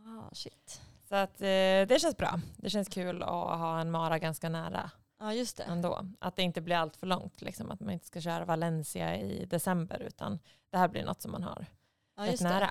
Ah, 0.06 0.34
shit. 0.34 0.80
Så 1.08 1.14
att, 1.16 1.40
eh, 1.40 1.46
det 1.88 2.00
känns 2.02 2.16
bra. 2.16 2.40
Det 2.56 2.70
känns 2.70 2.88
kul 2.88 3.22
att 3.22 3.28
ha 3.28 3.80
en 3.80 3.90
mara 3.90 4.18
ganska 4.18 4.48
nära 4.48 4.90
Ja 5.20 5.32
just 5.34 5.56
det. 5.56 5.62
ändå. 5.62 6.06
Att 6.18 6.36
det 6.36 6.42
inte 6.42 6.60
blir 6.60 6.76
allt 6.76 6.96
för 6.96 7.06
långt. 7.06 7.42
Liksom. 7.42 7.70
Att 7.70 7.80
man 7.80 7.90
inte 7.90 8.06
ska 8.06 8.20
köra 8.20 8.44
Valencia 8.44 9.16
i 9.16 9.44
december 9.44 10.02
utan 10.02 10.38
det 10.70 10.78
här 10.78 10.88
blir 10.88 11.04
något 11.04 11.22
som 11.22 11.32
man 11.32 11.42
har 11.42 11.66
Ja, 12.16 12.26
rätt 12.26 12.40
nära. 12.40 12.70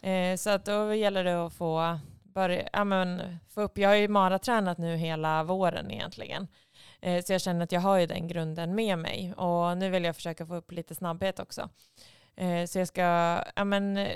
det. 0.00 0.10
Eh, 0.10 0.36
så 0.36 0.50
att 0.50 0.64
då 0.64 0.94
gäller 0.94 1.24
det 1.24 1.46
att 1.46 1.52
få, 1.54 1.98
börja, 2.22 2.68
ja, 2.72 2.84
men, 2.84 3.38
få 3.48 3.60
upp. 3.62 3.78
Jag 3.78 3.88
har 3.88 3.96
ju 3.96 4.08
maratränat 4.08 4.78
nu 4.78 4.96
hela 4.96 5.42
våren 5.44 5.90
egentligen. 5.90 6.48
Eh, 7.00 7.24
så 7.24 7.32
jag 7.32 7.40
känner 7.40 7.64
att 7.64 7.72
jag 7.72 7.80
har 7.80 7.98
ju 7.98 8.06
den 8.06 8.28
grunden 8.28 8.74
med 8.74 8.98
mig. 8.98 9.34
Och 9.34 9.78
nu 9.78 9.90
vill 9.90 10.04
jag 10.04 10.16
försöka 10.16 10.46
få 10.46 10.56
upp 10.56 10.72
lite 10.72 10.94
snabbhet 10.94 11.38
också. 11.38 11.68
Eh, 12.36 12.66
så 12.66 12.78
jag 12.78 12.88
ska 12.88 13.02
ja, 13.56 13.64
men, 13.64 14.08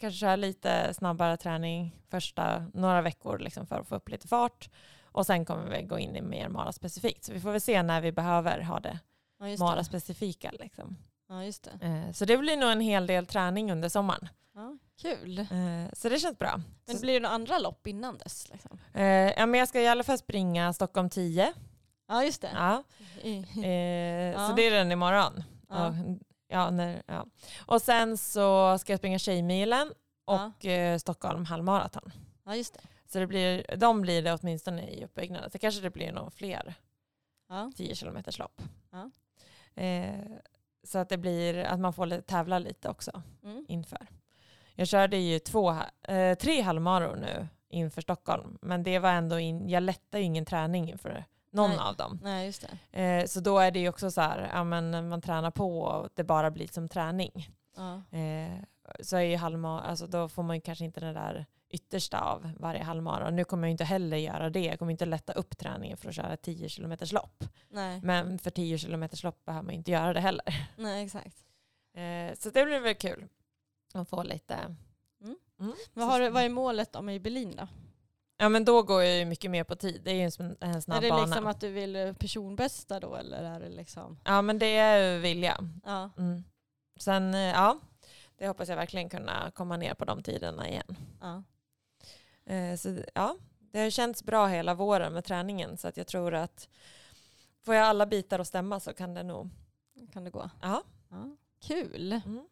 kanske 0.00 0.18
köra 0.18 0.36
lite 0.36 0.94
snabbare 0.94 1.36
träning 1.36 1.96
första 2.10 2.64
några 2.74 3.02
veckor 3.02 3.38
liksom, 3.38 3.66
för 3.66 3.80
att 3.80 3.88
få 3.88 3.96
upp 3.96 4.08
lite 4.08 4.28
fart. 4.28 4.70
Och 5.02 5.26
sen 5.26 5.44
kommer 5.44 5.70
vi 5.70 5.82
gå 5.82 5.98
in 5.98 6.16
i 6.16 6.22
mer 6.22 6.48
mara-specifikt. 6.48 7.24
Så 7.24 7.32
vi 7.32 7.40
får 7.40 7.52
väl 7.52 7.60
se 7.60 7.82
när 7.82 8.00
vi 8.00 8.12
behöver 8.12 8.60
ha 8.60 8.80
det 8.80 8.98
Ja, 9.38 9.48
just 9.48 9.60
det. 9.60 9.64
mara-specifika. 9.64 10.50
Liksom. 10.60 10.96
Ja, 11.28 11.44
just 11.44 11.64
det. 11.80 11.86
Eh, 11.86 12.12
så 12.12 12.24
det 12.24 12.36
blir 12.38 12.56
nog 12.56 12.70
en 12.70 12.80
hel 12.80 13.06
del 13.06 13.26
träning 13.26 13.72
under 13.72 13.88
sommaren. 13.88 14.28
Ja, 14.54 14.78
kul. 15.02 15.46
Så 15.92 16.08
det 16.08 16.18
känns 16.18 16.38
bra. 16.38 16.60
Men 16.86 17.00
blir 17.00 17.14
det 17.14 17.20
några 17.20 17.34
andra 17.34 17.58
lopp 17.58 17.86
innan 17.86 18.18
dess? 18.18 18.48
Liksom? 18.52 18.78
Ja, 19.36 19.46
men 19.46 19.54
jag 19.54 19.68
ska 19.68 19.80
i 19.80 19.88
alla 19.88 20.04
fall 20.04 20.18
springa 20.18 20.72
Stockholm 20.72 21.10
10. 21.10 21.52
Ja, 22.08 22.24
just 22.24 22.42
det. 22.42 22.50
Ja. 22.54 22.82
Eh, 23.22 24.32
Ja. 24.32 24.48
Så 24.48 24.52
det 24.54 24.62
är 24.66 24.70
den 24.70 24.92
imorgon. 24.92 25.42
Ja. 25.68 25.94
Ja, 26.50 26.70
när, 26.70 27.02
ja. 27.06 27.26
och 27.66 27.82
sen 27.82 28.18
så 28.18 28.78
ska 28.78 28.92
jag 28.92 28.98
springa 29.00 29.18
Tjejmilen 29.18 29.92
Ja. 30.26 30.52
och 30.56 30.66
eh, 30.66 30.98
Stockholm 30.98 31.44
halvmaraton. 31.44 32.12
Ja, 32.44 32.56
just 32.56 32.74
det. 32.74 32.80
Så 33.06 33.18
det 33.18 33.26
blir, 33.26 33.76
de 33.76 34.00
blir 34.02 34.22
det 34.22 34.32
åtminstone 34.34 34.90
i 34.90 35.04
uppbyggnaden. 35.04 35.50
Så 35.50 35.58
kanske 35.58 35.80
det 35.80 35.90
blir 35.90 36.12
nog 36.12 36.32
fler 36.32 36.74
Ja. 37.48 37.72
10 37.76 37.94
kilometers 37.94 38.38
lopp. 38.38 38.62
Ja. 38.90 39.10
Eh, 39.82 40.24
så 40.84 40.98
att 40.98 41.08
det 41.08 41.16
blir 41.18 41.58
att 41.64 41.80
man 41.80 41.92
får 41.92 42.20
tävla 42.20 42.58
lite 42.58 42.88
också 42.88 43.22
Mm. 43.44 43.64
inför. 43.68 44.06
Jag 44.74 44.88
körde 44.88 45.16
ju 45.16 45.38
två, 45.38 45.76
eh, 46.02 46.34
tre 46.34 46.60
halvmaror 46.62 47.16
nu 47.16 47.48
inför 47.68 48.00
Stockholm. 48.02 48.58
Men 48.62 48.82
det 48.82 48.98
var 48.98 49.10
ändå 49.12 49.38
in, 49.38 49.68
jag 49.68 49.82
lättade 49.82 50.18
ju 50.18 50.24
ingen 50.24 50.44
träning 50.44 50.90
inför 50.90 51.24
någon 51.50 51.70
Nej. 51.70 51.78
av 51.78 51.96
dem. 51.96 52.20
Nej, 52.22 52.46
just. 52.46 52.66
Eh, 52.90 53.24
så 53.24 53.40
då 53.40 53.58
är 53.58 53.70
det 53.70 53.78
ju 53.78 53.88
också 53.88 54.10
så 54.10 54.20
här, 54.20 54.50
ja, 54.52 54.64
men 54.64 55.08
man 55.08 55.20
tränar 55.20 55.50
på 55.50 55.80
och 55.80 56.08
det 56.14 56.24
bara 56.24 56.50
blir 56.50 56.66
som 56.66 56.88
träning. 56.88 57.50
Ja. 57.76 58.18
Eh, 58.18 58.62
så 59.00 59.16
är 59.16 59.20
ju 59.22 59.36
halvmar, 59.36 59.82
alltså 59.82 60.06
då 60.06 60.28
får 60.28 60.42
man 60.42 60.56
ju 60.56 60.60
kanske 60.60 60.84
inte 60.84 61.00
den 61.00 61.14
där 61.14 61.46
yttersta 61.70 62.20
av 62.20 62.50
varje 62.58 62.82
halvmara. 62.82 63.30
Nu 63.30 63.44
kommer 63.44 63.68
jag 63.68 63.70
inte 63.70 63.84
heller 63.84 64.16
göra 64.16 64.50
det. 64.50 64.64
Jag 64.64 64.78
kommer 64.78 64.92
inte 64.92 65.06
lätta 65.06 65.32
upp 65.32 65.58
träningen 65.58 65.96
för 65.96 66.08
att 66.08 66.14
köra 66.14 66.36
10 66.36 66.68
kilometers 66.68 67.12
lopp. 67.12 67.44
Nej. 67.68 68.00
Men 68.02 68.38
för 68.38 68.50
10 68.50 68.78
kilometers 68.78 69.24
lopp 69.24 69.44
behöver 69.44 69.64
man 69.64 69.74
inte 69.74 69.90
göra 69.90 70.12
det 70.12 70.20
heller. 70.20 70.68
Nej, 70.76 71.04
exakt. 71.04 71.36
Eh, 71.94 72.34
så 72.38 72.50
det 72.50 72.64
blir 72.64 72.80
väl 72.80 72.94
kul 72.94 73.28
att 73.94 74.08
få 74.08 74.22
lite... 74.22 74.54
Mm. 75.20 75.36
Mm. 75.60 75.74
Vad, 75.92 76.06
har, 76.06 76.30
vad 76.30 76.42
är 76.42 76.48
målet 76.48 76.96
om 76.96 77.08
i 77.08 77.20
Berlin 77.20 77.56
då? 77.56 77.68
Ja 78.40 78.48
men 78.48 78.64
då 78.64 78.82
går 78.82 79.02
jag 79.02 79.18
ju 79.18 79.24
mycket 79.24 79.50
mer 79.50 79.64
på 79.64 79.76
tid. 79.76 80.00
Det 80.04 80.10
är 80.10 80.14
ju 80.14 80.22
en, 80.22 80.30
sn- 80.30 80.56
en 80.60 80.82
snabb 80.82 80.98
är 80.98 81.02
det 81.02 81.08
bana. 81.10 81.24
liksom 81.26 81.46
att 81.46 81.60
du 81.60 81.68
vill 81.70 81.96
eh, 81.96 82.12
personbästa 82.12 83.00
då 83.00 83.14
eller 83.14 83.42
är 83.44 83.60
det 83.60 83.68
liksom? 83.68 84.18
Ja 84.24 84.42
men 84.42 84.58
det 84.58 84.76
är 84.76 85.18
vilja. 85.18 85.58
Ja. 85.84 86.10
Mm. 86.18 86.44
Sen, 87.00 87.34
eh, 87.34 87.40
ja, 87.40 87.78
det 88.36 88.48
hoppas 88.48 88.68
jag 88.68 88.76
verkligen 88.76 89.08
kunna 89.08 89.50
komma 89.54 89.76
ner 89.76 89.94
på 89.94 90.04
de 90.04 90.22
tiderna 90.22 90.68
igen. 90.68 90.96
ja. 91.20 91.42
Eh, 92.54 92.76
så 92.76 92.98
ja, 93.14 93.36
det 93.72 93.80
har 93.80 93.90
känts 93.90 94.22
bra 94.22 94.46
hela 94.46 94.74
våren 94.74 95.12
med 95.12 95.24
träningen 95.24 95.76
så 95.76 95.88
att 95.88 95.96
jag 95.96 96.06
tror 96.06 96.34
att 96.34 96.68
får 97.64 97.74
jag 97.74 97.84
alla 97.86 98.06
bitar 98.06 98.38
att 98.38 98.46
stämma 98.48 98.80
så 98.80 98.92
kan 98.94 99.14
det 99.14 99.22
nog, 99.22 99.50
Kan 100.12 100.24
det 100.24 100.30
gå? 100.30 100.50
ja. 100.62 100.82
Ja. 101.10 101.36
Kul. 101.62 102.12
Mm. 102.12 102.48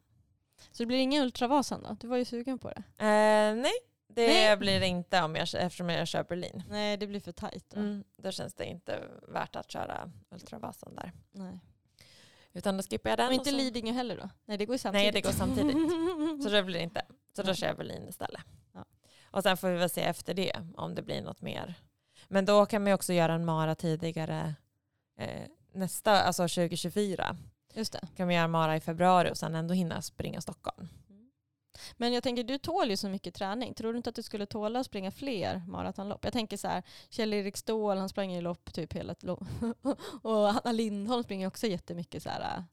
Så 0.71 0.83
det 0.83 0.87
blir 0.87 0.97
ingen 0.97 1.23
Ultravasan 1.23 1.83
då? 1.83 1.97
Du 1.99 2.07
var 2.07 2.17
ju 2.17 2.25
sugen 2.25 2.59
på 2.59 2.69
det. 2.69 2.83
Eh, 3.05 3.55
nej, 3.55 3.73
det 4.17 4.27
Nej. 4.27 4.57
blir 4.57 4.79
det 4.79 4.87
inte 4.87 5.23
om 5.23 5.35
jag, 5.35 5.47
eftersom 5.53 5.89
jag 5.89 6.07
kör 6.07 6.23
Berlin. 6.23 6.63
Nej, 6.69 6.97
det 6.97 7.07
blir 7.07 7.19
för 7.19 7.31
tajt 7.31 7.69
då. 7.69 7.79
Mm, 7.79 8.03
då 8.17 8.31
känns 8.31 8.53
det 8.53 8.65
inte 8.65 8.99
värt 9.27 9.55
att 9.55 9.71
köra 9.71 10.11
Ultravasan 10.31 10.95
där. 10.95 11.11
Nej. 11.31 11.59
Utan 12.53 12.77
då 12.77 12.83
skippar 12.83 13.09
jag 13.09 13.19
den. 13.19 13.27
Och 13.27 13.33
inte 13.33 13.49
så, 13.49 13.55
Lidingö 13.55 13.91
heller 13.91 14.17
då? 14.17 14.29
Nej, 14.45 14.57
det 14.57 14.65
går 14.65 14.77
samtidigt. 14.77 15.03
Nej, 15.03 15.11
det 15.11 15.21
går 15.21 15.31
samtidigt. 15.31 16.43
så 16.43 16.49
det 16.49 16.63
blir 16.63 16.79
det 16.79 16.83
inte. 16.83 17.05
Så 17.35 17.43
då 17.43 17.53
kör 17.53 17.67
jag 17.67 17.77
Berlin 17.77 18.07
istället. 18.09 18.41
Ja. 18.73 18.85
Och 19.23 19.43
sen 19.43 19.57
får 19.57 19.69
vi 19.69 19.77
väl 19.77 19.89
se 19.89 20.01
efter 20.01 20.33
det 20.33 20.51
om 20.75 20.95
det 20.95 21.01
blir 21.01 21.21
något 21.21 21.41
mer. 21.41 21.73
Men 22.27 22.45
då 22.45 22.65
kan 22.65 22.81
man 22.81 22.87
ju 22.87 22.93
också 22.93 23.13
göra 23.13 23.33
en 23.33 23.45
mara 23.45 23.75
tidigare 23.75 24.55
eh, 25.17 25.43
nästa, 25.73 26.11
alltså 26.11 26.43
2024. 26.43 27.37
Just 27.73 27.93
det. 27.93 28.07
Kan 28.15 28.27
vi 28.27 28.35
göra 28.35 28.47
mara 28.47 28.75
i 28.75 28.79
februari 28.79 29.31
och 29.31 29.37
sen 29.37 29.55
ändå 29.55 29.73
hinna 29.73 30.01
springa 30.01 30.41
Stockholm. 30.41 30.87
Men 31.97 32.13
jag 32.13 32.23
tänker, 32.23 32.43
du 32.43 32.57
tål 32.57 32.89
ju 32.89 32.97
så 32.97 33.09
mycket 33.09 33.33
träning. 33.33 33.73
Tror 33.73 33.93
du 33.93 33.97
inte 33.97 34.09
att 34.09 34.15
du 34.15 34.23
skulle 34.23 34.45
tåla 34.45 34.79
att 34.79 34.85
springa 34.85 35.11
fler 35.11 35.61
maratonlopp? 35.67 36.23
Jag 36.23 36.33
tänker 36.33 36.57
så 36.57 36.67
här, 36.67 36.83
Kjell-Erik 37.09 37.57
Ståhl, 37.57 37.97
han 37.97 38.09
sprang 38.09 38.31
ju 38.31 38.41
lopp 38.41 38.73
typ 38.73 38.93
hela 38.93 39.15
lopp. 39.19 39.43
och 40.21 40.37
Hanna 40.53 40.71
Lindholm 40.71 41.23
springer 41.23 41.47
också 41.47 41.67
jättemycket 41.67 42.23
så 42.23 42.29
här, 42.29 42.63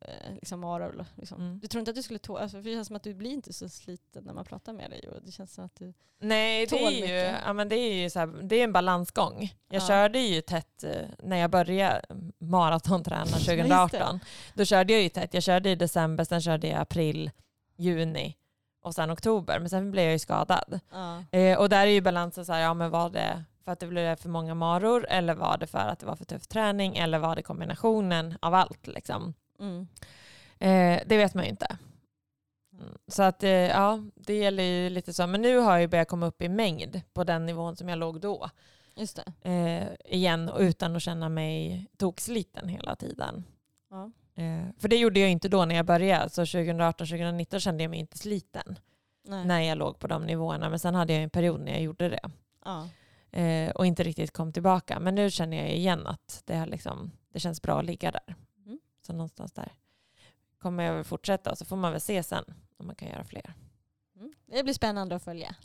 eh, 0.00 0.34
liksom 0.34 0.60
maror. 0.60 1.04
Liksom. 1.16 1.40
Mm. 1.40 1.58
Du 1.60 1.68
tror 1.68 1.80
inte 1.80 1.90
att 1.90 1.96
du 1.96 2.02
skulle 2.02 2.18
tåla, 2.18 2.40
alltså, 2.40 2.56
för 2.56 2.64
det 2.70 2.74
känns 2.74 2.86
som 2.86 2.96
att 2.96 3.02
du 3.02 3.14
blir 3.14 3.30
inte 3.30 3.52
så 3.52 3.68
sliten 3.68 4.24
när 4.24 4.32
man 4.32 4.44
pratar 4.44 4.72
med 4.72 4.90
dig. 4.90 5.08
Och 5.08 5.22
det 5.22 5.32
känns 5.32 5.54
som 5.54 5.64
att 5.64 5.76
du... 5.76 5.94
Nej, 6.20 6.66
det 6.66 6.84
är 6.84 6.90
ju, 6.90 7.00
mycket. 7.00 7.36
ja, 7.46 7.52
men 7.52 7.68
det 7.68 7.76
är 7.76 7.94
ju 7.94 8.10
så 8.10 8.18
här, 8.18 8.26
det 8.26 8.56
är 8.56 8.64
en 8.64 8.72
balansgång. 8.72 9.54
Jag 9.68 9.82
Ja. 9.82 9.86
körde 9.86 10.18
ju 10.18 10.40
tätt 10.40 10.84
eh, 10.84 10.90
när 11.22 11.36
jag 11.36 11.50
började 11.50 12.02
maratonträna 12.38 13.24
2018. 13.24 14.20
Då 14.54 14.64
körde 14.64 14.92
jag 14.92 15.02
ju 15.02 15.08
tätt. 15.08 15.34
Jag 15.34 15.42
körde 15.42 15.70
i 15.70 15.74
december, 15.74 16.24
sen 16.24 16.40
körde 16.42 16.68
jag 16.68 16.80
april, 16.80 17.30
juni 17.78 18.36
och 18.82 18.94
sen 18.94 19.10
oktober. 19.10 19.58
Men 19.58 19.70
sen 19.70 19.90
blev 19.90 20.04
jag 20.04 20.12
ju 20.12 20.18
skadad. 20.18 20.80
Ja. 20.92 21.24
Eh, 21.38 21.58
och 21.58 21.68
där 21.68 21.86
är 21.86 21.90
ju 21.90 22.00
balansen 22.00 22.46
så 22.46 22.52
här, 22.52 22.60
ja 22.60 22.74
men 22.74 22.90
var 22.90 23.10
det 23.10 23.44
för 23.64 23.72
att 23.72 23.80
det 23.80 23.86
blev 23.86 24.16
för 24.16 24.28
många 24.28 24.54
maror 24.54 25.06
eller 25.08 25.34
var 25.34 25.58
det 25.58 25.66
för 25.66 25.78
att 25.78 25.98
det 25.98 26.06
var 26.06 26.16
för 26.16 26.24
tuff 26.24 26.46
träning 26.46 26.96
eller 26.96 27.18
var 27.18 27.36
det 27.36 27.42
kombinationen 27.42 28.38
av 28.40 28.54
allt 28.54 28.86
liksom? 28.86 29.34
Mm. 29.60 29.88
Eh, 30.58 31.02
det 31.06 31.16
vet 31.16 31.34
man 31.34 31.44
ju 31.44 31.50
inte. 31.50 31.78
Mm. 32.72 32.98
Så 33.06 33.22
att 33.22 33.42
eh, 33.42 33.50
ja, 33.50 34.00
det 34.14 34.34
gäller 34.34 34.62
ju 34.62 34.90
lite 34.90 35.12
så. 35.12 35.26
Men 35.26 35.42
nu 35.42 35.58
har 35.58 35.72
jag 35.72 35.80
ju 35.80 35.86
börjat 35.86 36.08
komma 36.08 36.26
upp 36.26 36.42
i 36.42 36.48
mängd 36.48 37.00
på 37.12 37.24
den 37.24 37.46
nivån 37.46 37.76
som 37.76 37.88
jag 37.88 37.98
låg 37.98 38.20
då. 38.20 38.50
Just 38.94 39.20
det. 39.42 39.50
Eh, 39.50 40.14
igen 40.16 40.48
och 40.48 40.60
utan 40.60 40.96
att 40.96 41.02
känna 41.02 41.28
mig 41.28 41.86
toksliten 41.96 42.68
hela 42.68 42.96
tiden. 42.96 43.44
Ja. 43.90 44.10
Eh, 44.38 44.66
för 44.78 44.88
det 44.88 44.96
gjorde 44.96 45.20
jag 45.20 45.30
inte 45.30 45.48
då 45.48 45.64
när 45.64 45.74
jag 45.74 45.86
började. 45.86 46.30
Så 46.30 46.42
2018-2019 46.42 47.58
kände 47.58 47.84
jag 47.84 47.90
mig 47.90 48.00
inte 48.00 48.18
sliten 48.18 48.78
Nej. 49.24 49.44
när 49.44 49.60
jag 49.60 49.78
låg 49.78 49.98
på 49.98 50.06
de 50.06 50.26
nivåerna. 50.26 50.68
Men 50.70 50.78
sen 50.78 50.94
hade 50.94 51.12
jag 51.12 51.22
en 51.22 51.30
period 51.30 51.60
när 51.60 51.72
jag 51.72 51.82
gjorde 51.82 52.08
det. 52.08 52.30
Ja. 52.64 52.88
Eh, 53.38 53.70
och 53.70 53.86
inte 53.86 54.02
riktigt 54.02 54.32
kom 54.32 54.52
tillbaka. 54.52 55.00
Men 55.00 55.14
nu 55.14 55.30
känner 55.30 55.56
jag 55.56 55.70
igen 55.70 56.06
att 56.06 56.42
det, 56.44 56.66
liksom, 56.66 57.10
det 57.32 57.40
känns 57.40 57.62
bra 57.62 57.78
att 57.78 57.84
ligga 57.84 58.10
där. 58.10 58.36
Mm. 58.66 58.78
Så 59.06 59.12
någonstans 59.12 59.52
där 59.52 59.72
kommer 60.58 60.84
jag 60.84 60.94
väl 60.94 61.04
fortsätta 61.04 61.50
och 61.50 61.58
så 61.58 61.64
får 61.64 61.76
man 61.76 61.92
väl 61.92 62.00
se 62.00 62.22
sen 62.22 62.44
om 62.76 62.86
man 62.86 62.96
kan 62.96 63.08
göra 63.08 63.24
fler. 63.24 63.54
Mm. 64.16 64.32
Det 64.46 64.62
blir 64.62 64.74
spännande 64.74 65.16
att 65.16 65.24
följa. 65.24 65.56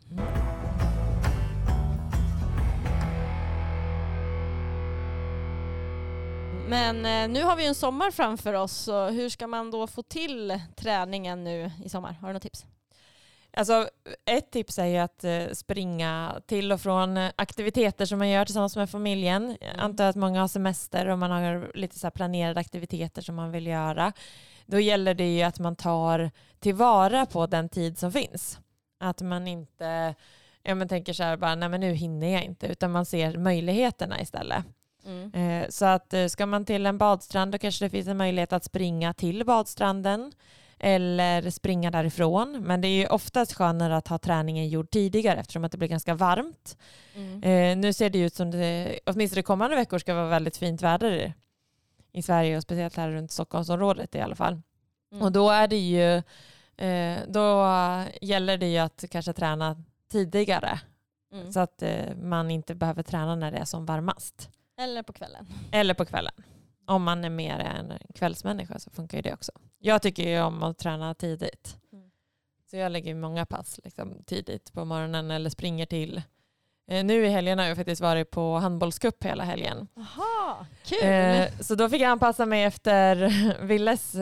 Men 6.69 7.05
eh, 7.05 7.29
nu 7.33 7.43
har 7.43 7.55
vi 7.55 7.63
ju 7.63 7.67
en 7.67 7.75
sommar 7.75 8.11
framför 8.11 8.53
oss, 8.53 8.71
så 8.73 9.07
hur 9.09 9.29
ska 9.29 9.47
man 9.47 9.71
då 9.71 9.87
få 9.87 10.03
till 10.03 10.59
träningen 10.75 11.43
nu 11.43 11.71
i 11.85 11.89
sommar? 11.89 12.13
Har 12.13 12.27
du 12.27 12.33
något 12.33 12.43
tips? 12.43 12.65
Alltså, 13.57 13.89
ett 14.25 14.51
tips 14.51 14.79
är 14.79 14.85
ju 14.85 14.97
att 14.97 15.23
eh, 15.23 15.43
springa 15.53 16.41
till 16.47 16.71
och 16.71 16.81
från 16.81 17.17
aktiviteter 17.35 18.05
som 18.05 18.19
man 18.19 18.29
gör 18.29 18.45
tillsammans 18.45 18.75
med 18.75 18.89
familjen. 18.89 19.57
Jag 19.61 19.69
Mm. 19.69 19.85
antar 19.85 20.05
att 20.05 20.15
många 20.15 20.41
har 20.41 20.47
semester 20.47 21.07
och 21.07 21.19
man 21.19 21.31
har 21.31 21.71
lite 21.75 21.99
så 21.99 22.11
planerade 22.11 22.59
aktiviteter 22.59 23.21
som 23.21 23.35
man 23.35 23.51
vill 23.51 23.67
göra. 23.67 24.13
Då 24.65 24.79
gäller 24.79 25.13
det 25.13 25.35
ju 25.37 25.41
att 25.43 25.59
man 25.59 25.75
tar 25.75 26.31
tillvara 26.59 27.25
på 27.25 27.47
den 27.47 27.69
tid 27.69 27.97
som 27.97 28.11
finns. 28.11 28.59
Att 28.99 29.21
man 29.21 29.47
inte 29.47 30.15
ja, 30.63 30.75
men 30.75 30.87
tänker 30.87 31.13
så 31.13 31.23
här 31.23 31.37
bara, 31.37 31.55
nej 31.55 31.69
men 31.69 31.79
nu 31.81 31.93
hinner 31.93 32.27
jag 32.33 32.43
inte, 32.43 32.67
utan 32.67 32.91
man 32.91 33.05
ser 33.05 33.37
möjligheterna 33.37 34.21
istället. 34.21 34.65
Eh, 35.33 35.69
Så 35.69 35.85
att 35.85 36.13
eh, 36.13 36.27
ska 36.27 36.45
man 36.45 36.65
till 36.65 36.85
en 36.85 36.97
badstrand 36.97 37.51
då 37.51 37.57
kanske 37.57 37.85
det 37.85 37.89
finns 37.89 38.07
en 38.07 38.17
möjlighet 38.17 38.53
att 38.53 38.63
springa 38.63 39.13
till 39.13 39.45
badstranden 39.45 40.31
eller 40.79 41.49
springa 41.49 41.91
därifrån. 41.91 42.63
Men 42.63 42.81
det 42.81 42.87
är 42.87 42.99
ju 42.99 43.07
oftast 43.07 43.53
skönare 43.53 43.97
att 43.97 44.07
ha 44.07 44.17
träningen 44.17 44.69
gjord 44.69 44.89
tidigare 44.89 45.39
eftersom 45.39 45.63
att 45.63 45.71
det 45.71 45.77
blir 45.77 45.87
ganska 45.89 46.13
varmt. 46.13 46.77
Mm. 47.15 47.43
Eh, 47.43 47.77
nu 47.77 47.93
ser 47.93 48.09
det 48.09 48.19
ut 48.19 48.35
som 48.35 48.51
det, 48.51 48.99
åtminstone 49.05 49.41
kommande 49.43 49.75
veckor 49.75 49.99
ska 49.99 50.13
vara 50.13 50.27
väldigt 50.27 50.57
fint 50.57 50.81
väder 50.81 51.11
i, 51.11 51.33
i 52.11 52.21
Sverige 52.21 52.57
och 52.57 52.63
speciellt 52.63 52.97
här 52.97 53.09
runt 53.09 53.31
Stockholmsområdet 53.31 54.15
i 54.15 54.19
alla 54.19 54.35
fall. 54.35 54.61
Mm. 55.11 55.23
Och 55.23 55.31
då 55.31 55.49
är 55.49 55.67
det 55.67 55.77
ju, 55.79 56.15
eh, 56.87 57.17
då 57.27 57.65
gäller 58.21 58.57
det 58.57 58.67
ju 58.67 58.77
att 58.77 59.03
kanske 59.11 59.33
träna 59.33 59.83
tidigare 60.11 60.79
Mm. 61.33 61.51
så 61.51 61.59
att 61.59 61.81
eh, 61.81 62.15
man 62.21 62.51
inte 62.51 62.75
behöver 62.75 63.03
träna 63.03 63.35
när 63.35 63.51
det 63.51 63.57
är 63.57 63.65
som 63.65 63.85
varmast. 63.85 64.49
Eller 64.77 65.03
på 65.03 65.13
kvällen. 65.13 65.47
Eller 65.71 65.93
på 65.93 66.05
kvällen. 66.05 66.33
Om 66.85 67.03
man 67.03 67.23
är 67.23 67.29
mer 67.29 67.59
en 67.59 67.93
kvällsmänniska 68.15 68.79
så 68.79 68.89
funkar 68.91 69.17
ju 69.17 69.21
det 69.21 69.33
också. 69.33 69.51
Jag 69.79 70.01
tycker 70.01 70.29
ju 70.29 70.41
om 70.41 70.63
att 70.63 70.77
träna 70.77 71.13
tidigt. 71.13 71.77
Mm. 71.93 72.09
Så 72.69 72.77
jag 72.77 72.91
lägger 72.91 73.15
många 73.15 73.45
pass 73.45 73.79
liksom, 73.83 74.23
tidigt 74.25 74.73
på 74.73 74.85
morgonen 74.85 75.31
eller 75.31 75.49
springer 75.49 75.85
till. 75.85 76.21
Eh, 76.87 77.05
nu 77.05 77.25
i 77.25 77.29
helgen 77.29 77.59
har 77.59 77.65
jag 77.65 77.77
faktiskt 77.77 78.01
varit 78.01 78.31
på 78.31 78.57
handbollscup 78.57 79.23
hela 79.23 79.43
helgen. 79.43 79.87
Jaha, 79.95 80.65
kul! 80.85 80.99
Eh, 81.09 81.47
så 81.59 81.75
då 81.75 81.89
fick 81.89 82.01
jag 82.01 82.09
anpassa 82.11 82.45
mig 82.45 82.63
efter 82.63 83.15
Willes 83.65 84.15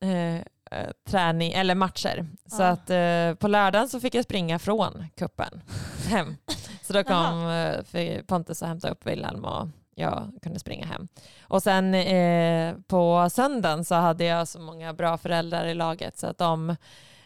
eh, 0.00 0.36
eh, 0.36 0.90
träning 1.08 1.52
eller 1.52 1.74
matcher. 1.74 2.26
Så 2.46 2.62
Ja. 2.62 2.68
att 2.68 2.90
eh, 2.90 3.34
på 3.34 3.48
lördagen 3.48 3.88
så 3.88 4.00
fick 4.00 4.14
jag 4.14 4.24
springa 4.24 4.58
från 4.58 5.06
kuppen 5.16 5.62
hem. 6.08 6.36
Så 6.82 6.92
då 6.92 7.04
kom 7.04 7.46
eh, 7.92 8.22
Pontus 8.22 8.62
och 8.62 8.68
hämtade 8.68 8.92
upp 8.92 9.06
Wilhelm 9.06 9.44
och 9.44 9.68
jag 9.94 10.32
kunde 10.42 10.58
springa 10.58 10.86
hem. 10.86 11.08
Och 11.42 11.62
sen 11.62 11.94
eh, 11.94 12.74
på 12.86 13.28
söndagen 13.30 13.84
så 13.84 13.94
hade 13.94 14.24
jag 14.24 14.48
så 14.48 14.60
många 14.60 14.92
bra 14.92 15.18
föräldrar 15.18 15.64
i 15.66 15.74
laget 15.74 16.18
så 16.18 16.26
att 16.26 16.38
de 16.38 16.76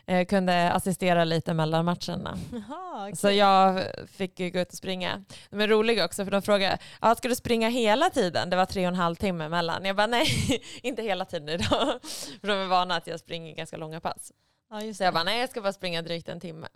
eh, 0.06 0.26
kunde 0.26 0.72
assistera 0.72 1.24
lite 1.24 1.54
mellan 1.54 1.84
matcherna. 1.84 2.38
Jaha, 2.52 3.10
Så 3.14 3.28
kul. 3.28 3.36
jag 3.36 3.82
fick 4.08 4.38
gå 4.38 4.58
ut 4.60 4.68
och 4.68 4.74
springa. 4.78 5.24
De 5.50 5.60
är 5.60 5.68
roliga 5.68 6.04
också 6.04 6.24
för 6.24 6.30
de 6.32 6.42
frågade, 6.42 6.78
ja, 7.00 7.14
ska 7.14 7.28
du 7.28 7.34
springa 7.34 7.68
hela 7.68 8.10
tiden? 8.10 8.50
Det 8.50 8.56
var 8.56 8.66
tre 8.66 8.82
och 8.82 8.88
en 8.88 8.94
halv 8.94 9.14
timme 9.16 9.48
mellan. 9.48 9.84
Jag 9.84 9.96
bara, 9.96 10.06
nej, 10.06 10.26
inte 10.82 11.02
hela 11.02 11.24
tiden 11.24 11.48
idag. 11.48 11.68
För 12.40 12.48
de 12.48 12.52
är 12.52 12.66
vana 12.66 12.96
att 12.96 13.06
jag 13.06 13.20
springer 13.20 13.54
ganska 13.54 13.76
långa 13.76 14.00
pass. 14.00 14.32
Ja, 14.70 14.82
just 14.82 14.98
Så 14.98 15.04
jag 15.04 15.14
bara, 15.14 15.24
nej 15.24 15.40
jag 15.40 15.50
ska 15.50 15.60
bara 15.60 15.72
springa 15.72 16.02
drygt 16.02 16.28
en 16.28 16.40
timme. 16.40 16.66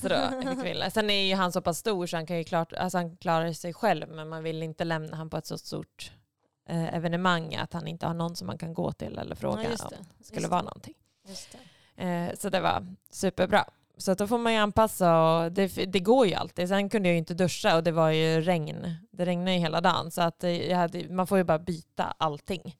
Så 0.00 0.08
då 0.08 0.30
fick 0.50 0.64
Wille. 0.64 0.90
Sen 0.90 1.10
är 1.10 1.22
ju 1.22 1.34
han 1.34 1.52
så 1.52 1.60
pass 1.60 1.78
stor 1.78 2.06
så 2.06 2.16
han 2.16 2.26
kan 2.26 2.38
ju 2.38 2.44
klart, 2.44 2.72
alltså 2.72 2.98
han 2.98 3.16
klarar 3.16 3.52
sig 3.52 3.74
själv 3.74 4.08
men 4.08 4.28
man 4.28 4.42
vill 4.42 4.62
inte 4.62 4.84
lämna 4.84 5.16
han 5.16 5.30
på 5.30 5.36
ett 5.36 5.46
så 5.46 5.58
stort 5.58 6.12
eh, 6.68 6.94
evenemang 6.94 7.54
att 7.54 7.72
han 7.72 7.86
inte 7.86 8.06
har 8.06 8.14
någon 8.14 8.36
som 8.36 8.46
man 8.46 8.58
kan 8.58 8.74
gå 8.74 8.92
till 8.92 9.18
eller 9.18 9.34
fråga 9.34 9.62
Ja, 9.62 9.70
just 9.70 9.84
om 9.84 9.90
det. 9.90 10.04
det 10.18 10.24
skulle 10.24 10.48
vara 10.48 10.60
det. 10.60 10.64
någonting. 10.66 10.94
Just 11.28 11.56
det. 11.96 12.04
Eh, 12.04 12.34
så 12.34 12.48
det 12.48 12.60
var 12.60 12.86
superbra. 13.10 13.64
Så 13.96 14.14
då 14.14 14.26
får 14.26 14.38
man 14.38 14.52
ju 14.52 14.58
anpassa 14.58 15.20
och 15.22 15.52
det, 15.52 15.66
det 15.66 16.00
går 16.00 16.26
ju 16.26 16.34
alltid. 16.34 16.68
Sen 16.68 16.88
kunde 16.88 17.08
jag 17.08 17.12
ju 17.14 17.18
inte 17.18 17.34
duscha 17.34 17.76
och 17.76 17.84
det 17.84 17.92
var 17.92 18.10
ju 18.10 18.40
regn. 18.40 18.94
Det 19.10 19.24
regnade 19.24 19.52
ju 19.52 19.58
hela 19.58 19.80
dagen 19.80 20.10
så 20.10 20.22
att 20.22 20.44
eh, 20.44 20.76
hade, 20.76 21.08
man 21.08 21.26
får 21.26 21.38
ju 21.38 21.44
bara 21.44 21.58
byta 21.58 22.14
allting. 22.18 22.76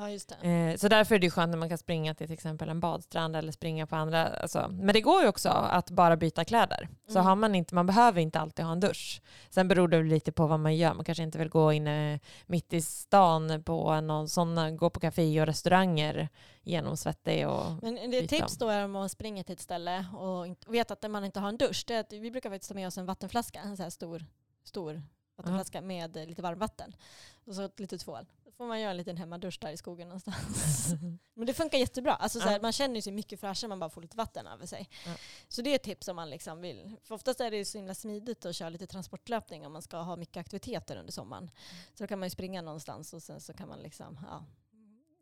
Ja, 0.00 0.10
just 0.10 0.28
det. 0.42 0.48
Eh, 0.48 0.76
så 0.76 0.88
därför 0.88 1.14
är 1.14 1.18
det 1.18 1.30
skönt 1.30 1.50
när 1.50 1.58
man 1.58 1.68
kan 1.68 1.78
springa 1.78 2.14
till 2.14 2.26
till 2.26 2.34
exempel 2.34 2.68
en 2.68 2.80
badstrand 2.80 3.36
eller 3.36 3.52
springa 3.52 3.86
på 3.86 3.96
andra. 3.96 4.26
Alltså. 4.26 4.68
Men 4.68 4.92
det 4.92 5.00
går 5.00 5.22
ju 5.22 5.28
också 5.28 5.48
att 5.48 5.90
bara 5.90 6.16
byta 6.16 6.44
kläder. 6.44 6.88
Så 7.06 7.12
Mm. 7.18 7.26
har 7.26 7.36
man 7.36 7.54
inte, 7.54 7.74
man 7.74 7.86
behöver 7.86 8.20
inte 8.20 8.40
alltid 8.40 8.64
ha 8.64 8.72
en 8.72 8.80
dusch. 8.80 9.22
Sen 9.50 9.68
beror 9.68 9.88
det 9.88 10.02
lite 10.02 10.32
på 10.32 10.46
vad 10.46 10.60
man 10.60 10.76
gör. 10.76 10.94
Man 10.94 11.04
kanske 11.04 11.22
inte 11.22 11.38
vill 11.38 11.48
gå 11.48 11.72
inne 11.72 12.20
mitt 12.46 12.72
i 12.72 12.82
stan 12.82 13.62
på 13.62 14.00
någon 14.00 14.28
sån, 14.28 14.76
gå 14.76 14.90
på 14.90 15.00
café 15.00 15.40
och 15.40 15.46
restauranger 15.46 16.28
genomsvettig 16.62 17.48
och 17.48 17.82
Men 17.82 18.10
det 18.10 18.26
tips 18.26 18.58
då 18.58 18.68
är 18.68 18.84
om 18.84 18.90
man 18.92 19.08
springer 19.08 19.42
till 19.42 19.52
ett 19.52 19.60
ställe 19.60 20.06
och 20.18 20.46
vet 20.74 20.90
att 20.90 21.10
man 21.10 21.24
inte 21.24 21.40
har 21.40 21.48
en 21.48 21.56
dusch. 21.56 21.84
Det 21.86 21.94
är 21.94 22.00
att 22.00 22.12
vi 22.12 22.30
brukar 22.30 22.50
faktiskt 22.50 22.68
ta 22.68 22.74
med 22.74 22.86
oss 22.86 22.98
en 22.98 23.06
vattenflaska, 23.06 23.60
en 23.60 23.76
så 23.76 23.82
här 23.82 23.90
stor, 23.90 24.24
stor 24.64 25.02
vattenflaska 25.36 25.80
med 25.80 26.16
lite 26.16 26.42
varmvatten. 26.42 26.96
Och 27.46 27.54
så 27.54 27.62
ett 27.62 27.80
litet 27.80 28.00
tvål. 28.00 28.26
Får 28.58 28.66
man 28.66 28.80
göra 28.80 28.90
en 28.90 28.96
liten 28.96 29.16
hemmadusch 29.16 29.58
där 29.60 29.70
i 29.70 29.76
skogen 29.76 30.08
någonstans. 30.08 30.88
Men 31.34 31.46
det 31.46 31.54
funkar 31.54 31.78
jättebra. 31.78 32.14
Alltså, 32.14 32.40
så 32.40 32.46
här, 32.46 32.52
Ja. 32.52 32.62
Man 32.62 32.72
känner 32.72 33.00
sig 33.00 33.12
mycket 33.12 33.40
fräschare 33.40 33.68
man 33.68 33.78
bara 33.78 33.90
får 33.90 34.02
lite 34.02 34.16
vatten 34.16 34.46
över 34.46 34.66
sig. 34.66 34.88
Ja. 35.06 35.14
Så 35.48 35.62
det 35.62 35.70
är 35.70 35.74
ett 35.74 35.82
tips 35.82 36.08
om 36.08 36.16
man 36.16 36.30
liksom 36.30 36.60
vill. 36.60 36.96
För 37.02 37.14
oftast 37.14 37.40
är 37.40 37.50
det 37.50 37.56
ju 37.56 37.64
så 37.64 37.78
himla 37.78 37.94
smidigt 37.94 38.46
att 38.46 38.56
köra 38.56 38.68
lite 38.68 38.86
transportlöpning 38.86 39.66
om 39.66 39.72
man 39.72 39.82
ska 39.82 39.96
ha 39.96 40.16
mycket 40.16 40.36
aktiviteter 40.36 40.96
under 40.96 41.12
sommaren. 41.12 41.50
Så 41.94 42.04
då 42.04 42.08
kan 42.08 42.18
man 42.18 42.26
ju 42.26 42.30
springa 42.30 42.62
någonstans 42.62 43.12
och 43.12 43.22
sen 43.22 43.40
så 43.40 43.52
kan 43.52 43.68
man 43.68 43.78
liksom, 43.78 44.18
ja, 44.22 44.44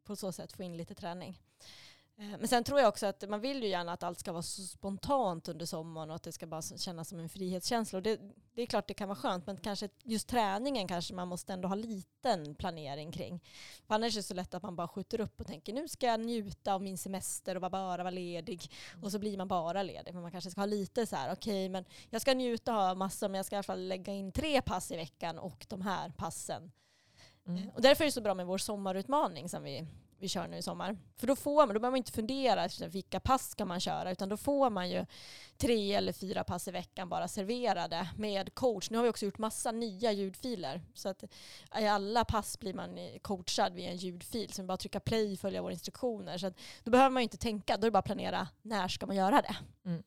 på 0.04 0.16
så 0.16 0.32
sätt 0.32 0.52
få 0.52 0.62
in 0.62 0.76
lite 0.76 0.94
träning. 0.94 1.40
Eh, 2.18 2.38
men 2.38 2.48
sen 2.48 2.64
tror 2.64 2.80
jag 2.80 2.88
också 2.88 3.06
att 3.06 3.28
man 3.28 3.40
vill 3.40 3.62
ju 3.62 3.68
gärna 3.68 3.92
att 3.92 4.02
allt 4.02 4.18
ska 4.18 4.32
vara 4.32 4.42
så 4.42 4.62
spontant 4.62 5.48
under 5.48 5.66
sommaren 5.66 6.10
och 6.10 6.16
att 6.16 6.22
det 6.22 6.32
ska 6.32 6.46
bara 6.46 6.62
kännas 6.62 7.08
som 7.08 7.18
en 7.18 7.28
frihetskänsla. 7.28 7.96
Och 7.96 8.02
det, 8.02 8.20
det 8.54 8.62
är 8.62 8.66
klart 8.66 8.88
det 8.88 8.94
kan 8.94 9.08
vara 9.08 9.18
skönt 9.18 9.46
men 9.46 9.56
kanske 9.56 9.88
just 10.02 10.28
träningen 10.28 10.88
kanske 10.88 11.14
man 11.14 11.28
måste 11.28 11.52
ändå 11.52 11.68
ha 11.68 11.74
liten 11.74 12.54
planering 12.54 13.12
kring. 13.12 13.40
För 13.86 13.94
annars 13.94 14.14
är 14.14 14.18
det 14.18 14.22
så 14.22 14.34
lätt 14.34 14.54
att 14.54 14.62
man 14.62 14.76
bara 14.76 14.88
skjuter 14.88 15.20
upp 15.20 15.40
och 15.40 15.46
tänker 15.46 15.72
nu 15.72 15.88
ska 15.88 16.06
jag 16.06 16.20
njuta 16.20 16.74
av 16.74 16.82
min 16.82 16.98
semester 16.98 17.54
och 17.54 17.60
bara 17.60 17.96
vara 17.96 18.10
ledig. 18.10 18.70
Och 19.02 19.12
så 19.12 19.18
blir 19.18 19.36
man 19.36 19.48
bara 19.48 19.82
ledig. 19.82 20.14
Men 20.14 20.22
man 20.22 20.30
kanske 20.30 20.50
ska 20.50 20.60
ha 20.60 20.66
lite 20.66 21.06
så 21.06 21.16
här, 21.16 21.32
okej 21.32 21.64
okay, 21.64 21.68
men 21.68 21.84
jag 22.10 22.22
ska 22.22 22.34
njuta 22.34 22.76
av 22.76 22.96
massor 22.96 23.28
men 23.28 23.36
jag 23.36 23.46
ska 23.46 23.56
i 23.56 23.58
alla 23.58 23.62
fall 23.62 23.88
lägga 23.88 24.12
in 24.12 24.32
tre 24.32 24.62
pass 24.62 24.90
i 24.90 24.96
veckan 24.96 25.38
och 25.38 25.66
de 25.68 25.82
här 25.82 26.12
passen. 26.16 26.72
Mm. 27.46 27.62
Eh, 27.62 27.74
och 27.74 27.82
därför 27.82 28.04
är 28.04 28.08
det 28.08 28.12
så 28.12 28.20
bra 28.20 28.34
med 28.34 28.46
vår 28.46 28.58
sommarutmaning 28.58 29.48
som 29.48 29.62
vi 29.62 29.86
vi 30.18 30.28
kör 30.28 30.48
nu 30.48 30.56
i 30.56 30.62
sommar. 30.62 30.96
För 31.16 31.26
då 31.26 31.36
får 31.36 31.66
man, 31.66 31.74
då 31.74 31.80
behöver 31.80 31.90
man 31.90 31.96
inte 31.96 32.12
fundera 32.12 32.68
vilka 32.88 33.20
pass 33.20 33.50
ska 33.50 33.64
man 33.64 33.80
köra 33.80 34.10
utan 34.10 34.28
då 34.28 34.36
får 34.36 34.70
man 34.70 34.90
ju 34.90 35.06
tre 35.56 35.94
eller 35.94 36.12
fyra 36.12 36.44
pass 36.44 36.68
i 36.68 36.70
veckan 36.70 37.08
bara 37.08 37.28
serverade 37.28 38.08
med 38.16 38.54
coach. 38.54 38.90
Nu 38.90 38.96
har 38.96 39.04
vi 39.04 39.10
också 39.10 39.24
gjort 39.24 39.38
massa 39.38 39.72
nya 39.72 40.12
ljudfiler 40.12 40.82
så 40.94 41.08
att 41.08 41.24
i 41.78 41.86
alla 41.86 42.24
pass 42.24 42.60
blir 42.60 42.74
man 42.74 42.98
coachad 43.22 43.74
via 43.74 43.90
en 43.90 43.96
ljudfil 43.96 44.52
så 44.52 44.62
man 44.62 44.66
bara 44.66 44.76
trycka 44.76 45.00
play 45.00 45.32
och 45.32 45.38
följa 45.38 45.62
våra 45.62 45.72
instruktioner. 45.72 46.38
Så 46.38 46.52
då 46.84 46.90
behöver 46.90 47.10
man 47.10 47.22
ju 47.22 47.24
inte 47.24 47.36
tänka, 47.36 47.76
då 47.76 47.80
är 47.80 47.86
det 47.86 47.90
bara 47.90 47.98
att 47.98 48.04
planera 48.04 48.48
när 48.62 48.88
ska 48.88 49.06
man 49.06 49.16
göra 49.16 49.42
det. 49.42 49.56
Mm. 49.84 50.02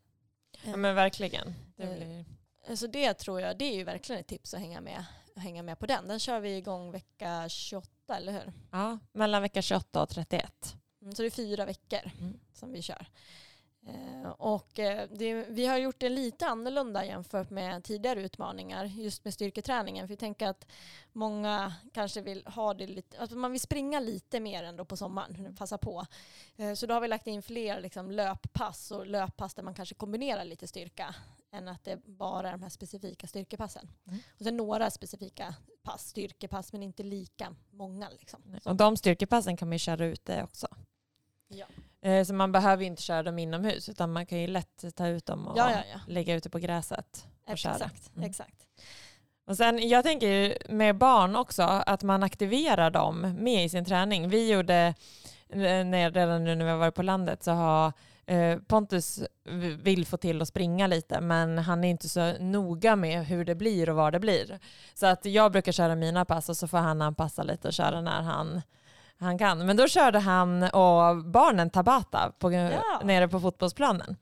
Ja 0.64 0.78
men 0.78 0.96
verkligen. 0.96 1.56
Det, 1.76 1.84
eh, 1.84 1.96
blir... 1.96 2.76
så 2.76 2.88
det 2.88 3.14
tror 3.14 3.42
jag, 3.42 3.58
det 3.58 3.66
är 3.66 3.76
ju 3.76 3.84
verkligen 3.84 4.22
ett 4.22 4.28
tips 4.28 4.54
att 4.54 4.60
hänga 4.60 4.82
med, 4.82 5.06
hänga 5.40 5.64
med 5.64 5.80
på 5.80 5.86
den. 5.86 6.08
Den 6.08 6.20
kör 6.20 6.40
vi 6.40 6.58
igång 6.58 6.92
vecka 6.92 7.50
28 7.50 7.90
eller 8.10 8.32
hur? 8.32 8.54
Ja, 8.72 9.00
mellan 9.12 9.42
vecka 9.42 9.62
28 9.62 10.02
och 10.02 10.10
31. 10.10 10.76
Mm, 11.02 11.16
så 11.16 11.22
det 11.22 11.28
är 11.28 11.32
fyra 11.32 11.66
veckor 11.66 12.12
mm. 12.20 12.40
som 12.54 12.72
vi 12.72 12.82
kör. 12.82 13.08
Eh, 13.88 14.30
och 14.30 14.80
eh, 14.80 15.10
det, 15.12 15.34
vi 15.34 15.66
har 15.66 15.78
gjort 15.78 16.00
det 16.00 16.10
lite 16.10 16.48
annorlunda 16.48 17.06
jämfört 17.06 17.50
med 17.50 17.84
tidigare 17.84 18.22
utmaningar 18.22 18.86
just 18.86 19.26
med 19.26 19.34
styrketräningen. 19.34 20.08
För 20.08 20.14
vi 20.14 20.18
tänker 20.18 20.48
att 20.48 20.68
många 21.12 21.74
kanske 21.94 22.22
vill 22.22 22.48
ha 22.48 22.74
det 22.74 22.88
lite, 22.88 23.20
att 23.20 23.32
man 23.32 23.52
vill 23.52 23.62
springa 23.62 24.00
lite 24.00 24.40
mer 24.40 24.64
ändå 24.64 24.86
på 24.86 24.98
sommaren, 24.98 25.56
passa 25.56 25.78
på. 25.78 26.06
Eh, 26.56 26.74
så 26.74 26.86
då 26.86 26.94
har 26.94 27.02
vi 27.02 27.08
lagt 27.08 27.28
in 27.28 27.42
fler 27.42 27.82
liksom, 27.82 28.12
löppass 28.12 28.92
och 28.92 29.08
löppass 29.08 29.54
där 29.54 29.64
man 29.64 29.74
kanske 29.74 29.96
kombinerar 29.96 30.46
lite 30.46 30.68
styrka 30.68 31.16
än 31.52 31.68
att 31.68 31.84
det 31.84 32.06
bara 32.06 32.48
är 32.48 32.52
de 32.52 32.64
här 32.64 32.70
specifika 32.70 33.28
styrkepassen. 33.28 33.92
Mm. 34.08 34.20
Och 34.38 34.44
sen 34.44 34.58
några 34.58 34.92
specifika 34.92 35.56
pass, 35.84 36.08
styrkepass, 36.08 36.74
men 36.74 36.84
inte 36.84 37.04
lika 37.04 37.56
många. 37.70 38.10
Liksom. 38.10 38.60
Och 38.66 38.76
de 38.76 38.98
styrkepassen 38.98 39.58
kan 39.58 39.68
man 39.68 39.76
ju 39.76 39.80
köra 39.80 40.06
ute 40.06 40.44
också. 40.44 40.68
Ja. 41.48 41.66
Eh, 42.02 42.24
så 42.24 42.34
man 42.34 42.52
behöver 42.52 42.84
inte 42.84 43.02
köra 43.02 43.24
dem 43.24 43.40
inomhus 43.40 43.90
utan 43.90 44.12
man 44.12 44.26
kan 44.26 44.40
ju 44.40 44.48
lätt 44.48 44.96
ta 44.96 45.08
ut 45.08 45.26
dem 45.26 45.48
och 45.48 45.58
ja, 45.58 45.72
ja, 45.72 45.84
ja. 45.94 46.00
lägga 46.08 46.36
ute 46.36 46.50
på 46.50 46.60
gräset 46.60 47.26
och 47.46 47.54
exakt, 47.54 47.80
köra. 47.80 47.90
Mm. 48.16 48.30
Exakt. 48.30 48.66
Och 49.48 49.58
sen, 49.58 49.90
jag 49.90 50.04
tänker 50.04 50.58
med 50.70 50.98
barn 50.98 51.36
också, 51.36 51.64
att 51.64 52.04
man 52.04 52.24
aktiverar 52.24 52.90
dem 52.92 53.36
med 53.40 53.66
i 53.66 53.70
sin 53.70 53.86
träning. 53.86 54.30
Vi 54.30 54.52
gjorde, 54.52 54.94
när, 55.50 56.12
redan 56.12 56.44
nu 56.44 56.56
när 56.56 56.66
vi 56.66 56.72
har 56.72 56.78
varit 56.78 56.96
på 56.96 57.04
landet, 57.04 57.44
så 57.44 57.52
har 57.52 57.94
Eh, 58.30 58.58
Pontus 58.68 59.20
vill 59.84 60.06
få 60.06 60.18
till 60.18 60.42
att 60.42 60.48
springa 60.48 60.88
lite 60.88 61.22
men 61.22 61.58
han 61.58 61.84
är 61.84 61.90
inte 61.90 62.10
så 62.10 62.34
noga 62.40 62.96
med 62.96 63.26
hur 63.26 63.46
det 63.46 63.56
blir 63.56 63.90
och 63.90 63.96
var 63.96 64.12
det 64.12 64.20
blir. 64.20 64.60
Så 64.94 65.06
att 65.06 65.26
jag 65.26 65.52
brukar 65.52 65.72
köra 65.72 65.96
mina 65.96 66.26
pass 66.26 66.50
och 66.50 66.58
så 66.58 66.68
får 66.68 66.78
han 66.78 67.02
anpassa 67.02 67.44
lite 67.44 67.68
och 67.68 67.74
köra 67.74 68.02
när 68.02 68.22
han, 68.22 68.62
han 69.20 69.38
kan. 69.38 69.66
Men 69.66 69.78
då 69.78 69.88
körde 69.88 70.20
han 70.20 70.64
och 70.64 71.26
barnen 71.26 71.70
Tabata 71.70 72.32
på, 72.40 72.52
ja. 72.52 73.02
nere 73.04 73.28
på 73.28 73.40
fotbollsplanen. 73.40 74.16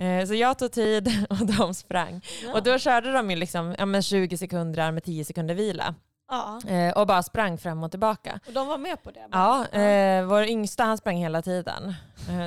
Eh, 0.00 0.26
så 0.26 0.34
jag 0.34 0.58
tog 0.58 0.72
tid 0.72 1.26
och 1.30 1.46
de 1.46 1.74
sprang. 1.74 2.20
Ja. 2.44 2.52
Och 2.52 2.62
då 2.62 2.78
körde 2.78 3.12
de 3.12 3.30
ju 3.30 3.36
liksom, 3.36 3.74
ja, 3.78 4.02
20 4.02 4.36
sekunder 4.36 4.92
med 4.92 5.04
10 5.04 5.24
sekunder 5.24 5.54
vila. 5.54 5.94
Ja. 6.30 6.60
Eh, 6.68 6.92
och 6.92 7.06
bara 7.06 7.22
sprang 7.22 7.58
fram 7.58 7.82
och 7.82 7.90
tillbaka. 7.90 8.40
Och 8.46 8.52
de 8.52 8.66
var 8.66 8.78
med 8.78 9.02
på 9.02 9.10
det? 9.10 9.28
Ja, 9.32 9.66
eh, 9.66 10.24
vår 10.24 10.44
yngsta 10.44 10.84
han 10.84 10.98
sprang 10.98 11.16
hela 11.16 11.42
tiden. 11.42 11.94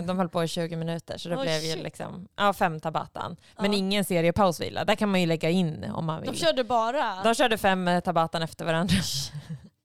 De 0.07 0.17
höll 0.17 0.29
på 0.29 0.43
i 0.43 0.47
20 0.47 0.75
minuter 0.75 1.17
så 1.17 1.29
det 1.29 1.35
oh, 1.37 1.41
blev 1.41 1.59
shit. 1.59 1.77
ju 1.77 1.83
liksom, 1.83 2.27
ja, 2.35 2.53
fem 2.53 2.79
tabatan. 2.79 3.35
Men 3.57 3.71
ja. 3.71 3.77
ingen 3.77 4.05
seriepausvila. 4.05 4.85
Där 4.85 4.95
kan 4.95 5.09
man 5.09 5.21
ju 5.21 5.27
lägga 5.27 5.49
in 5.49 5.91
om 5.93 6.05
man 6.05 6.21
vill. 6.21 6.31
De 6.31 6.37
körde 6.37 6.63
bara? 6.63 7.23
De 7.23 7.35
körde 7.35 7.57
fem 7.57 7.89
tabatan 8.03 8.41
efter 8.41 8.65
varandra. 8.65 8.95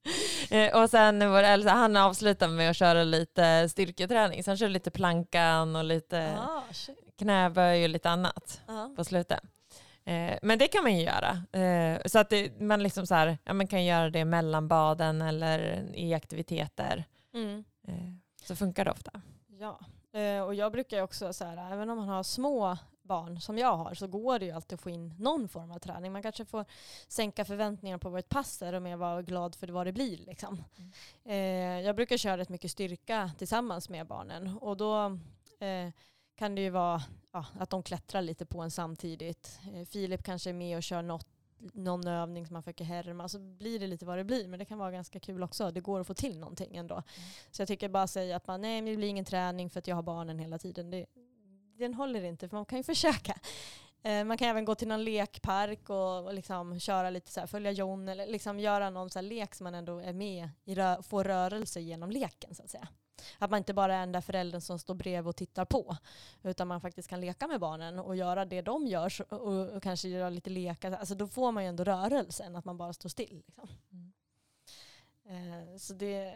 Eh, 0.51 0.83
och 0.83 0.91
sen 0.91 1.31
vår 1.31 1.43
äldsta, 1.43 1.73
han 1.73 1.97
avslutade 1.97 2.53
med 2.53 2.71
att 2.71 2.77
köra 2.77 3.05
lite 3.05 3.69
styrketräning. 3.69 4.45
Så 4.45 4.51
han 4.51 4.57
körde 4.57 4.73
lite 4.73 4.91
plankan 4.91 5.77
och 5.77 5.85
lite 5.85 6.39
ah, 6.39 6.63
knäböj 7.19 7.83
och 7.83 7.89
lite 7.89 8.11
annat 8.11 8.61
ah. 8.67 8.89
på 8.97 9.05
slutet. 9.05 9.41
Eh, 10.09 10.39
men 10.43 10.59
det 10.59 10.69
kan 10.69 10.83
man 10.83 10.97
ju 10.97 11.03
göra. 11.03 11.63
Eh, 11.63 12.01
så 12.07 12.19
att 12.19 12.31
det, 12.31 12.61
man, 12.61 12.83
liksom 12.83 13.07
så 13.07 13.15
här, 13.15 13.39
ja, 13.45 13.53
man 13.53 13.67
kan 13.67 13.85
göra 13.85 14.11
det 14.11 14.25
mellan 14.25 14.69
baden 14.69 15.23
eller 15.23 15.87
i 15.95 16.15
aktiviteter. 16.15 17.05
Mm. 17.35 17.65
Eh, 17.89 17.95
så 18.43 18.57
funkar 18.57 18.85
det 18.85 18.91
ofta. 18.91 19.11
Ja, 19.61 19.79
och 20.47 20.55
jag 20.55 20.73
brukar 20.73 21.03
också 21.03 21.33
så 21.33 21.45
här, 21.45 21.73
även 21.73 21.91
om 21.91 21.99
man 21.99 22.09
har 22.09 22.23
små 22.23 22.79
barn 23.09 23.41
som 23.41 23.59
jag 23.59 23.77
har 23.77 23.95
så 23.95 24.07
går 24.07 24.39
det 24.39 24.45
ju 24.45 24.53
alltid 24.53 24.77
att 24.77 24.83
få 24.83 24.91
in 24.91 25.15
någon 25.19 25.49
form 25.49 25.71
av 25.71 25.79
träning. 25.79 26.13
Man 26.13 26.23
kanske 26.23 26.45
får 26.45 26.65
sänka 27.09 27.45
förväntningarna 27.45 27.99
på 27.99 28.11
vad 28.11 28.19
ett 28.19 28.29
pass 28.29 28.63
är 28.63 28.73
och 28.73 28.83
mer 28.83 28.97
vara 28.97 29.23
glad 29.23 29.55
för 29.55 29.69
vad 29.69 29.87
det 29.87 29.93
blir. 29.93 30.17
Liksom. 30.17 30.65
Mm. 31.25 31.85
jag 31.85 31.97
brukar 31.97 32.17
köra 32.17 32.39
rätt 32.39 32.49
mycket 32.49 32.71
styrka 32.71 33.31
tillsammans 33.39 33.89
med 33.89 34.07
barnen 34.07 34.59
och 34.59 34.77
då 34.77 35.19
kan 36.39 36.55
det 36.55 36.63
ju 36.63 36.71
vara 36.71 37.03
ja, 37.33 37.47
att 37.59 37.71
de 37.71 37.83
klättrar 37.83 38.23
lite 38.23 38.47
på 38.47 38.61
en 38.61 38.71
samtidigt. 38.71 39.61
Eh, 39.75 39.85
Filip 39.85 40.25
kanske 40.25 40.51
är 40.51 40.55
med 40.55 40.77
och 40.77 40.83
kör 40.83 41.03
något, 41.03 41.27
någon 41.59 42.07
övning 42.07 42.47
som 42.47 42.55
man 42.55 42.63
försöker 42.63 42.85
härma. 42.85 43.29
Så 43.29 43.39
blir 43.39 43.79
det 43.79 43.87
lite 43.87 44.07
vad 44.07 44.19
det 44.19 44.25
blir. 44.25 44.49
Men 44.49 44.59
det 44.59 44.65
kan 44.65 44.79
vara 44.79 44.91
ganska 44.91 45.21
kul 45.21 45.43
också. 45.43 45.71
Det 45.71 45.81
går 45.81 46.01
att 46.01 46.07
få 46.07 46.15
till 46.15 46.39
någonting 46.39 46.77
ändå. 46.77 46.95
Mm. 46.95 47.05
Så 47.51 47.63
jag 47.63 47.69
tycker 47.69 47.89
bara 47.89 48.07
säga 48.07 48.37
att 48.37 48.47
man, 48.47 48.61
nej 48.61 48.83
det 48.83 48.97
blir 48.97 49.09
ingen 49.09 49.25
träning 49.25 49.71
för 49.71 49.79
att 49.79 49.87
jag 49.87 49.97
har 49.97 50.03
barnen 50.03 50.39
hela 50.39 50.59
tiden. 50.59 50.91
Det, 50.91 51.07
den 51.79 51.95
håller 51.95 52.25
inte 52.25 52.49
för 52.49 52.57
man 52.57 52.65
kan 52.67 52.79
ju 52.79 52.83
försöka. 52.95 53.35
Eh, 54.03 54.25
man 54.25 54.39
kan 54.39 54.49
även 54.49 54.65
gå 54.65 54.75
till 54.75 54.89
någon 54.89 55.05
lekpark 55.05 55.91
och, 55.91 56.35
liksom 56.35 56.81
köra 56.81 57.11
lite 57.11 57.31
så 57.31 57.41
här, 57.41 57.47
följa 57.47 57.71
John 57.71 58.09
eller 58.09 58.27
liksom 58.27 58.61
göra 58.61 58.91
någon 58.91 59.11
så 59.11 59.21
lek 59.21 59.55
som 59.55 59.65
man 59.65 59.75
ändå 59.75 59.99
är 59.99 60.13
med 60.13 60.49
i, 60.65 60.75
rö 60.75 61.03
får 61.03 61.25
rörelse 61.25 61.81
genom 61.81 62.11
leken 62.11 62.55
så 62.55 62.63
att 62.63 62.71
säga. 62.71 62.89
Att 63.39 63.51
man 63.51 63.59
inte 63.59 63.75
bara 63.75 63.95
är 63.95 64.01
den 64.01 64.13
där 64.13 64.21
föräldern 64.21 64.61
som 64.61 64.79
står 64.79 64.95
bredvid 64.95 65.29
och 65.29 65.37
tittar 65.37 65.65
på. 65.65 65.97
Utan 66.43 66.69
man 66.69 66.81
faktiskt 66.81 67.09
kan 67.09 67.21
leka 67.21 67.47
med 67.47 67.61
barnen 67.61 67.99
och 67.99 68.17
göra 68.17 68.45
det 68.45 68.63
de 68.63 68.87
gör 68.87 69.33
och, 69.33 69.77
och 69.77 69.83
kanske 69.83 70.09
göra 70.09 70.31
lite 70.31 70.51
lekar. 70.51 70.93
Alltså 70.93 71.15
då 71.15 71.29
får 71.29 71.53
man 71.53 71.63
ju 71.63 71.69
ändå 71.69 71.85
rörelsen, 71.85 72.57
att 72.57 72.65
man 72.65 72.77
bara 72.77 72.93
står 72.93 73.09
still. 73.09 73.43
Liksom. 73.47 73.69
Mm. 73.93 74.13
Eh, 75.29 75.77
så 75.77 75.95
det, 75.95 76.35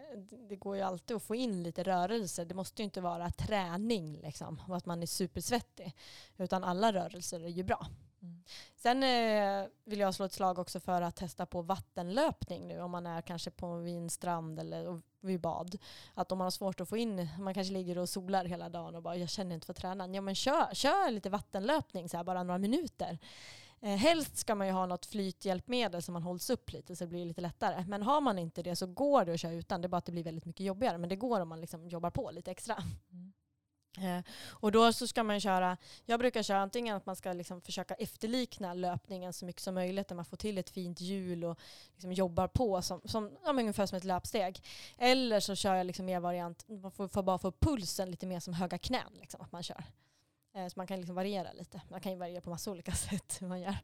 det, 0.48 0.56
går 0.56 0.76
ju 0.76 0.82
alltid 0.82 1.16
att 1.16 1.22
få 1.22 1.34
in 1.34 1.62
lite 1.62 1.82
rörelse. 1.82 2.44
Det 2.44 2.54
måste 2.54 2.82
ju 2.82 2.84
inte 2.84 3.00
vara 3.00 3.30
träning 3.30 4.20
liksom, 4.22 4.62
och 4.68 4.76
att 4.76 4.86
man 4.86 5.02
är 5.02 5.06
supersvettig. 5.06 5.94
Utan 6.36 6.64
alla 6.64 6.92
rörelser 6.92 7.40
är 7.40 7.48
ju 7.48 7.62
bra. 7.62 7.86
Mm. 8.22 8.42
Sen 8.76 9.02
eh, 9.02 9.68
vill 9.84 9.98
jag 9.98 10.14
slå 10.14 10.26
ett 10.26 10.32
slag 10.32 10.58
också 10.58 10.80
för 10.80 11.02
att 11.02 11.16
testa 11.16 11.46
på 11.46 11.62
vattenlöpning 11.62 12.68
nu 12.68 12.80
om 12.80 12.90
man 12.90 13.06
är 13.06 13.22
kanske 13.22 13.50
på 13.50 13.76
vid 13.76 13.96
en 13.96 14.10
strand 14.10 14.60
eller 14.60 15.00
vid 15.20 15.40
bad. 15.40 15.78
Att 16.14 16.32
om 16.32 16.38
man 16.38 16.44
har 16.44 16.50
svårt 16.50 16.80
att 16.80 16.88
få 16.88 16.96
in, 16.96 17.28
man 17.38 17.54
kanske 17.54 17.72
ligger 17.72 17.98
och 17.98 18.08
solar 18.08 18.44
hela 18.44 18.68
dagen 18.68 18.94
och 18.94 19.02
bara 19.02 19.16
jag 19.16 19.28
känner 19.28 19.54
inte 19.54 19.66
för 19.66 19.72
att 19.72 19.78
träna. 19.78 20.08
Ja 20.08 20.20
men 20.20 20.34
kör, 20.34 20.74
kör 20.74 21.10
lite 21.10 21.30
vattenlöpning 21.30 22.08
så 22.08 22.16
här, 22.16 22.24
bara 22.24 22.42
några 22.42 22.58
minuter. 22.58 23.18
Eh, 23.82 23.96
helst 23.96 24.36
ska 24.36 24.54
man 24.54 24.66
ju 24.66 24.72
ha 24.72 24.86
något 24.86 25.06
flythjälpmedel 25.06 26.02
som 26.02 26.12
man 26.12 26.22
hålls 26.22 26.50
upp 26.50 26.72
lite 26.72 26.96
så 26.96 27.04
det 27.04 27.08
blir 27.08 27.24
lite 27.24 27.40
lättare. 27.40 27.84
Men 27.88 28.02
har 28.02 28.20
man 28.20 28.38
inte 28.38 28.62
det 28.62 28.76
så 28.76 28.86
går 28.86 29.24
det 29.24 29.34
att 29.34 29.40
köra 29.40 29.52
utan. 29.52 29.80
Det 29.80 29.86
är 29.86 29.88
bara 29.88 29.96
att 29.96 30.04
det 30.04 30.12
blir 30.12 30.24
väldigt 30.24 30.44
mycket 30.44 30.66
jobbigare. 30.66 30.98
Men 30.98 31.08
det 31.08 31.16
går 31.16 31.40
om 31.40 31.48
man 31.48 31.60
liksom 31.60 31.88
jobbar 31.88 32.10
på 32.10 32.30
lite 32.30 32.50
extra. 32.50 32.84
Mm. 33.12 33.32
Eh, 33.98 34.24
och 34.48 34.72
då 34.72 34.92
så 34.92 35.06
ska 35.06 35.22
man 35.22 35.40
köra, 35.40 35.76
jag 36.04 36.20
brukar 36.20 36.42
köra 36.42 36.60
antingen 36.60 36.96
att 36.96 37.06
man 37.06 37.16
ska 37.16 37.32
liksom 37.32 37.60
försöka 37.60 37.94
efterlikna 37.94 38.74
löpningen 38.74 39.32
så 39.32 39.46
mycket 39.46 39.62
som 39.62 39.74
möjligt 39.74 40.08
där 40.08 40.16
man 40.16 40.24
får 40.24 40.36
till 40.36 40.58
ett 40.58 40.70
fint 40.70 41.00
hjul 41.00 41.44
och 41.44 41.58
liksom 41.92 42.12
jobbar 42.12 42.48
på 42.48 42.82
som, 42.82 43.00
som, 43.04 43.30
ja, 43.44 43.50
ungefär 43.50 43.86
som 43.86 43.96
ett 43.96 44.04
löpsteg. 44.04 44.64
Eller 44.98 45.40
så 45.40 45.54
kör 45.54 45.74
jag 45.74 45.86
liksom 45.86 46.06
mer 46.06 46.20
variant, 46.20 46.68
man 46.68 46.92
får, 46.92 47.08
får 47.08 47.22
bara 47.22 47.38
få 47.38 47.52
pulsen 47.52 48.10
lite 48.10 48.26
mer 48.26 48.40
som 48.40 48.54
höga 48.54 48.78
knän. 48.78 49.12
Liksom, 49.20 49.40
att 49.40 49.52
man 49.52 49.62
kör. 49.62 49.84
Eh, 50.54 50.68
så 50.68 50.72
man 50.76 50.86
kan 50.86 50.98
liksom 50.98 51.16
variera 51.16 51.52
lite. 51.52 51.80
Man 51.88 52.00
kan 52.00 52.12
ju 52.12 52.18
variera 52.18 52.40
på 52.40 52.50
massa 52.50 52.70
olika 52.70 52.92
sätt 52.92 53.36
hur 53.40 53.48
man 53.48 53.60
gör. 53.60 53.76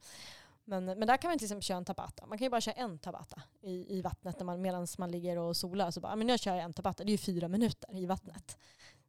Men, 0.65 0.85
men 0.85 1.07
där 1.07 1.17
kan 1.17 1.31
man 1.31 1.39
till 1.39 1.45
exempel 1.45 1.63
köra 1.63 1.79
en 1.79 1.85
tabata. 1.85 2.27
Man 2.27 2.39
kan 2.39 2.45
ju 2.45 2.51
bara 2.51 2.61
köra 2.61 2.75
en 2.75 2.99
tabata 2.99 3.43
i, 3.61 3.99
i 3.99 4.03
vattnet 4.03 4.41
medan 4.59 4.87
man 4.99 5.11
ligger 5.11 5.39
och 5.39 5.57
solar. 5.57 5.91
Så 5.91 6.01
bara, 6.01 6.13
ah, 6.13 6.17
men 6.17 6.29
jag 6.29 6.41
kör 6.41 6.57
en 6.57 6.73
tabata. 6.73 7.05
Det 7.05 7.11
är 7.11 7.13
ju 7.13 7.19
fyra 7.19 7.49
minuter 7.49 7.97
i 7.97 8.07
vattnet. 8.07 8.59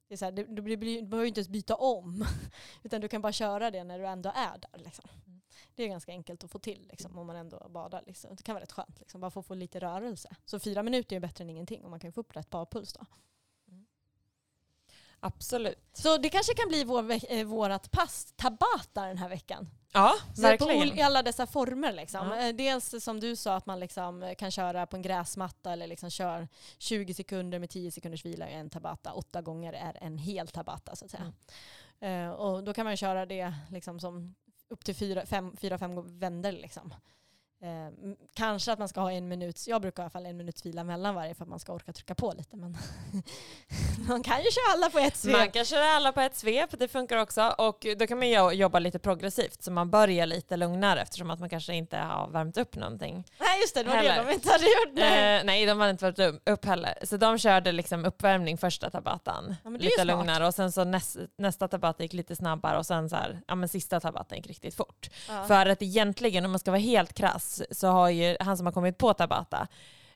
Det 0.07 0.16
är 0.16 0.18
så 0.18 0.26
här, 0.26 0.32
du, 0.32 0.45
du, 0.45 0.62
du, 0.62 0.78
behöver 1.01 1.26
inte 1.26 1.39
ens 1.39 1.49
byta 1.49 1.76
om. 1.76 2.26
Utan 2.84 3.01
du 3.01 3.07
kan 3.07 3.22
bara 3.22 3.32
köra 3.32 3.72
det 3.72 3.84
när 3.84 3.99
du 3.99 4.07
ändå 4.07 4.32
är 4.36 4.57
där. 4.57 4.84
Liksom. 4.84 5.05
Det 5.76 5.84
är 5.84 5.88
ganska 5.88 6.12
enkelt 6.12 6.43
att 6.43 6.51
få 6.51 6.60
till 6.60 6.88
liksom, 6.89 7.18
om 7.18 7.28
man 7.28 7.36
ändå 7.36 7.68
badar. 7.70 8.03
Liksom. 8.07 8.36
Det 8.36 8.43
kan 8.43 8.55
vara 8.55 8.64
rätt 8.64 8.72
skönt. 8.72 8.99
Liksom, 8.99 9.22
bara 9.22 9.32
få 9.32 9.43
få 9.43 9.53
lite 9.53 9.80
rörelse. 9.80 10.36
Så 10.45 10.60
fyra 10.60 10.84
minuter 10.84 11.16
är 11.16 11.20
bättre 11.20 11.43
än 11.43 11.49
ingenting. 11.49 11.84
Och 11.84 11.89
man 11.89 11.99
kan 11.99 12.12
få 12.12 12.22
upp 12.22 12.36
rätt 12.36 12.49
badpuls 12.49 12.93
då. 12.93 13.05
Absolut. 15.20 15.90
Så 15.94 16.18
det 16.18 16.30
kanske 16.30 16.54
kan 16.54 16.70
bli 16.70 16.84
vår, 16.84 17.12
eh, 17.34 17.46
vårat 17.46 17.92
pass, 17.92 18.34
Tabata 18.36 19.06
den 19.06 19.18
här 19.18 19.30
veckan. 19.30 19.70
Ja, 19.94 20.14
Så 20.36 20.42
verkligen. 20.42 20.98
I 20.98 21.02
alla 21.02 21.22
dessa 21.24 21.48
former. 21.48 21.94
Liksom. 21.94 22.28
Ja. 22.28 22.48
Eh, 22.48 22.56
Dels 22.56 23.04
som 23.04 23.20
du 23.20 23.36
sa 23.36 23.56
att 23.56 23.66
man 23.66 23.80
liksom 23.80 24.24
eh, 24.24 24.36
kan 24.36 24.52
köra 24.52 24.86
på 24.86 24.96
en 24.96 25.02
gräsmatta 25.02 25.74
eller 25.74 25.88
liksom 25.88 26.10
kör 26.10 26.48
20 26.78 27.14
sekunder 27.14 27.60
med 27.60 27.70
10 27.70 27.92
sekunders 27.92 28.26
vila 28.26 28.50
i 28.50 28.54
en 28.54 28.70
tabata. 28.70 29.14
Åtta 29.14 29.42
gånger 29.42 29.74
är 29.74 29.98
en 30.02 30.18
hel 30.18 30.48
tabata 30.48 30.96
så 30.96 31.06
att 31.06 31.12
säga. 31.12 31.34
Eh, 32.02 32.30
och 32.30 32.64
då 32.64 32.74
kan 32.74 32.86
man 32.86 32.98
köra 32.98 33.26
det 33.26 33.54
liksom 33.72 34.00
som 34.00 34.36
upp 34.70 34.86
till 34.86 34.96
fyra, 34.96 35.26
fem, 35.26 35.56
fyra, 35.58 35.78
fem 35.78 36.20
vändor. 36.20 36.52
Liksom. 36.52 36.94
Eh, 37.62 38.14
kanske 38.34 38.72
att 38.72 38.80
man 38.80 38.88
ska 38.88 39.01
ha 39.01 39.12
en 39.12 39.28
minut, 39.28 39.68
jag 39.68 39.82
brukar 39.82 40.03
i 40.03 40.05
alla 40.05 40.10
fall 40.10 40.26
en 40.26 40.38
minuts 40.38 40.66
vila 40.66 40.84
mellan 40.84 41.16
varje 41.16 41.36
för 41.36 41.43
att 41.43 41.49
man 41.49 41.60
ska 41.60 41.74
orka 41.74 41.93
trycka 41.93 42.16
på 42.16 42.34
lite. 42.38 42.57
Men 42.57 42.78
man 44.07 44.24
kan 44.24 44.38
ju 44.38 44.51
köra 44.51 44.74
alla 44.74 44.89
på 44.89 44.99
ett 44.99 45.18
svep. 45.18 45.38
Man 45.38 45.51
kan 45.51 45.66
köra 45.66 45.86
alla 45.86 46.12
på 46.12 46.22
ett 46.22 46.36
svep, 46.36 46.80
det 46.80 46.88
funkar 46.88 47.18
också. 47.18 47.55
Och 47.57 47.86
då 47.97 48.07
kan 48.07 48.18
man 48.18 48.57
jobba 48.57 48.80
lite 48.80 48.99
progressivt, 48.99 49.64
så 49.64 49.72
man 49.72 49.89
börjar 49.89 50.26
lite 50.26 50.57
lugnare 50.57 51.01
eftersom 51.01 51.30
att 51.30 51.39
man 51.39 51.49
kanske 51.49 51.74
inte 51.74 51.97
har 51.97 52.28
värmt 52.30 52.57
upp 52.57 52.76
någonting. 52.76 53.26
Just 53.62 53.76
det, 53.76 53.84
det 53.84 53.89
var 53.89 53.95
Heller. 53.95 54.16
det 54.24 54.24
de 54.30 54.34
inte 54.34 54.49
hade 54.51 54.64
gjort. 54.66 54.93
Nej. 54.93 55.38
Eh, 55.39 55.45
nej, 55.45 55.66
de 55.66 55.80
hade 55.80 55.91
inte 55.91 56.05
varit 56.12 56.41
upp- 56.45 56.66
heller. 56.66 56.93
Så 57.03 57.18
de 57.18 57.38
körde 57.38 57.72
liksom 57.72 58.05
uppvärmning 58.05 58.57
första 58.57 58.89
tabatan, 58.89 59.55
Ja, 59.64 59.70
lite 59.70 60.03
lugnare. 60.03 60.47
Och 60.47 60.53
sen 60.55 60.72
så 60.72 60.84
näst, 60.84 61.18
nästa 61.38 61.68
tabata 61.68 62.03
gick 62.03 62.14
lite 62.14 62.36
snabbare 62.36 62.78
och 62.78 62.86
sen 62.86 63.10
så 63.10 63.16
här, 63.16 63.41
ja 63.47 63.55
men 63.55 63.70
sista 63.70 63.99
tabatan 63.99 64.38
gick 64.38 64.47
riktigt 64.47 64.76
fort. 64.76 65.10
Ja. 65.30 65.43
För 65.43 65.66
att 65.66 65.82
egentligen, 65.82 66.45
om 66.45 66.51
man 66.51 66.60
ska 66.60 66.72
vara 66.72 66.82
helt 66.82 67.14
krass, 67.14 67.62
så 67.72 67.88
har 67.88 68.10
ju 68.10 68.38
han 68.39 68.57
som 68.57 68.66
har 68.66 68.74
kommit 68.74 68.97
på 68.97 69.14
tabata, 69.14 69.68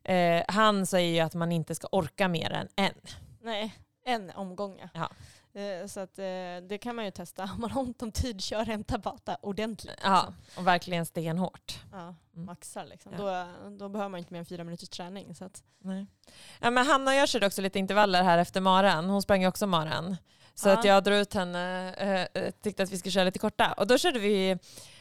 eh, 0.04 0.44
han 0.48 0.86
säger 0.86 1.14
ju 1.14 1.20
att 1.20 1.34
man 1.34 1.52
inte 1.52 1.76
ska 1.76 1.88
orka 1.92 2.28
mer 2.28 2.52
än 2.52 2.68
en. 2.76 2.94
Nej, 3.42 3.76
en 4.06 4.32
omgång 4.36 4.82
ja. 4.94 5.10
Eh, 5.56 5.88
Så 5.88 6.00
att, 6.00 6.20
eh, 6.20 6.24
det 6.70 6.80
kan 6.82 6.96
man 6.96 7.06
ju 7.06 7.12
testa. 7.12 7.44
Om 7.56 7.62
man 7.62 7.72
har 7.72 7.82
ont 7.82 8.02
om 8.04 8.12
tid, 8.12 8.42
kör 8.42 8.70
en 8.70 8.84
tabata 8.84 9.38
ordentligt. 9.42 10.00
Ja, 10.04 10.26
liksom. 10.38 10.62
och 10.62 10.68
verkligen 10.68 11.06
stenhårt. 11.06 11.80
Ja, 11.92 12.16
Mm. 12.36 12.46
maxar 12.46 12.86
liksom. 12.86 13.12
Ja. 13.18 13.18
Då, 13.64 13.70
då 13.78 13.90
behöver 13.90 14.10
man 14.10 14.18
inte 14.18 14.34
mer 14.34 14.40
än 14.40 14.46
fyra 14.46 14.64
minuters 14.64 14.90
träning. 14.90 15.36
Så 15.36 15.46
att, 15.46 15.64
Nej. 15.84 16.06
Ja, 16.60 16.70
men 16.72 16.86
Hanna 16.86 17.16
jag 17.16 17.30
körde 17.30 17.46
också 17.48 17.62
lite 17.62 17.80
intervaller 17.80 18.24
här 18.24 18.38
efter 18.38 18.62
maran. 18.62 19.10
Hon 19.10 19.22
sprang 19.22 19.42
ju 19.42 19.48
också 19.48 19.68
maran. 19.68 20.18
Så 20.56 20.70
Ja. 20.70 20.74
att 20.78 20.86
jag 20.86 21.04
drog 21.04 21.18
ut 21.18 21.34
henne, 21.34 21.94
eh, 22.34 22.52
tyckte 22.64 22.84
att 22.84 22.92
vi 22.92 22.98
skulle 22.98 23.12
köra 23.12 23.24
lite 23.24 23.40
korta. 23.40 23.74
Och 23.78 23.88
då 23.88 23.98
körde 23.98 24.20
vi 24.20 24.58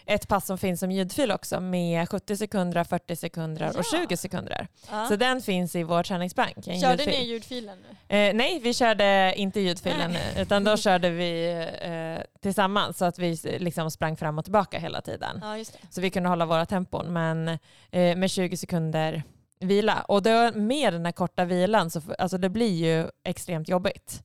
ett 0.07 0.29
pass 0.29 0.47
som 0.47 0.59
finns 0.59 0.81
som 0.81 0.91
ljudfil 0.91 1.31
också 1.33 1.61
med 1.61 2.09
70 2.09 2.37
sekunder, 2.37 2.85
40 2.85 3.17
sekunder 3.17 3.69
och 3.69 3.85
Ja. 3.93 3.99
20 4.07 4.17
sekunder. 4.17 4.69
ja. 4.91 5.07
Så 5.07 5.17
den 5.17 5.43
finns 5.43 5.77
i 5.77 5.83
vår 5.83 6.03
träningsbank. 6.03 6.67
En 6.67 6.81
Körde 6.81 7.03
ljudfil. 7.05 7.21
ni 7.21 7.27
ljudfilen 7.29 7.79
nu? 8.09 8.17
Eh, 8.17 8.35
nej, 8.35 8.61
vi 8.63 8.75
körde 8.75 9.33
inte 9.37 9.61
ljudfilen 9.61 10.13
Nej. 10.13 10.35
utan 10.43 10.65
då 10.65 10.77
körde 10.87 11.11
vi 11.11 11.53
eh, 11.83 12.25
tillsammans 12.41 12.99
så 12.99 13.05
att 13.05 13.19
vi 13.19 13.37
liksom 13.59 13.91
sprang 13.91 14.17
fram 14.17 14.39
och 14.39 14.45
tillbaka 14.45 14.79
hela 14.79 15.01
tiden. 15.01 15.39
Ja. 15.43 15.65
Så 15.91 16.01
vi 16.01 16.11
kunde 16.11 16.29
hålla 16.29 16.47
våra 16.47 16.67
tempon 16.67 17.13
men 17.13 17.49
eh, 17.91 18.17
med 18.17 18.31
20 18.31 18.57
sekunder 18.57 19.23
vila. 19.61 20.05
Och 20.09 20.23
då, 20.23 20.51
med 20.55 20.93
den 20.93 21.05
här 21.05 21.13
korta 21.13 21.45
vilan 21.45 21.91
så 21.91 22.01
alltså 22.19 22.39
det 22.39 22.49
blir 22.49 22.73
ju 22.85 23.09
extremt 23.25 23.69
jobbigt 23.69 24.23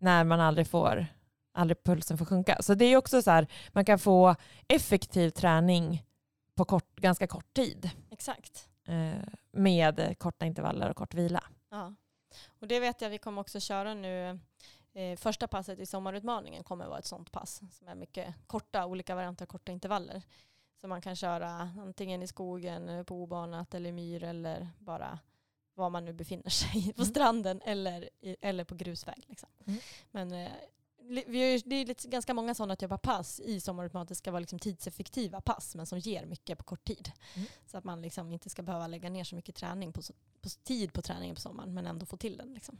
när 0.00 0.24
man 0.24 0.40
aldrig 0.40 0.66
får 0.66 1.06
aldrig 1.56 1.84
pulsen 1.84 2.18
får 2.18 2.24
sjunka. 2.24 2.56
Så 2.62 2.74
det 2.74 2.84
är 2.84 2.96
också 2.96 3.22
så 3.22 3.30
här, 3.30 3.46
man 3.72 3.84
kan 3.84 3.98
få 3.98 4.34
effektiv 4.68 5.30
träning 5.30 6.04
på 6.54 6.64
kort, 6.64 6.96
ganska 6.96 7.26
kort 7.26 7.54
tid 7.54 7.90
Exakt. 8.10 8.68
eh, 8.88 9.22
med 9.52 10.18
korta 10.18 10.46
intervaller 10.46 10.90
och 10.90 10.96
kort 10.96 11.14
vila. 11.14 11.44
Ja. 11.70 11.94
Och 12.60 12.66
det 12.68 12.80
vet 12.80 13.00
jag 13.00 13.10
vi 13.10 13.18
kommer 13.18 13.40
också 13.40 13.60
köra 13.60 13.94
nu. 13.94 14.40
Eh, 14.94 15.16
första 15.16 15.48
passet 15.48 15.78
i 15.78 15.86
sommarutmaningen 15.86 16.64
kommer 16.64 16.86
vara 16.86 16.98
ett 16.98 17.06
sånt 17.06 17.32
pass 17.32 17.60
som 17.70 17.88
är 17.88 17.94
mycket 17.94 18.34
korta, 18.46 18.86
olika 18.86 19.14
varianter 19.14 19.44
av 19.44 19.46
korta 19.46 19.72
intervaller. 19.72 20.22
Så 20.80 20.88
man 20.88 21.00
kan 21.00 21.16
köra 21.16 21.70
antingen 21.78 22.22
i 22.22 22.26
skogen, 22.26 23.04
på 23.04 23.22
obanat 23.22 23.74
eller 23.74 23.92
myr 23.92 24.24
eller 24.24 24.68
bara 24.78 25.18
var 25.74 25.90
man 25.90 26.04
nu 26.04 26.12
befinner 26.12 26.50
sig, 26.50 26.92
på 26.92 27.02
Mm. 27.02 27.06
stranden 27.10 27.60
eller, 27.64 28.08
eller 28.40 28.64
på 28.64 28.74
grusväg. 28.74 29.24
Liksom. 29.26 29.48
Mm. 29.66 29.80
Men 30.10 30.32
eh, 30.32 30.52
vi 31.08 31.42
har 31.42 31.48
ju, 31.48 31.58
det 31.64 31.76
är 31.76 31.86
lite, 31.86 32.08
ganska 32.08 32.34
många 32.34 32.54
sådana 32.54 32.76
typer 32.76 32.94
av 32.94 32.98
pass 32.98 33.40
i 33.40 33.60
sommarutmaningen. 33.60 34.06
Det 34.06 34.14
ska 34.14 34.30
vara 34.30 34.40
liksom 34.40 34.58
tidseffektiva 34.58 35.40
pass 35.40 35.74
men 35.74 35.86
som 35.86 35.98
ger 35.98 36.26
mycket 36.26 36.58
på 36.58 36.64
kort 36.64 36.84
tid. 36.84 37.12
Mm. 37.34 37.48
Så 37.66 37.78
att 37.78 37.84
man 37.84 38.02
liksom 38.02 38.32
inte 38.32 38.50
ska 38.50 38.62
behöva 38.62 38.86
lägga 38.86 39.10
ner 39.10 39.24
så 39.24 39.34
mycket 39.34 39.54
träning 39.54 39.92
på, 39.92 40.02
på 40.40 40.48
tid 40.64 40.92
på 40.92 41.02
träningen 41.02 41.34
på 41.34 41.40
sommaren 41.40 41.74
men 41.74 41.86
ändå 41.86 42.06
få 42.06 42.16
till 42.16 42.36
den. 42.36 42.54
Liksom. 42.54 42.78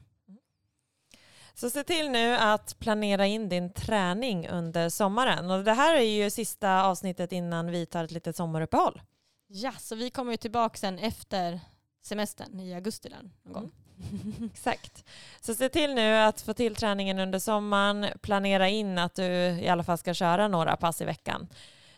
Så 1.54 1.70
se 1.70 1.84
till 1.84 2.10
nu 2.10 2.34
att 2.34 2.78
planera 2.78 3.26
in 3.26 3.48
din 3.48 3.72
träning 3.72 4.48
under 4.48 4.88
sommaren. 4.88 5.50
Och 5.50 5.64
det 5.64 5.72
här 5.72 5.94
är 5.94 6.24
ju 6.24 6.30
sista 6.30 6.84
avsnittet 6.84 7.32
innan 7.32 7.70
vi 7.70 7.86
tar 7.86 8.04
ett 8.04 8.10
litet 8.10 8.36
sommaruppehåll. 8.36 9.02
Ja, 9.46 9.72
så 9.72 9.94
vi 9.94 10.10
kommer 10.10 10.32
ju 10.32 10.36
tillbaka 10.36 10.76
sen 10.78 10.98
efter 10.98 11.60
semestern 12.02 12.60
i 12.60 12.74
augusti 12.74 13.08
där 13.08 13.30
någon 13.42 13.52
gång. 13.52 13.72
Exakt. 14.52 15.04
Så 15.40 15.54
se 15.54 15.68
till 15.68 15.94
nu 15.94 16.16
att 16.16 16.40
få 16.40 16.54
till 16.54 16.74
träningen 16.74 17.18
under 17.18 17.38
sommaren. 17.38 18.06
Planera 18.20 18.68
in 18.68 18.98
att 18.98 19.14
du 19.14 19.24
i 19.60 19.68
alla 19.68 19.84
fall 19.84 19.98
ska 19.98 20.14
köra 20.14 20.48
några 20.48 20.76
pass 20.76 21.00
i 21.00 21.04
veckan. 21.04 21.48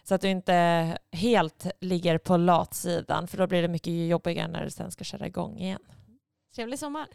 Så 0.05 0.15
att 0.15 0.21
du 0.21 0.29
inte 0.29 0.99
helt 1.13 1.67
ligger 1.81 2.19
på 2.19 2.37
latsidan 2.37 3.29
för 3.29 3.39
då 3.39 3.47
blir 3.47 3.63
det 3.63 3.69
mycket 3.69 4.09
jobbigare 4.09 4.49
när 4.49 4.65
du 4.65 4.71
sen 4.71 4.91
ska 4.91 5.05
köra 5.05 5.27
igång 5.27 5.59
igen. 5.59 5.83
Trevlig 6.55 6.79
sommar. 6.79 7.09